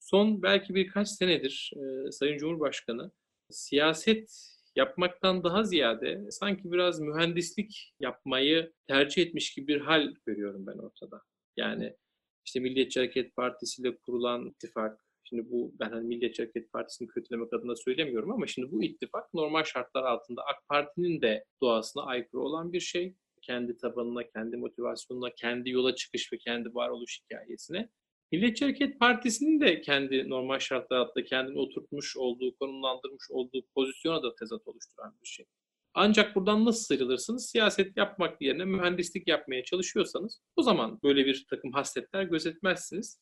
Son 0.00 0.42
belki 0.42 0.74
birkaç 0.74 1.08
senedir 1.08 1.72
e, 1.76 2.12
Sayın 2.12 2.38
Cumhurbaşkanı 2.38 3.12
siyaset 3.50 4.55
yapmaktan 4.76 5.44
daha 5.44 5.64
ziyade 5.64 6.30
sanki 6.30 6.72
biraz 6.72 7.00
mühendislik 7.00 7.94
yapmayı 8.00 8.72
tercih 8.88 9.22
etmiş 9.22 9.54
gibi 9.54 9.66
bir 9.66 9.80
hal 9.80 10.14
görüyorum 10.26 10.66
ben 10.66 10.78
ortada. 10.78 11.22
Yani 11.56 11.96
işte 12.44 12.60
Milliyetçi 12.60 13.00
Hareket 13.00 13.36
Partisi 13.36 13.82
ile 13.82 13.96
kurulan 13.96 14.46
ittifak, 14.46 15.04
şimdi 15.24 15.50
bu 15.50 15.74
ben 15.80 15.90
hani 15.90 16.06
Milliyetçi 16.06 16.42
Hareket 16.42 16.72
Partisi'ni 16.72 17.08
kötülemek 17.08 17.52
adına 17.52 17.76
söylemiyorum 17.76 18.32
ama 18.32 18.46
şimdi 18.46 18.72
bu 18.72 18.82
ittifak 18.82 19.34
normal 19.34 19.64
şartlar 19.64 20.02
altında 20.02 20.42
AK 20.42 20.68
Parti'nin 20.68 21.22
de 21.22 21.44
doğasına 21.62 22.02
aykırı 22.02 22.40
olan 22.40 22.72
bir 22.72 22.80
şey. 22.80 23.14
Kendi 23.42 23.76
tabanına, 23.76 24.28
kendi 24.28 24.56
motivasyonuna, 24.56 25.30
kendi 25.34 25.70
yola 25.70 25.94
çıkış 25.94 26.32
ve 26.32 26.38
kendi 26.38 26.74
varoluş 26.74 27.20
hikayesine 27.22 27.88
Milliyetçi 28.32 28.64
Hareket 28.64 29.00
Partisi'nin 29.00 29.60
de 29.60 29.80
kendi 29.80 30.30
normal 30.30 30.58
şartlar 30.58 30.96
altında 30.96 31.24
kendini 31.24 31.58
oturtmuş 31.58 32.16
olduğu, 32.16 32.56
konumlandırmış 32.56 33.30
olduğu 33.30 33.62
pozisyona 33.74 34.22
da 34.22 34.34
tezat 34.34 34.68
oluşturan 34.68 35.14
bir 35.22 35.28
şey. 35.28 35.46
Ancak 35.94 36.36
buradan 36.36 36.64
nasıl 36.64 36.84
sıyrılırsınız? 36.84 37.50
Siyaset 37.50 37.96
yapmak 37.96 38.42
yerine 38.42 38.64
mühendislik 38.64 39.28
yapmaya 39.28 39.64
çalışıyorsanız 39.64 40.40
o 40.56 40.62
zaman 40.62 40.98
böyle 41.02 41.26
bir 41.26 41.46
takım 41.50 41.72
hasletler 41.72 42.22
gözetmezsiniz. 42.22 43.20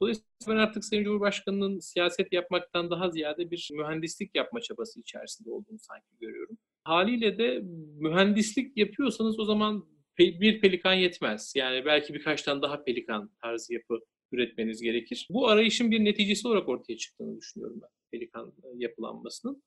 Dolayısıyla 0.00 0.28
ben 0.48 0.56
artık 0.56 0.84
Sayın 0.84 1.04
Cumhurbaşkanı'nın 1.04 1.78
siyaset 1.78 2.32
yapmaktan 2.32 2.90
daha 2.90 3.10
ziyade 3.10 3.50
bir 3.50 3.68
mühendislik 3.72 4.34
yapma 4.34 4.60
çabası 4.60 5.00
içerisinde 5.00 5.50
olduğunu 5.50 5.78
sanki 5.78 6.18
görüyorum. 6.20 6.58
Haliyle 6.84 7.38
de 7.38 7.60
mühendislik 8.00 8.76
yapıyorsanız 8.76 9.40
o 9.40 9.44
zaman 9.44 9.86
bir 10.18 10.60
pelikan 10.60 10.94
yetmez. 10.94 11.52
Yani 11.56 11.84
belki 11.84 12.14
birkaç 12.14 12.42
tane 12.42 12.62
daha 12.62 12.84
pelikan 12.84 13.30
tarzı 13.42 13.74
yapı 13.74 14.00
üretmeniz 14.32 14.82
gerekir. 14.82 15.26
Bu 15.30 15.48
arayışın 15.48 15.90
bir 15.90 16.04
neticesi 16.04 16.48
olarak 16.48 16.68
ortaya 16.68 16.96
çıktığını 16.96 17.38
düşünüyorum 17.38 17.80
ben 17.82 17.90
pelikan 18.10 18.48
e, 18.48 18.66
yapılanmasının. 18.76 19.62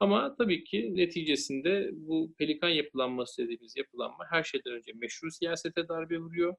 Ama 0.00 0.36
tabii 0.36 0.64
ki 0.64 0.94
neticesinde 0.94 1.90
bu 1.92 2.34
pelikan 2.38 2.68
yapılanması 2.68 3.42
dediğimiz 3.42 3.76
yapılanma 3.76 4.24
her 4.30 4.42
şeyden 4.44 4.72
önce 4.72 4.92
meşru 4.92 5.30
siyasete 5.30 5.88
darbe 5.88 6.18
vuruyor. 6.18 6.54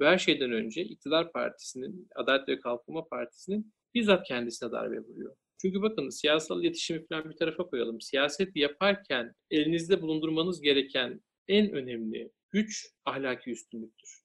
Ve 0.00 0.06
her 0.06 0.18
şeyden 0.18 0.52
önce 0.52 0.82
iktidar 0.82 1.32
partisinin, 1.32 2.08
Adalet 2.14 2.48
ve 2.48 2.60
Kalkınma 2.60 3.08
Partisi'nin 3.08 3.72
bizzat 3.94 4.28
kendisine 4.28 4.72
darbe 4.72 5.00
vuruyor. 5.00 5.36
Çünkü 5.60 5.82
bakın 5.82 6.08
siyasal 6.08 6.62
iletişimi 6.62 7.06
falan 7.06 7.30
bir 7.30 7.36
tarafa 7.36 7.66
koyalım. 7.66 8.00
Siyaset 8.00 8.56
yaparken 8.56 9.34
elinizde 9.50 10.02
bulundurmanız 10.02 10.60
gereken 10.60 11.20
en 11.48 11.72
önemli 11.72 12.30
güç 12.50 12.86
ahlaki 13.04 13.50
üstünlüktür 13.50 14.19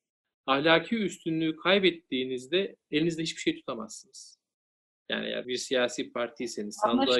ahlaki 0.46 0.96
üstünlüğü 0.96 1.56
kaybettiğinizde 1.56 2.76
elinizde 2.92 3.24
hiçbir 3.24 3.42
şey 3.42 3.56
tutamazsınız. 3.56 4.40
Yani 5.10 5.26
eğer 5.26 5.48
bir 5.48 5.58
siyasi 5.58 6.12
partiyseniz 6.12 6.78
sandığa... 6.84 7.18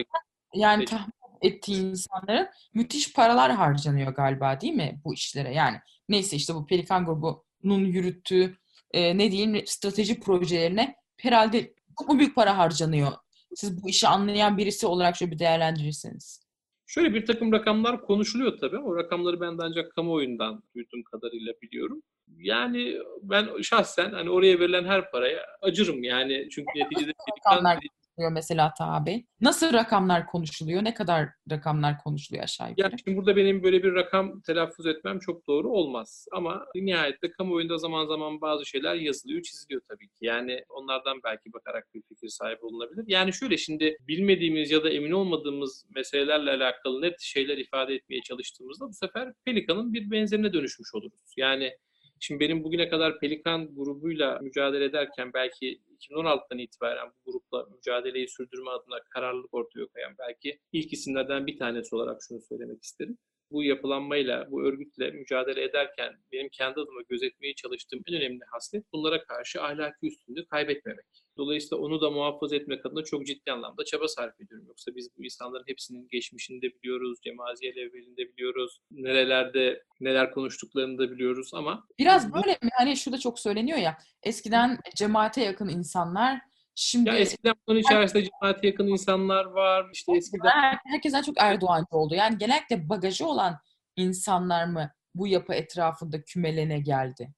Yani 0.54 0.86
tahmin 0.86 1.14
ettiği 1.42 1.82
insanların 1.82 2.48
müthiş 2.74 3.14
paralar 3.14 3.52
harcanıyor 3.52 4.16
galiba 4.16 4.62
değil 4.62 4.74
mi 4.74 5.02
bu 5.06 5.14
işlere? 5.14 5.54
Yani 5.54 5.78
neyse 6.10 6.36
işte 6.36 6.56
bu 6.56 6.66
Pelikan 6.66 7.06
grubunun 7.06 7.86
yürüttüğü 7.86 8.58
e, 8.92 9.18
ne 9.18 9.32
diyeyim 9.32 9.66
strateji 9.66 10.20
projelerine 10.20 10.96
herhalde 11.18 11.74
çok 12.00 12.20
büyük 12.20 12.36
para 12.36 12.58
harcanıyor. 12.58 13.12
Siz 13.56 13.84
bu 13.84 13.90
işi 13.90 14.08
anlayan 14.08 14.58
birisi 14.58 14.88
olarak 14.88 15.16
şöyle 15.16 15.32
bir 15.32 15.40
değerlendirirseniz. 15.40 16.46
Şöyle 16.88 17.14
bir 17.14 17.26
takım 17.26 17.52
rakamlar 17.52 18.02
konuşuluyor 18.02 18.58
tabii. 18.58 18.78
O 18.78 18.96
rakamları 18.96 19.42
ben 19.42 19.58
de 19.58 19.62
ancak 19.64 19.96
kamuoyundan 19.96 20.64
duyduğum 20.76 21.04
kadarıyla 21.04 21.54
biliyorum. 21.62 22.04
Yani 22.38 22.98
ben 23.22 23.62
şahsen 23.62 24.12
hani 24.12 24.30
oraya 24.30 24.60
verilen 24.60 24.86
her 24.86 25.12
paraya 25.12 25.46
acırım 25.62 26.04
yani. 26.04 26.48
Çünkü 26.52 26.80
neticede 26.80 27.12
rakamlar 27.40 27.80
konuşuluyor 28.16 28.32
mesela 28.32 28.74
Bey? 29.06 29.26
Nasıl 29.42 29.74
rakamlar 29.74 30.26
konuşuluyor? 30.26 30.84
Ne 30.84 30.94
kadar 30.94 31.30
rakamlar 31.52 31.98
konuşuluyor 32.04 32.44
aşağı 32.44 32.70
yukarı? 32.70 32.92
Ya 32.92 32.98
şimdi 33.06 33.18
burada 33.18 33.36
benim 33.36 33.64
böyle 33.64 33.84
bir 33.84 33.96
rakam 33.96 34.42
telaffuz 34.42 34.86
etmem 34.86 35.20
çok 35.20 35.48
doğru 35.48 35.70
olmaz. 35.70 36.28
Ama 36.32 36.66
nihayette 36.76 37.32
kamuoyunda 37.32 37.78
zaman 37.78 38.06
zaman 38.06 38.42
bazı 38.42 38.66
şeyler 38.66 38.96
yazılıyor, 38.96 39.42
çiziliyor 39.42 39.82
tabii 39.90 40.08
ki. 40.08 40.26
Yani 40.26 40.64
onlardan 40.70 41.20
belki 41.24 41.54
bakarak 41.54 41.94
bir 41.94 42.02
fikir 42.02 42.28
sahibi 42.28 42.66
olunabilir. 42.66 43.04
Yani 43.08 43.34
şöyle 43.34 43.58
şimdi 43.58 43.98
bilmediğimiz 44.08 44.72
ya 44.72 44.84
da 44.84 44.90
emin 44.90 45.12
olmadığımız 45.12 45.86
meselelerle 45.96 46.52
alakalı 46.52 47.02
net 47.02 47.22
şeyler 47.22 47.58
ifade 47.58 47.96
etmeye 47.96 48.22
çalıştığımızda 48.22 48.88
bu 48.88 48.94
sefer 48.94 49.34
Pelikan'ın 49.46 49.94
bir 49.94 50.12
benzerine 50.12 50.54
dönüşmüş 50.54 50.96
oluruz. 50.96 51.34
Yani 51.38 51.78
Şimdi 52.20 52.40
benim 52.40 52.64
bugüne 52.64 52.90
kadar 52.90 53.20
Pelikan 53.20 53.76
grubuyla 53.76 54.40
mücadele 54.40 54.86
ederken 54.86 55.34
belki 55.34 55.82
2016'dan 56.00 56.58
itibaren 56.58 57.10
bu 57.10 57.32
grupla 57.32 57.66
mücadeleyi 57.76 58.30
sürdürme 58.30 58.70
adına 58.72 59.00
kararlılık 59.10 59.54
ortaya 59.54 59.86
koyan 59.86 60.16
belki 60.20 60.60
ilk 60.72 60.94
isimlerden 60.94 61.48
bir 61.48 61.58
tanesi 61.58 61.96
olarak 61.96 62.22
şunu 62.28 62.42
söylemek 62.42 62.84
isterim. 62.84 63.18
Bu 63.52 63.64
yapılanmayla, 63.64 64.52
bu 64.52 64.64
örgütle 64.64 65.12
mücadele 65.12 65.64
ederken 65.64 66.14
benim 66.32 66.50
kendi 66.50 66.80
adıma 66.80 67.02
gözetmeye 67.10 67.54
çalıştığım 67.56 68.04
en 68.08 68.16
önemli 68.16 68.44
haslet 68.52 68.84
bunlara 68.94 69.24
karşı 69.24 69.62
ahlaki 69.62 70.08
üstünlüğü 70.08 70.46
kaybetmemek. 70.46 71.25
Dolayısıyla 71.38 71.84
onu 71.84 72.02
da 72.02 72.10
muhafaza 72.10 72.56
etmek 72.56 72.86
adına 72.86 73.04
çok 73.04 73.26
ciddi 73.26 73.52
anlamda 73.52 73.86
çaba 73.86 74.08
sarf 74.08 74.42
ediyorum. 74.42 74.68
Yoksa 74.68 74.96
biz 74.96 75.10
bu 75.18 75.24
insanların 75.26 75.64
hepsinin 75.68 76.08
geçmişini 76.12 76.62
de 76.62 76.68
biliyoruz, 76.68 77.20
Cemaziye 77.24 77.72
evvelinde 77.72 78.34
biliyoruz, 78.34 78.82
nerelerde 78.92 79.84
neler 80.00 80.32
konuştuklarını 80.32 80.98
da 80.98 81.12
biliyoruz 81.12 81.52
ama... 81.54 81.88
Biraz 82.00 82.34
böyle 82.34 82.52
mi? 82.52 82.70
Hani 82.78 82.98
şurada 82.98 83.20
çok 83.20 83.40
söyleniyor 83.40 83.78
ya, 83.78 83.98
eskiden 84.24 84.80
cemaate 84.96 85.44
yakın 85.44 85.70
insanlar 85.70 86.42
Şimdi 86.78 87.10
ya 87.10 87.16
eskiden 87.16 87.56
bunun 87.68 87.80
içerisinde 87.80 88.24
cemaate 88.24 88.68
yakın 88.68 88.88
insanlar 88.88 89.46
var. 89.46 89.86
İşte 89.94 90.18
eskiden 90.18 90.78
herkesten 90.86 91.22
çok 91.22 91.36
Erdoğancı 91.38 91.88
oldu. 91.92 92.16
Yani 92.16 92.38
genellikle 92.38 92.90
bagajı 92.90 93.28
olan 93.28 93.60
insanlar 93.96 94.66
mı 94.66 94.92
bu 95.16 95.28
yapı 95.28 95.54
etrafında 95.54 96.24
kümelene 96.24 96.80
geldi? 96.80 97.34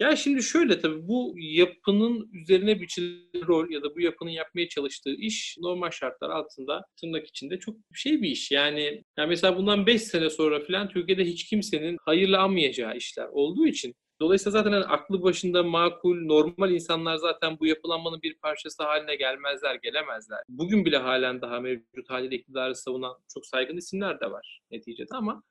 Ya 0.00 0.16
şimdi 0.16 0.42
şöyle 0.42 0.80
tabii 0.80 1.08
bu 1.08 1.34
yapının 1.38 2.30
üzerine 2.32 2.80
biçilen 2.80 3.46
rol 3.46 3.70
ya 3.70 3.82
da 3.82 3.94
bu 3.94 4.00
yapının 4.00 4.30
yapmaya 4.30 4.68
çalıştığı 4.68 5.14
iş 5.14 5.56
normal 5.60 5.90
şartlar 5.90 6.30
altında 6.30 6.84
tırnak 7.00 7.26
içinde 7.26 7.58
çok 7.58 7.76
şey 7.94 8.22
bir 8.22 8.28
iş. 8.30 8.50
Yani, 8.50 9.04
yani 9.18 9.28
mesela 9.28 9.56
bundan 9.56 9.86
5 9.86 10.02
sene 10.02 10.30
sonra 10.30 10.60
falan 10.60 10.88
Türkiye'de 10.88 11.24
hiç 11.24 11.44
kimsenin 11.44 11.96
hayırlı 12.04 12.38
anmayacağı 12.38 12.96
işler 12.96 13.26
olduğu 13.32 13.66
için 13.66 13.94
Dolayısıyla 14.20 14.50
zaten 14.50 14.72
hani 14.72 14.84
aklı 14.84 15.22
başında 15.22 15.62
makul, 15.62 16.16
normal 16.26 16.70
insanlar 16.70 17.16
zaten 17.16 17.58
bu 17.60 17.66
yapılanmanın 17.66 18.22
bir 18.22 18.38
parçası 18.38 18.82
haline 18.82 19.16
gelmezler, 19.16 19.74
gelemezler. 19.74 20.38
Bugün 20.48 20.84
bile 20.84 20.96
halen 20.96 21.40
daha 21.40 21.60
mevcut 21.60 22.10
haliyle 22.10 22.36
iktidarı 22.36 22.74
savunan 22.74 23.14
çok 23.34 23.46
saygın 23.46 23.76
isimler 23.76 24.20
de 24.20 24.30
var 24.30 24.60
neticede 24.70 25.14
ama 25.14 25.42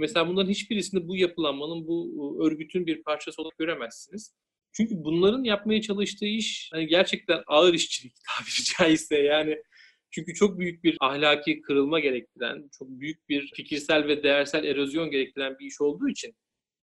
Mesela 0.00 0.28
bunların 0.28 0.50
hiçbirisinde 0.50 1.08
bu 1.08 1.16
yapılanmanın, 1.16 1.86
bu 1.86 2.38
örgütün 2.46 2.86
bir 2.86 3.02
parçası 3.02 3.42
olarak 3.42 3.58
göremezsiniz. 3.58 4.34
Çünkü 4.72 4.94
bunların 5.04 5.44
yapmaya 5.44 5.80
çalıştığı 5.82 6.26
iş 6.26 6.70
hani 6.72 6.86
gerçekten 6.86 7.42
ağır 7.46 7.74
işçilik 7.74 8.12
tabiri 8.28 8.64
caizse 8.78 9.18
yani 9.18 9.62
çünkü 10.10 10.34
çok 10.34 10.58
büyük 10.58 10.84
bir 10.84 10.96
ahlaki 11.00 11.60
kırılma 11.60 12.00
gerektiren, 12.00 12.68
çok 12.78 12.88
büyük 12.88 13.28
bir 13.28 13.52
fikirsel 13.54 14.08
ve 14.08 14.22
değersel 14.22 14.64
erozyon 14.64 15.10
gerektiren 15.10 15.58
bir 15.58 15.66
iş 15.66 15.80
olduğu 15.80 16.08
için 16.08 16.34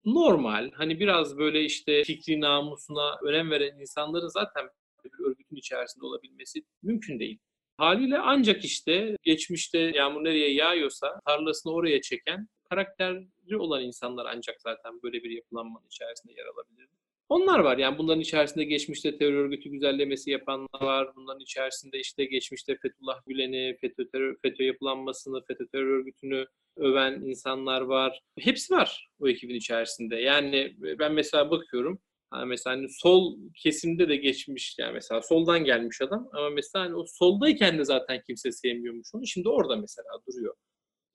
normal, 0.06 0.72
hani 0.72 1.00
biraz 1.00 1.38
böyle 1.38 1.64
işte 1.64 2.04
fikri 2.04 2.42
namusuna 2.42 3.18
önem 3.24 3.52
veren 3.52 3.80
insanların 3.80 4.28
zaten 4.28 4.70
bir 5.06 5.26
örgütün 5.26 5.56
içerisinde 5.56 6.06
olabilmesi 6.06 6.64
mümkün 6.84 7.20
değil. 7.20 7.40
Haliyle 7.78 8.18
ancak 8.18 8.66
işte 8.66 9.16
geçmişte 9.24 9.80
yağmur 9.80 10.24
nereye 10.24 10.54
yağıyorsa 10.54 11.20
tarlasını 11.26 11.74
oraya 11.74 12.02
çeken 12.02 12.48
karakterli 12.70 13.58
olan 13.58 13.84
insanlar 13.84 14.26
ancak 14.36 14.62
zaten 14.62 15.00
böyle 15.04 15.24
bir 15.24 15.30
yapılanmanın 15.30 15.88
içerisinde 15.88 16.34
yer 16.34 16.46
alabilir. 16.46 16.88
Onlar 17.30 17.60
var 17.60 17.78
yani 17.78 17.98
bunların 17.98 18.22
içerisinde 18.22 18.64
geçmişte 18.64 19.18
terör 19.18 19.34
örgütü 19.34 19.70
güzellemesi 19.70 20.32
yapanlar 20.32 20.82
var. 20.82 21.16
Bunların 21.16 21.42
içerisinde 21.42 22.00
işte 22.00 22.26
geçmişte 22.26 22.78
Fethullah 22.78 23.26
Gülen'i, 23.28 23.78
FETÖ, 23.82 24.10
terör, 24.10 24.36
FETÖ 24.42 24.64
yapılanmasını, 24.64 25.42
FETÖ 25.46 25.68
terör 25.68 26.00
örgütünü 26.00 26.46
öven 26.78 27.22
insanlar 27.22 27.82
var. 27.82 28.22
Hepsi 28.40 28.74
var 28.74 29.10
o 29.20 29.28
ekibin 29.28 29.56
içerisinde. 29.56 30.16
Yani 30.16 30.76
ben 31.00 31.14
mesela 31.14 31.52
bakıyorum 31.52 32.00
hani 32.30 32.46
mesela 32.46 32.76
hani 32.76 32.88
sol 32.90 33.38
kesimde 33.56 34.10
de 34.10 34.16
geçmiş 34.16 34.76
yani 34.80 34.94
mesela 34.94 35.22
soldan 35.22 35.64
gelmiş 35.64 36.02
adam 36.02 36.30
ama 36.34 36.50
mesela 36.50 36.86
hani 36.86 36.96
o 36.96 37.06
soldayken 37.08 37.80
de 37.80 37.86
zaten 37.86 38.22
kimse 38.28 38.52
sevmiyormuş 38.52 39.08
onu. 39.14 39.28
Şimdi 39.28 39.50
orada 39.50 39.76
mesela 39.76 40.10
duruyor. 40.28 40.56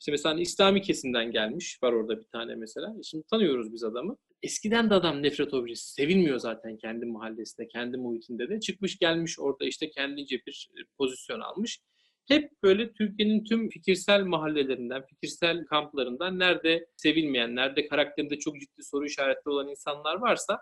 İşte 0.02 0.12
mesela 0.12 0.32
hani 0.32 0.42
İslami 0.42 0.82
kesimden 0.82 1.32
gelmiş. 1.32 1.78
Var 1.82 1.92
orada 1.92 2.18
bir 2.20 2.24
tane 2.24 2.54
mesela. 2.54 2.94
E 3.00 3.02
şimdi 3.02 3.24
tanıyoruz 3.30 3.72
biz 3.72 3.84
adamı. 3.84 4.16
Eskiden 4.42 4.90
de 4.90 4.94
adam 4.94 5.22
nefret 5.22 5.54
objesi. 5.54 5.92
Sevilmiyor 5.92 6.38
zaten 6.38 6.76
kendi 6.76 7.06
mahallesinde, 7.06 7.68
kendi 7.68 7.96
muhitinde 7.96 8.48
de. 8.48 8.60
Çıkmış 8.60 8.98
gelmiş 8.98 9.38
orada 9.38 9.64
işte 9.64 9.90
kendince 9.90 10.36
bir 10.46 10.70
e, 10.78 10.80
pozisyon 10.98 11.40
almış. 11.40 11.80
Hep 12.28 12.50
böyle 12.62 12.92
Türkiye'nin 12.92 13.44
tüm 13.44 13.68
fikirsel 13.68 14.22
mahallelerinden, 14.22 15.06
fikirsel 15.06 15.64
kamplarından 15.64 16.38
nerede 16.38 16.86
sevilmeyen, 16.96 17.56
nerede 17.56 17.88
karakterinde 17.88 18.38
çok 18.38 18.60
ciddi 18.60 18.82
soru 18.82 19.06
işaretli 19.06 19.50
olan 19.50 19.68
insanlar 19.68 20.16
varsa 20.16 20.58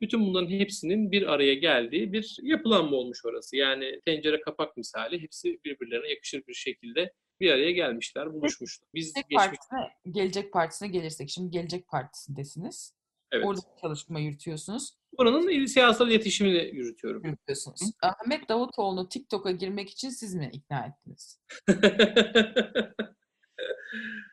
bütün 0.00 0.20
bunların 0.26 0.50
hepsinin 0.50 1.12
bir 1.12 1.32
araya 1.32 1.54
geldiği 1.54 2.12
bir 2.12 2.36
yapılanma 2.42 2.96
olmuş 2.96 3.24
orası. 3.24 3.56
Yani 3.56 4.00
tencere 4.06 4.40
kapak 4.40 4.76
misali 4.76 5.22
hepsi 5.22 5.58
birbirlerine 5.64 6.08
yakışır 6.08 6.42
bir 6.48 6.54
şekilde 6.54 7.12
bir 7.44 7.50
araya 7.50 7.70
gelmişler, 7.70 8.34
buluşmuşlar. 8.34 8.88
Biz 8.94 9.12
Gelecek 9.12 9.30
geçmiş... 9.30 9.46
Partisi'ne, 9.46 10.12
Gelecek 10.12 10.52
Partisi'ne 10.52 10.88
gelirsek, 10.88 11.30
şimdi 11.30 11.50
Gelecek 11.50 11.88
Partisi'ndesiniz. 11.88 12.94
Evet. 13.32 13.46
Orada 13.46 13.60
çalışma 13.80 14.20
yürütüyorsunuz. 14.20 14.94
Oranın 15.16 15.66
siyasal 15.66 16.10
iletişimini 16.10 16.76
yürütüyorum. 16.76 17.24
Yürütüyorsunuz. 17.24 17.80
Hı. 17.80 18.08
Ahmet 18.08 18.48
Davutoğlu'nu 18.48 19.08
TikTok'a 19.08 19.50
girmek 19.50 19.90
için 19.90 20.10
siz 20.10 20.34
mi 20.34 20.50
ikna 20.52 20.86
ettiniz? 20.86 21.40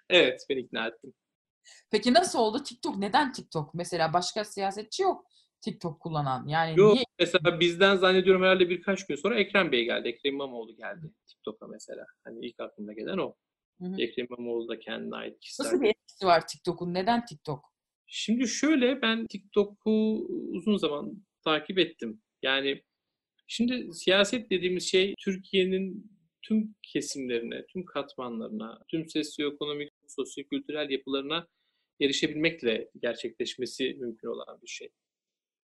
evet, 0.09 0.45
ben 0.49 0.57
ikna 0.57 0.87
ettim. 0.87 1.13
Peki 1.91 2.13
nasıl 2.13 2.39
oldu? 2.39 2.63
TikTok 2.63 2.97
neden 2.97 3.31
TikTok? 3.31 3.73
Mesela 3.73 4.13
başka 4.13 4.45
siyasetçi 4.45 5.03
yok 5.03 5.25
TikTok 5.61 5.99
kullanan. 5.99 6.47
Yani 6.47 6.79
Yok 6.79 6.93
niye? 6.93 7.05
mesela 7.19 7.59
bizden 7.59 7.95
zannediyorum 7.95 8.43
herhalde 8.43 8.69
birkaç 8.69 9.07
gün 9.07 9.15
sonra 9.15 9.39
Ekrem 9.39 9.71
Bey 9.71 9.85
geldi. 9.85 10.07
Ekrem 10.07 10.33
İmamoğlu 10.33 10.75
geldi 10.75 11.11
TikTok'a 11.27 11.67
mesela. 11.67 12.05
Hani 12.23 12.45
ilk 12.45 12.59
aklıma 12.59 12.93
gelen 12.93 13.17
o. 13.17 13.35
Hı 13.81 13.85
hı. 13.85 14.01
Ekrem 14.01 14.27
İmamoğlu 14.29 14.67
da 14.67 14.79
kendine 14.79 15.15
ait 15.15 15.39
kişisel. 15.39 15.65
Nasıl 15.65 15.81
bir 15.81 15.89
etkisi 15.89 16.25
var 16.25 16.47
TikTok'un? 16.47 16.93
Neden 16.93 17.25
TikTok? 17.25 17.71
Şimdi 18.07 18.47
şöyle 18.47 19.01
ben 19.01 19.27
TikTok'u 19.27 20.25
uzun 20.51 20.77
zaman 20.77 21.25
takip 21.43 21.79
ettim. 21.79 22.21
Yani 22.41 22.83
şimdi 23.47 23.93
siyaset 23.93 24.49
dediğimiz 24.49 24.83
şey 24.83 25.13
Türkiye'nin 25.19 26.11
tüm 26.41 26.75
kesimlerine, 26.83 27.65
tüm 27.65 27.85
katmanlarına, 27.85 28.83
tüm 28.87 29.09
sosyoekonomik, 29.09 29.89
sosyokültürel 30.07 30.89
yapılarına 30.89 31.47
erişebilmekle 32.01 32.89
gerçekleşmesi 33.01 33.97
mümkün 33.99 34.27
olan 34.27 34.61
bir 34.61 34.67
şey. 34.67 34.89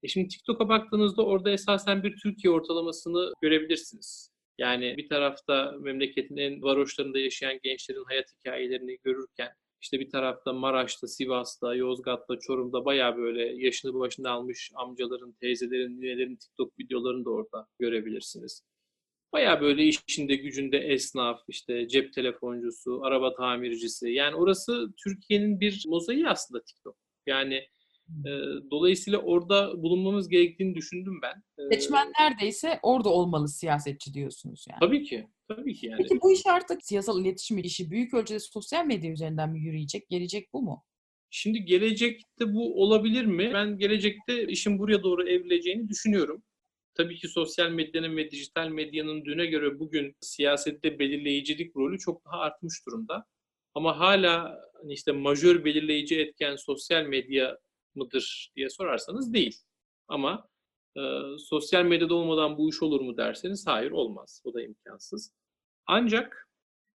E 0.03 0.09
şimdi 0.09 0.29
TikTok'a 0.29 0.69
baktığınızda 0.69 1.25
orada 1.27 1.51
esasen 1.51 2.03
bir 2.03 2.17
Türkiye 2.17 2.53
ortalamasını 2.53 3.33
görebilirsiniz. 3.43 4.33
Yani 4.59 4.95
bir 4.97 5.09
tarafta 5.09 5.75
memleketin 5.81 6.37
en 6.37 6.63
varoşlarında 6.63 7.19
yaşayan 7.19 7.61
gençlerin 7.63 8.05
hayat 8.05 8.27
hikayelerini 8.39 8.99
görürken 9.05 9.53
işte 9.83 10.01
bir 10.01 10.11
tarafta 10.11 10.53
Maraş'ta, 10.53 11.07
Sivas'ta, 11.09 11.75
Yozgat'ta, 11.75 12.39
Çorum'da 12.39 12.85
baya 12.85 13.17
böyle 13.17 13.43
yaşını 13.43 13.95
başında 13.95 14.31
almış 14.31 14.71
amcaların, 14.75 15.33
teyzelerin, 15.33 16.01
ninelerin 16.01 16.37
TikTok 16.37 16.79
videolarını 16.79 17.25
da 17.25 17.31
orada 17.31 17.67
görebilirsiniz. 17.79 18.63
Baya 19.33 19.61
böyle 19.61 19.85
işinde 19.85 20.37
gücünde 20.37 20.79
esnaf, 20.79 21.41
işte 21.49 21.89
cep 21.89 22.13
telefoncusu, 22.13 23.01
araba 23.05 23.35
tamircisi. 23.35 24.11
Yani 24.11 24.35
orası 24.37 24.93
Türkiye'nin 25.05 25.61
bir 25.61 25.85
mozaiği 25.87 26.29
aslında 26.29 26.63
TikTok. 26.65 26.97
Yani 27.27 27.67
e, 28.27 28.31
dolayısıyla 28.71 29.19
orada 29.19 29.83
bulunmamız 29.83 30.29
gerektiğini 30.29 30.75
düşündüm 30.75 31.21
ben. 31.23 31.43
Seçmen 31.73 32.13
neredeyse 32.21 32.79
orada 32.83 33.09
olmalı 33.09 33.49
siyasetçi 33.49 34.15
diyorsunuz 34.15 34.67
yani. 34.71 34.81
Tabii 34.81 35.03
ki. 35.03 35.29
Tabii 35.49 35.75
ki 35.75 35.87
yani. 35.87 36.03
Peki 36.03 36.21
bu 36.23 36.33
iş 36.33 36.47
artık 36.47 36.85
siyasal 36.85 37.21
iletişim 37.21 37.59
işi 37.59 37.91
büyük 37.91 38.15
ölçüde 38.15 38.41
sosyal 38.41 38.87
medya 38.87 39.11
üzerinden 39.13 39.51
mi 39.51 39.61
yürüyecek? 39.61 40.09
Gelecek 40.09 40.53
bu 40.53 40.63
mu? 40.63 40.85
Şimdi 41.31 41.65
gelecekte 41.65 42.55
bu 42.55 42.83
olabilir 42.83 43.25
mi? 43.25 43.51
Ben 43.55 43.79
gelecekte 43.79 44.47
işin 44.47 44.79
buraya 44.79 45.03
doğru 45.03 45.29
evrileceğini 45.29 45.89
düşünüyorum. 45.89 46.43
Tabii 46.95 47.17
ki 47.17 47.29
sosyal 47.29 47.71
medyanın 47.71 48.17
ve 48.17 48.31
dijital 48.31 48.69
medyanın 48.69 49.25
düne 49.25 49.47
göre 49.47 49.79
bugün 49.79 50.17
siyasette 50.21 50.99
belirleyicilik 50.99 51.77
rolü 51.77 51.99
çok 51.99 52.25
daha 52.25 52.39
artmış 52.39 52.87
durumda. 52.87 53.27
Ama 53.75 53.99
hala 53.99 54.61
hani 54.75 54.93
işte 54.93 55.13
majör 55.13 55.65
belirleyici 55.65 56.21
etken 56.21 56.57
sosyal 56.57 57.07
medya 57.07 57.59
mıdır 57.95 58.53
diye 58.57 58.71
sorarsanız 58.71 59.33
değil. 59.35 59.57
Ama 60.09 60.49
e, 60.97 61.01
sosyal 61.39 61.85
medyada 61.85 62.15
olmadan 62.15 62.59
bu 62.59 62.69
iş 62.69 62.83
olur 62.83 63.01
mu 63.01 63.17
derseniz 63.17 63.67
hayır 63.67 63.91
olmaz. 63.91 64.43
O 64.45 64.55
da 64.55 64.63
imkansız. 64.63 65.33
Ancak 65.87 66.49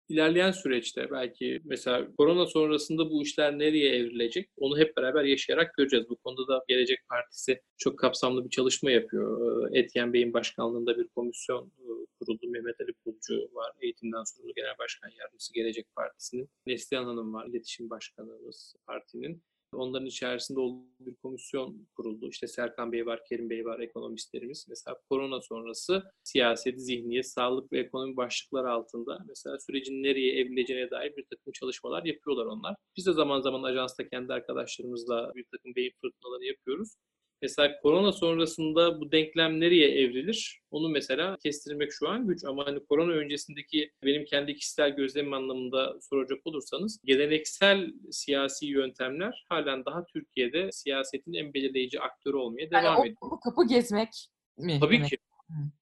ilerleyen 0.08 0.50
süreçte 0.50 1.10
belki 1.10 1.60
mesela 1.64 2.08
korona 2.18 2.46
sonrasında 2.46 3.10
bu 3.10 3.22
işler 3.22 3.58
nereye 3.58 3.96
evrilecek 3.96 4.50
onu 4.56 4.78
hep 4.78 4.96
beraber 4.96 5.24
yaşayarak 5.24 5.74
göreceğiz. 5.74 6.08
Bu 6.08 6.16
konuda 6.16 6.48
da 6.48 6.64
Gelecek 6.68 6.98
Partisi 7.08 7.62
çok 7.78 7.98
kapsamlı 7.98 8.44
bir 8.44 8.50
çalışma 8.50 8.90
yapıyor. 8.90 9.68
Etyen 9.72 10.12
Bey'in 10.12 10.32
başkanlığında 10.32 10.98
bir 10.98 11.08
komisyon 11.08 11.72
kuruldu. 12.20 12.48
Mehmet 12.48 12.80
Ali 12.80 12.92
Pulcu 12.92 13.48
var. 13.52 13.72
Eğitimden 13.80 14.24
sorumlu 14.24 14.54
Genel 14.54 14.78
Başkan 14.78 15.10
Yardımcısı 15.20 15.54
Gelecek 15.54 15.86
Partisi'nin. 15.96 16.48
Neslihan 16.66 17.04
Hanım 17.04 17.34
var. 17.34 17.46
İletişim 17.46 17.90
Başkanımız 17.90 18.76
partinin. 18.86 19.42
Onların 19.78 20.06
içerisinde 20.06 20.60
olduğu 20.60 20.84
bir 21.00 21.14
komisyon 21.14 21.86
kuruldu. 21.96 22.28
İşte 22.28 22.46
Serkan 22.46 22.92
Bey 22.92 23.06
var, 23.06 23.20
Kerim 23.28 23.50
Bey 23.50 23.64
var, 23.64 23.80
ekonomistlerimiz. 23.80 24.66
Mesela 24.68 24.96
korona 25.10 25.40
sonrası 25.40 26.02
siyaset, 26.24 26.80
zihniyet, 26.80 27.28
sağlık 27.28 27.72
ve 27.72 27.80
ekonomi 27.80 28.16
başlıkları 28.16 28.70
altında 28.70 29.18
mesela 29.28 29.58
sürecin 29.58 30.02
nereye 30.02 30.40
evrileceğine 30.40 30.90
dair 30.90 31.16
bir 31.16 31.24
takım 31.30 31.52
çalışmalar 31.52 32.04
yapıyorlar 32.04 32.46
onlar. 32.46 32.76
Biz 32.96 33.06
de 33.06 33.12
zaman 33.12 33.40
zaman 33.40 33.62
ajansta 33.62 34.08
kendi 34.08 34.32
arkadaşlarımızla 34.32 35.32
bir 35.34 35.44
takım 35.52 35.74
beyin 35.74 35.92
fırtınaları 36.00 36.44
yapıyoruz. 36.44 36.94
Mesela 37.42 37.80
korona 37.82 38.12
sonrasında 38.12 39.00
bu 39.00 39.12
denklem 39.12 39.60
nereye 39.60 39.88
evrilir? 40.00 40.60
Onu 40.70 40.88
mesela 40.88 41.36
kestirmek 41.42 41.92
şu 41.92 42.08
an 42.08 42.26
güç 42.26 42.44
ama 42.44 42.66
hani 42.66 42.86
korona 42.86 43.12
öncesindeki 43.12 43.92
benim 44.04 44.24
kendi 44.24 44.54
kişisel 44.54 44.96
gözlemim 44.96 45.32
anlamında 45.32 45.96
soracak 46.00 46.38
olursanız 46.44 47.00
geleneksel 47.04 47.92
siyasi 48.10 48.66
yöntemler 48.66 49.44
halen 49.48 49.84
daha 49.84 50.04
Türkiye'de 50.06 50.72
siyasetin 50.72 51.32
en 51.32 51.54
belirleyici 51.54 52.00
aktörü 52.00 52.36
olmaya 52.36 52.70
devam 52.70 52.84
yani 52.84 53.00
ediyor. 53.00 53.16
O 53.20 53.40
kapı 53.40 53.68
gezmek 53.68 54.10
mi? 54.58 54.78
Tabii 54.80 54.96
demek? 54.96 55.10
ki. 55.10 55.18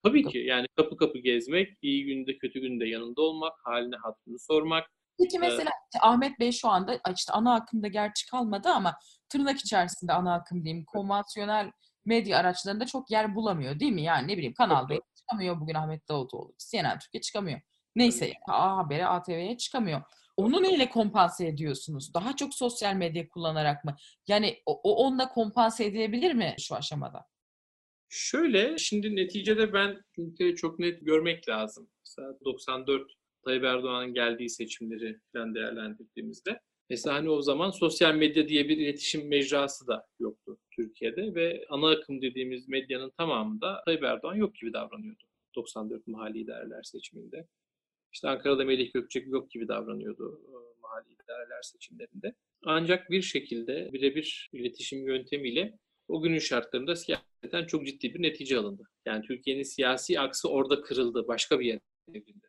Tabii 0.03 0.25
ki. 0.25 0.39
Yani 0.39 0.67
kapı 0.77 0.97
kapı 0.97 1.19
gezmek, 1.19 1.79
iyi 1.83 2.05
günde 2.05 2.39
kötü 2.39 2.61
günde 2.61 2.89
yanında 2.89 3.23
olmak, 3.23 3.53
haline 3.65 3.97
hatırını 3.97 4.39
sormak. 4.39 4.91
Peki 5.19 5.39
mesela 5.39 5.71
işte 5.85 6.07
Ahmet 6.07 6.41
Bey 6.41 6.53
şu 6.53 6.69
anda 6.69 7.01
işte 7.15 7.33
ana 7.33 7.55
akımda 7.55 7.89
gerçi 7.89 8.27
kalmadı 8.27 8.69
ama 8.69 8.99
tırnak 9.29 9.59
içerisinde 9.59 10.13
ana 10.13 10.35
akım 10.35 10.65
diyeyim 10.65 10.85
konvansiyonel 10.85 11.71
medya 12.05 12.39
araçlarında 12.39 12.87
çok 12.87 13.11
yer 13.11 13.35
bulamıyor 13.35 13.81
değil 13.81 13.93
mi? 13.93 14.03
Yani 14.03 14.29
ne 14.29 14.37
bileyim 14.37 14.55
Kanal 14.55 14.89
D 14.89 15.01
çıkamıyor 15.19 15.61
bugün 15.61 15.75
Ahmet 15.75 16.09
Davutoğlu. 16.09 16.55
CNN 16.71 16.99
Türkiye 16.99 17.21
çıkamıyor. 17.21 17.61
Neyse 17.97 18.33
A 18.49 18.77
Haber'e 18.77 19.07
ATV'ye 19.07 19.57
çıkamıyor. 19.57 20.03
Onu 20.37 20.63
neyle 20.63 20.91
kompanse 20.91 21.47
ediyorsunuz? 21.47 22.15
Daha 22.15 22.37
çok 22.37 22.55
sosyal 22.55 22.95
medya 22.95 23.29
kullanarak 23.29 23.85
mı? 23.85 23.97
Yani 24.29 24.63
o, 24.67 24.81
o 24.83 25.07
onunla 25.07 25.29
kompanse 25.29 25.85
edilebilir 25.85 26.33
mi 26.33 26.55
şu 26.59 26.75
aşamada? 26.75 27.27
Şöyle, 28.09 28.79
şimdi 28.79 29.17
neticede 29.17 29.73
ben 29.73 30.05
ülkeyi 30.19 30.57
çok 30.57 30.79
net 30.79 31.07
görmek 31.07 31.49
lazım. 31.49 31.91
Mesela 32.01 32.41
94 32.45 33.13
Tayyip 33.47 33.65
Erdoğan'ın 33.65 34.15
geldiği 34.15 34.51
seçimleri 34.51 35.21
falan 35.33 35.55
değerlendirdiğimizde 35.55 36.61
mesela 36.91 37.17
hani 37.17 37.31
o 37.31 37.43
zaman 37.43 37.71
sosyal 37.71 38.15
medya 38.15 38.49
diye 38.49 38.69
bir 38.69 38.77
iletişim 38.77 39.29
mecrası 39.29 39.87
da 39.87 40.07
yoktu 40.21 40.59
Türkiye'de 40.71 41.35
ve 41.35 41.67
ana 41.69 41.91
akım 41.91 42.23
dediğimiz 42.23 42.69
medyanın 42.69 43.11
tamamında 43.11 43.83
Tayyip 43.85 44.03
Erdoğan 44.03 44.35
yok 44.35 44.55
gibi 44.55 44.73
davranıyordu 44.73 45.23
94 45.57 46.07
mahalli 46.07 46.39
idareler 46.39 46.83
seçiminde. 46.83 47.47
İşte 48.13 48.29
Ankara'da 48.29 48.65
Melih 48.65 48.93
Gökçek 48.93 49.27
yok 49.27 49.51
gibi 49.51 49.69
davranıyordu 49.69 50.41
e, 50.49 50.81
mahalli 50.83 51.13
idareler 51.25 51.63
seçimlerinde. 51.63 52.35
Ancak 52.65 53.11
bir 53.11 53.23
şekilde 53.23 53.93
birebir 53.93 54.51
iletişim 54.53 55.07
yöntemiyle 55.07 55.79
o 56.09 56.23
günün 56.23 56.39
şartlarında 56.39 56.97
siyaseten 56.97 57.67
çok 57.67 57.87
ciddi 57.87 58.15
bir 58.15 58.23
netice 58.23 58.59
alındı. 58.59 58.89
Yani 59.05 59.27
Türkiye'nin 59.27 59.63
siyasi 59.63 60.21
aksı 60.21 60.51
orada 60.51 60.81
kırıldı, 60.81 61.29
başka 61.29 61.61
bir 61.61 61.67
yere 61.67 61.81
evrildi. 62.09 62.46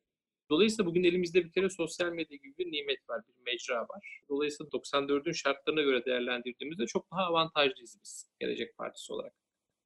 Dolayısıyla 0.49 0.89
bugün 0.89 1.03
elimizde 1.03 1.45
bir 1.45 1.51
kere 1.51 1.69
sosyal 1.69 2.11
medya 2.11 2.37
gibi 2.37 2.57
bir 2.57 2.71
nimet 2.71 3.09
var, 3.09 3.21
bir 3.27 3.51
mecra 3.51 3.81
var. 3.81 4.21
Dolayısıyla 4.29 4.69
94'ün 4.69 5.31
şartlarına 5.31 5.81
göre 5.81 6.05
değerlendirdiğimizde 6.05 6.85
çok 6.85 7.11
daha 7.11 7.21
avantajlıyız 7.21 7.97
biz 8.03 8.29
Gelecek 8.39 8.77
Partisi 8.77 9.13
olarak. 9.13 9.33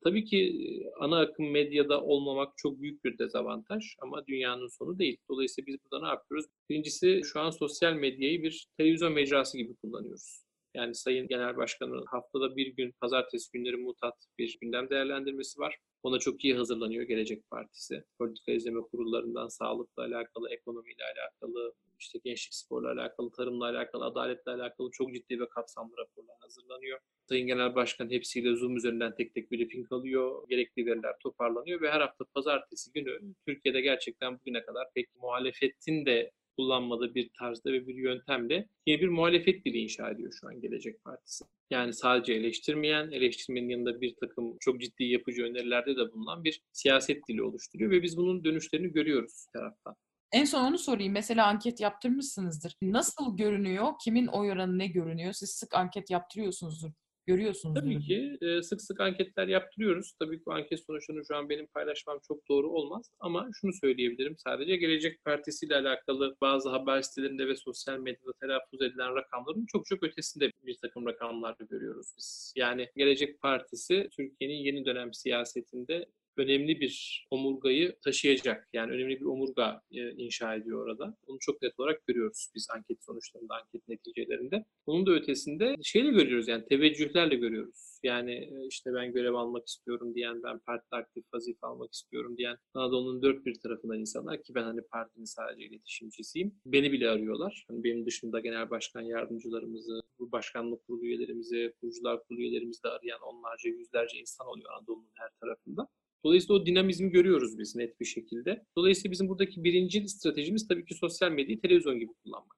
Tabii 0.04 0.26
ki 0.26 0.54
ana 1.00 1.20
akım 1.20 1.52
medyada 1.52 2.02
olmamak 2.02 2.54
çok 2.58 2.82
büyük 2.82 3.04
bir 3.04 3.18
dezavantaj 3.18 3.96
ama 4.00 4.28
dünyanın 4.28 4.68
sonu 4.68 5.00
değil. 5.00 5.18
Dolayısıyla 5.30 5.68
biz 5.68 5.78
burada 5.84 6.06
ne 6.06 6.10
yapıyoruz? 6.10 6.46
Birincisi 6.70 7.22
şu 7.26 7.40
an 7.40 7.50
sosyal 7.50 7.94
medyayı 7.94 8.44
bir 8.44 8.68
televizyon 8.78 9.14
mecrası 9.14 9.58
gibi 9.58 9.76
kullanıyoruz. 9.76 10.44
Yani 10.74 10.96
Sayın 10.96 11.28
Genel 11.28 11.58
Başkan'ın 11.58 12.06
haftada 12.06 12.56
bir 12.56 12.68
gün 12.68 12.92
pazartesi 13.02 13.52
günleri 13.52 13.78
mutat 13.78 14.16
bir 14.38 14.58
gündem 14.62 14.90
değerlendirmesi 14.90 15.60
var. 15.60 15.78
Ona 16.04 16.20
çok 16.20 16.46
iyi 16.46 16.56
hazırlanıyor 16.56 17.04
Gelecek 17.04 17.50
Partisi. 17.50 18.04
Politika 18.18 18.52
izleme 18.52 18.82
kurullarından 18.82 19.48
sağlıkla 19.48 20.04
alakalı, 20.04 20.50
ekonomiyle 20.50 21.04
alakalı, 21.04 21.74
işte 22.00 22.20
gençlik 22.24 22.54
sporla 22.54 22.92
alakalı, 22.92 23.32
tarımla 23.32 23.66
alakalı, 23.66 24.06
adaletle 24.06 24.52
alakalı 24.52 24.92
çok 24.92 25.14
ciddi 25.14 25.40
ve 25.40 25.50
kapsamlı 25.50 25.98
raporlar 25.98 26.36
hazırlanıyor. 26.40 27.00
Sayın 27.30 27.48
Genel 27.48 27.76
Başkan 27.76 28.10
hepsiyle 28.10 28.56
Zoom 28.56 28.78
üzerinden 28.78 29.16
tek 29.16 29.34
tek 29.34 29.52
briefing 29.52 29.92
alıyor. 29.92 30.50
Gerekli 30.50 30.86
veriler 30.86 31.16
toparlanıyor 31.20 31.82
ve 31.82 31.92
her 31.92 32.02
hafta 32.02 32.26
pazartesi 32.34 32.92
günü 32.92 33.20
Türkiye'de 33.48 33.82
gerçekten 33.82 34.40
bugüne 34.40 34.66
kadar 34.66 34.88
pek 34.96 35.16
muhalefetin 35.16 36.06
de 36.06 36.32
kullanmadığı 36.56 37.16
bir 37.16 37.30
tarzda 37.40 37.72
ve 37.72 37.88
bir 37.88 37.96
yöntemle 37.96 38.68
yeni 38.86 39.02
bir 39.02 39.08
muhalefet 39.08 39.66
dili 39.66 39.78
inşa 39.78 40.10
ediyor 40.10 40.32
şu 40.42 40.48
an 40.48 40.62
Gelecek 40.62 41.04
Partisi. 41.04 41.46
Yani 41.70 41.94
sadece 41.94 42.34
eleştirmeyen, 42.34 43.12
eleştirmenin 43.12 43.70
yanında 43.70 44.02
bir 44.02 44.16
takım 44.20 44.58
çok 44.60 44.82
ciddi 44.82 45.04
yapıcı 45.04 45.44
önerilerde 45.44 45.96
de 45.96 46.14
bulunan 46.14 46.44
bir 46.44 46.62
siyaset 46.72 47.28
dili 47.30 47.44
oluşturuyor 47.44 47.92
ve 47.92 48.04
biz 48.04 48.18
bunun 48.18 48.44
dönüşlerini 48.44 48.92
görüyoruz 48.92 49.46
taraftan. 49.54 49.96
En 50.32 50.46
son 50.46 50.64
onu 50.64 50.78
sorayım. 50.78 51.14
Mesela 51.14 51.48
anket 51.48 51.80
yaptırmışsınızdır. 51.80 52.78
Nasıl 52.82 53.38
görünüyor? 53.38 53.94
Kimin 54.04 54.28
oy 54.28 54.52
oranı 54.52 54.78
ne 54.78 54.88
görünüyor? 54.88 55.34
Siz 55.34 55.50
sık 55.50 55.74
anket 55.76 56.10
yaptırıyorsunuzdur. 56.10 56.92
Görüyorsunuz. 57.26 57.76
Tabii 57.76 58.00
ki 58.00 58.38
e, 58.42 58.62
sık 58.62 58.82
sık 58.82 59.00
anketler 59.00 59.48
yaptırıyoruz. 59.48 60.14
Tabii 60.20 60.38
ki 60.38 60.44
bu 60.46 60.54
anket 60.54 60.80
sonuçlarını 60.86 61.26
şu 61.26 61.36
an 61.36 61.50
benim 61.50 61.68
paylaşmam 61.68 62.20
çok 62.28 62.50
doğru 62.50 62.70
olmaz. 62.70 63.12
Ama 63.20 63.50
şunu 63.54 63.74
söyleyebilirim 63.74 64.36
sadece 64.38 64.76
Gelecek 64.76 65.24
Partisi 65.26 65.66
ile 65.66 65.76
alakalı 65.76 66.36
bazı 66.42 66.70
haber 66.70 67.02
sitelerinde 67.02 67.48
ve 67.48 67.56
sosyal 67.56 68.00
medyada 68.00 68.34
telaffuz 68.42 68.82
edilen 68.82 69.16
rakamların 69.16 69.66
çok 69.66 69.86
çok 69.86 70.04
ötesinde 70.04 70.52
bir 70.64 70.78
takım 70.82 71.06
rakamlar 71.06 71.56
görüyoruz 71.70 72.14
biz. 72.18 72.54
Yani 72.56 72.90
Gelecek 72.96 73.42
Partisi 73.42 74.10
Türkiye'nin 74.12 74.64
yeni 74.64 74.86
dönem 74.86 75.14
siyasetinde 75.14 76.06
önemli 76.38 76.80
bir 76.80 77.26
omurgayı 77.32 77.96
taşıyacak. 78.04 78.70
Yani 78.74 78.92
önemli 78.92 79.20
bir 79.20 79.26
omurga 79.26 79.82
e, 79.92 80.12
inşa 80.12 80.56
ediyor 80.56 80.86
orada. 80.86 81.18
Onu 81.28 81.38
çok 81.40 81.62
net 81.62 81.80
olarak 81.80 82.08
görüyoruz 82.08 82.48
biz 82.56 82.68
anket 82.76 83.04
sonuçlarında, 83.04 83.56
anket 83.56 83.88
neticelerinde. 83.88 84.66
Onun 84.86 85.06
da 85.06 85.12
ötesinde 85.12 85.76
şeyle 85.84 86.12
görüyoruz 86.12 86.48
yani 86.48 86.66
teveccühlerle 86.66 87.36
görüyoruz. 87.36 88.00
Yani 88.04 88.32
e, 88.32 88.68
işte 88.68 88.94
ben 88.94 89.14
görev 89.14 89.34
almak 89.34 89.68
istiyorum 89.68 90.16
diyen, 90.16 90.44
ben 90.44 90.60
partide 90.60 90.96
aktif 90.96 91.24
vazife 91.34 91.68
almak 91.68 91.94
istiyorum 91.94 92.38
diyen 92.38 92.58
Anadolu'nun 92.74 93.22
dört 93.22 93.46
bir 93.46 93.60
tarafından 93.60 94.00
insanlar 94.00 94.44
ki 94.44 94.56
ben 94.56 94.64
hani 94.64 94.82
partinin 94.82 95.26
sadece 95.26 95.66
iletişimcisiyim. 95.66 96.56
Beni 96.66 96.92
bile 96.92 97.10
arıyorlar. 97.10 97.66
Hani 97.68 97.84
benim 97.84 98.06
dışında 98.06 98.40
genel 98.40 98.70
başkan 98.70 99.02
yardımcılarımızı, 99.02 100.02
bu 100.20 100.32
başkanlık 100.32 100.88
kurulu 100.88 101.06
üyelerimizi, 101.06 101.74
kurucular 101.82 102.24
kurulu 102.24 102.42
üyelerimizi 102.42 102.84
de 102.84 102.88
arayan 102.90 103.22
onlarca, 103.22 103.70
yüzlerce 103.70 104.20
insan 104.20 104.48
oluyor 104.48 104.72
Anadolu'nun 104.74 105.12
her 105.14 105.30
tarafında. 105.42 105.88
Dolayısıyla 106.24 106.62
o 106.62 106.66
dinamizmi 106.66 107.10
görüyoruz 107.10 107.60
biz 107.60 107.76
net 107.76 108.00
bir 108.00 108.06
şekilde. 108.06 108.66
Dolayısıyla 108.78 109.12
bizim 109.12 109.30
buradaki 109.30 109.64
birinci 109.64 110.08
stratejimiz 110.08 110.68
tabii 110.68 110.86
ki 110.86 110.94
sosyal 110.94 111.32
medyayı 111.32 111.62
televizyon 111.62 112.00
gibi 112.00 112.12
kullanmak. 112.24 112.58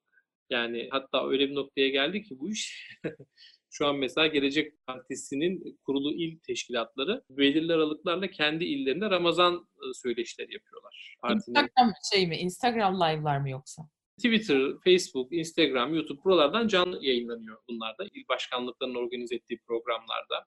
Yani 0.49 0.88
hatta 0.91 1.30
öyle 1.30 1.49
bir 1.49 1.55
noktaya 1.55 1.89
geldi 1.89 2.24
ki 2.24 2.39
bu 2.39 2.51
iş 2.51 2.89
şu 3.72 3.88
an 3.88 3.95
mesela 3.95 4.28
Gelecek 4.28 4.86
Partisi'nin 4.88 5.80
kurulu 5.86 6.14
il 6.14 6.39
teşkilatları 6.39 7.24
belirli 7.30 7.74
aralıklarla 7.74 8.28
kendi 8.28 8.66
illerinde 8.66 9.09
Ramazan 9.09 9.68
söyleşileri 9.93 10.53
yapıyorlar. 10.53 11.16
Partinin... 11.22 11.55
Instagram 11.55 11.93
şey 12.14 12.28
mi? 12.28 12.38
Instagram 12.38 12.95
live'lar 12.95 13.38
mı 13.38 13.49
yoksa? 13.49 13.84
Twitter, 14.18 14.72
Facebook, 14.84 15.34
Instagram, 15.34 15.93
YouTube 15.93 16.24
buralardan 16.24 16.68
canlı 16.68 17.05
yayınlanıyor 17.05 17.57
bunlar 17.70 17.97
da. 17.97 18.03
İl 18.03 18.28
başkanlıklarının 18.30 18.95
organize 18.95 19.36
ettiği 19.36 19.59
programlarda. 19.68 20.45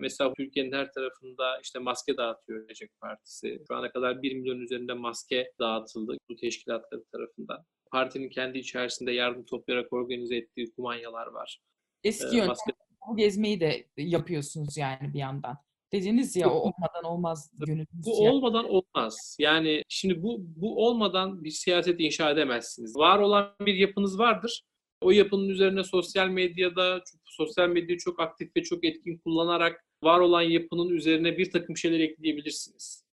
Mesela 0.00 0.32
Türkiye'nin 0.34 0.72
her 0.72 0.92
tarafında 0.92 1.60
işte 1.62 1.78
maske 1.78 2.16
dağıtıyor 2.16 2.62
Gelecek 2.62 2.90
Partisi. 3.00 3.62
Şu 3.68 3.76
ana 3.76 3.90
kadar 3.90 4.22
1 4.22 4.34
milyon 4.34 4.60
üzerinde 4.60 4.92
maske 4.92 5.52
dağıtıldı 5.58 6.16
bu 6.30 6.36
teşkilatları 6.36 7.04
tarafından. 7.12 7.64
Partinin 7.90 8.28
kendi 8.28 8.58
içerisinde 8.58 9.12
yardım 9.12 9.44
toplayarak 9.44 9.92
organize 9.92 10.36
ettiği 10.36 10.72
kumanyalar 10.72 11.26
var. 11.26 11.60
Eski 12.04 12.38
ee, 12.38 12.46
maske... 12.46 12.72
bu 13.08 13.16
gezmeyi 13.16 13.60
de 13.60 13.86
yapıyorsunuz 13.96 14.76
yani 14.76 15.14
bir 15.14 15.18
yandan. 15.18 15.56
Dediniz 15.92 16.36
ya 16.36 16.50
o 16.50 16.54
olmadan 16.54 17.04
olmaz 17.04 17.50
gönüllü 17.66 17.86
Bu 17.92 18.24
ya. 18.24 18.32
olmadan 18.32 18.64
olmaz. 18.70 19.36
Yani 19.40 19.82
şimdi 19.88 20.22
bu 20.22 20.36
bu 20.40 20.86
olmadan 20.86 21.44
bir 21.44 21.50
siyaset 21.50 22.00
inşa 22.00 22.30
edemezsiniz. 22.30 22.96
Var 22.96 23.18
olan 23.18 23.54
bir 23.60 23.74
yapınız 23.74 24.18
vardır 24.18 24.62
O 25.00 25.10
yapının 25.10 25.48
üzerine 25.48 25.84
sosyal 25.84 26.28
medyada, 26.28 27.02
sosyal 27.24 27.68
medyayı 27.68 27.98
çok 27.98 28.20
aktif 28.20 28.56
ve 28.56 28.62
çok 28.62 28.84
etkin 28.84 29.18
kullanarak 29.18 29.84
var 30.02 30.20
olan 30.20 30.42
yapının 30.42 30.88
üzerine 30.88 31.38
bir 31.38 31.50
takım 31.50 31.76
şeyler 31.76 32.00
ekleyebilirsiniz. 32.00 33.04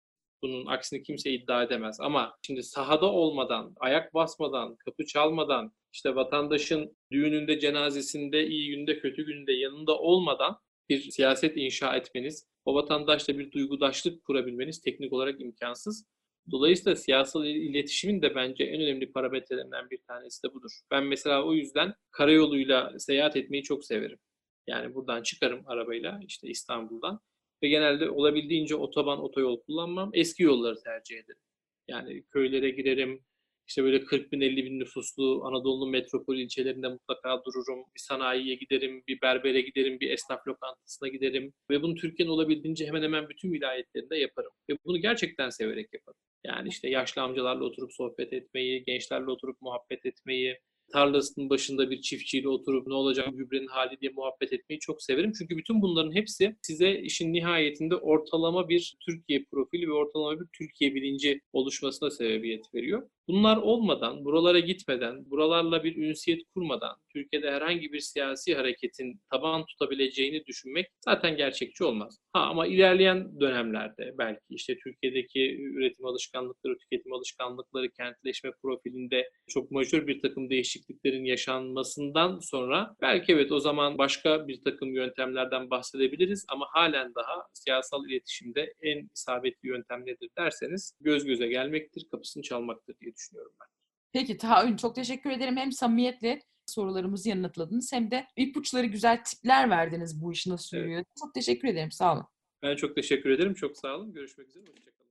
Bunun 0.43 0.66
aksini 0.66 1.03
kimse 1.03 1.30
iddia 1.30 1.62
edemez. 1.62 2.01
Ama 2.01 2.37
şimdi 2.43 2.62
sahada 2.62 3.07
olmadan, 3.07 3.74
ayak 3.80 4.14
basmadan, 4.14 4.76
kapı 4.76 5.07
çalmadan, 5.07 5.72
işte 5.93 6.14
vatandaşın 6.14 6.97
düğününde, 7.12 7.59
cenazesinde, 7.59 8.47
iyi 8.47 8.76
günde, 8.76 8.99
kötü 8.99 9.26
günde 9.26 9.53
yanında 9.53 9.99
olmadan 9.99 10.57
bir 10.89 11.01
siyaset 11.01 11.57
inşa 11.57 11.97
etmeniz, 11.97 12.47
o 12.64 12.74
vatandaşla 12.74 13.39
bir 13.39 13.53
duygudaşlık 13.53 14.24
kurabilmeniz 14.24 14.80
teknik 14.80 15.12
olarak 15.12 15.41
imkansız. 15.41 16.07
Dolayısıyla 16.51 16.97
siyasal 16.97 17.47
iletişimin 17.47 18.22
de 18.22 18.35
bence 18.35 18.64
en 18.64 18.80
önemli 18.80 19.12
parametrelerinden 19.12 19.91
bir 19.91 19.99
tanesi 20.09 20.43
de 20.43 20.55
budur. 20.55 20.80
Ben 20.91 21.05
mesela 21.05 21.45
o 21.45 21.55
yüzden 21.55 21.95
karayoluyla 22.11 22.99
seyahat 22.99 23.37
etmeyi 23.37 23.62
çok 23.62 23.85
severim. 23.85 24.18
Yani 24.67 24.95
buradan 24.95 25.23
çıkarım 25.23 25.62
arabayla 25.67 26.21
işte 26.27 26.49
İstanbul'dan 26.49 27.21
ve 27.62 27.69
genelde 27.69 28.11
olabildiğince 28.11 28.75
otoban, 28.77 29.21
otoyol 29.23 29.61
kullanmam. 29.61 30.11
Eski 30.15 30.43
yolları 30.43 30.83
tercih 30.83 31.17
ederim. 31.17 31.41
Yani 31.89 32.25
köylere 32.31 32.71
girerim, 32.71 33.25
işte 33.69 33.85
böyle 33.85 34.05
40 34.05 34.33
bin 34.33 34.41
50 34.41 34.65
bin 34.65 34.81
nüfuslu 34.81 35.45
Anadolu'nun 35.45 35.91
metropol 35.91 36.37
ilçelerinde 36.37 36.89
mutlaka 36.89 37.45
dururum. 37.45 37.85
Bir 37.95 38.01
sanayiye 38.01 38.55
giderim, 38.55 39.03
bir 39.09 39.21
berbere 39.21 39.61
giderim, 39.61 40.01
bir 40.01 40.11
esnaf 40.11 40.49
lokantasına 40.49 41.09
giderim. 41.09 41.53
Ve 41.71 41.83
bunu 41.83 41.95
Türkiye'nin 41.95 42.33
olabildiğince 42.33 42.87
hemen 42.87 43.03
hemen 43.03 43.29
bütün 43.29 43.53
vilayetlerinde 43.53 44.17
yaparım. 44.17 44.51
Ve 44.71 44.77
bunu 44.85 44.99
gerçekten 44.99 45.51
severek 45.51 45.89
yaparım. 45.93 46.19
Yani 46.45 46.69
işte 46.69 46.89
yaşlı 46.91 47.23
amcalarla 47.23 47.65
oturup 47.65 47.93
sohbet 47.93 48.33
etmeyi, 48.33 48.85
gençlerle 48.85 49.31
oturup 49.31 49.61
muhabbet 49.61 50.07
etmeyi, 50.07 50.59
tarlasının 50.95 51.51
başında 51.51 51.90
bir 51.90 52.01
çiftçiyle 52.03 52.49
oturup 52.49 52.86
ne 52.86 52.95
olacak 52.95 53.28
gübrenin 53.32 53.66
hali 53.66 54.01
diye 54.01 54.12
muhabbet 54.16 54.53
etmeyi 54.53 54.80
çok 54.80 55.03
severim. 55.03 55.32
Çünkü 55.38 55.57
bütün 55.59 55.82
bunların 55.82 56.12
hepsi 56.14 56.57
size 56.62 57.01
işin 57.01 57.32
nihayetinde 57.32 57.97
ortalama 57.97 58.68
bir 58.68 58.97
Türkiye 59.07 59.45
profili 59.51 59.88
ve 59.88 59.92
ortalama 59.92 60.40
bir 60.40 60.47
Türkiye 60.59 60.95
bilinci 60.95 61.40
oluşmasına 61.53 62.11
sebebiyet 62.11 62.74
veriyor. 62.74 63.09
Bunlar 63.29 63.57
olmadan, 63.57 64.25
buralara 64.25 64.59
gitmeden, 64.61 65.31
buralarla 65.31 65.85
bir 65.85 65.97
ünsiyet 65.97 66.41
kurmadan 66.55 66.97
Türkiye'de 67.12 67.51
herhangi 67.51 67.93
bir 67.93 68.01
siyasi 68.01 68.55
hareketin 68.55 69.20
taban 69.31 69.64
tutabileceğini 69.66 70.47
düşünmek 70.47 70.87
zaten 71.05 71.37
gerçekçi 71.37 71.85
olmaz. 71.85 72.18
Ha 72.33 72.41
ama 72.41 72.66
ilerleyen 72.66 73.41
dönemlerde 73.41 74.14
belki 74.18 74.41
işte 74.51 74.77
Türkiye'deki 74.79 75.57
üretim 75.62 76.07
alışkanlıkları, 76.07 76.79
tüketim 76.79 77.12
alışkanlıkları, 77.12 77.91
kentleşme 77.91 78.51
profilinde 78.62 79.31
çok 79.47 79.70
majör 79.70 80.07
bir 80.07 80.20
takım 80.20 80.51
değişikliklerin 80.51 81.25
yaşanmasından 81.25 82.39
sonra 82.39 82.97
belki 83.03 83.33
evet 83.33 83.53
o 83.53 83.61
zaman 83.61 83.99
başka 83.99 84.49
bir 84.49 84.61
takım 84.64 84.95
yöntemlerden 84.95 85.70
bahsedebiliriz 85.70 86.45
ama 86.49 86.66
halen 86.72 87.14
daha 87.14 87.47
siyasal 87.53 88.09
iletişimde 88.09 88.75
en 88.83 89.09
isabetli 89.14 89.68
yöntem 89.68 90.07
nedir 90.07 90.31
derseniz 90.39 90.93
göz 91.01 91.25
göze 91.25 91.47
gelmektir, 91.47 92.07
kapısını 92.11 92.43
çalmaktır 92.43 92.97
diye 93.01 93.14
düşünüyorum 93.17 93.53
ben. 93.61 93.69
Peki 94.12 94.37
Tahayyün 94.37 94.77
çok 94.77 94.95
teşekkür 94.95 95.31
ederim. 95.31 95.57
Hem 95.57 95.73
samimiyetle 95.73 96.43
sorularımızı 96.67 97.29
yanıtladınız 97.29 97.93
hem 97.93 98.11
de 98.11 98.27
ipuçları 98.37 98.87
güzel 98.87 99.25
tipler 99.25 99.71
verdiniz 99.71 100.23
bu 100.23 100.33
işi 100.33 100.51
nasıl 100.51 100.77
yürüyor. 100.77 100.97
Evet. 100.97 101.07
Çok 101.21 101.35
teşekkür 101.35 101.69
ederim. 101.69 101.91
Sağ 101.91 102.12
olun. 102.12 102.27
Ben 102.62 102.77
çok 102.77 102.95
teşekkür 102.95 103.31
ederim. 103.31 103.55
Çok 103.55 103.77
sağ 103.77 103.97
olun. 103.97 104.12
Görüşmek 104.12 104.49
üzere. 104.49 104.65
Hoşçakalın. 104.65 105.11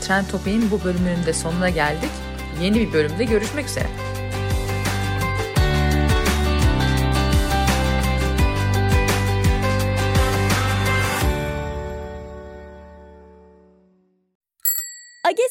Trend 0.00 0.26
Topi'nin 0.30 0.70
bu 0.70 0.84
bölümünün 0.84 1.26
de 1.26 1.32
sonuna 1.32 1.70
geldik. 1.70 2.10
Yeni 2.62 2.74
bir 2.80 2.92
bölümde 2.92 3.24
görüşmek 3.24 3.66
üzere. 3.66 4.11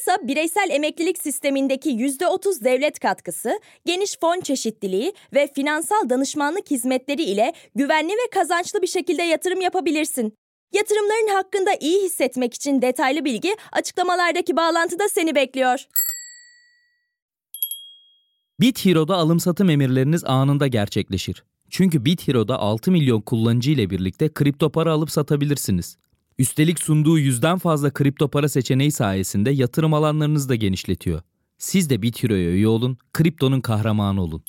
AGESA 0.02 0.28
bireysel 0.28 0.70
emeklilik 0.70 1.18
sistemindeki 1.18 1.90
%30 1.90 2.64
devlet 2.64 3.00
katkısı, 3.00 3.60
geniş 3.86 4.18
fon 4.20 4.42
çeşitliliği 4.42 5.14
ve 5.34 5.48
finansal 5.56 6.10
danışmanlık 6.10 6.72
hizmetleri 6.72 7.24
ile 7.24 7.54
güvenli 7.76 8.12
ve 8.12 8.30
kazançlı 8.34 8.82
bir 8.82 8.88
şekilde 8.88 9.24
yatırım 9.24 9.62
yapabilirsin. 9.62 10.34
Yatırımların 10.74 11.36
hakkında 11.36 11.72
iyi 11.80 12.06
hissetmek 12.06 12.54
için 12.54 12.82
detaylı 12.82 13.26
bilgi 13.26 13.56
açıklamalardaki 13.72 14.56
bağlantıda 14.58 15.10
seni 15.10 15.36
bekliyor. 15.36 15.86
BitHero'da 18.60 19.16
alım 19.16 19.40
satım 19.40 19.70
emirleriniz 19.70 20.24
anında 20.26 20.68
gerçekleşir. 20.68 21.44
Çünkü 21.70 22.06
BitHero'da 22.06 22.60
6 22.60 22.92
milyon 22.92 23.22
kullanıcı 23.22 23.72
ile 23.72 23.90
birlikte 23.90 24.34
kripto 24.34 24.70
para 24.70 24.92
alıp 24.92 25.12
satabilirsiniz. 25.12 25.98
Üstelik 26.42 26.80
sunduğu 26.80 27.20
yüzden 27.20 27.58
fazla 27.58 27.90
kripto 27.90 28.28
para 28.28 28.50
seçeneği 28.50 28.92
sayesinde 28.92 29.52
yatırım 29.52 29.94
alanlarınızı 29.94 30.50
da 30.50 30.56
genişletiyor. 30.56 31.22
Siz 31.58 31.90
de 31.90 32.02
BitHero'ya 32.02 32.50
üye 32.50 32.68
olun, 32.68 32.98
kriptonun 33.14 33.62
kahramanı 33.62 34.22
olun. 34.22 34.44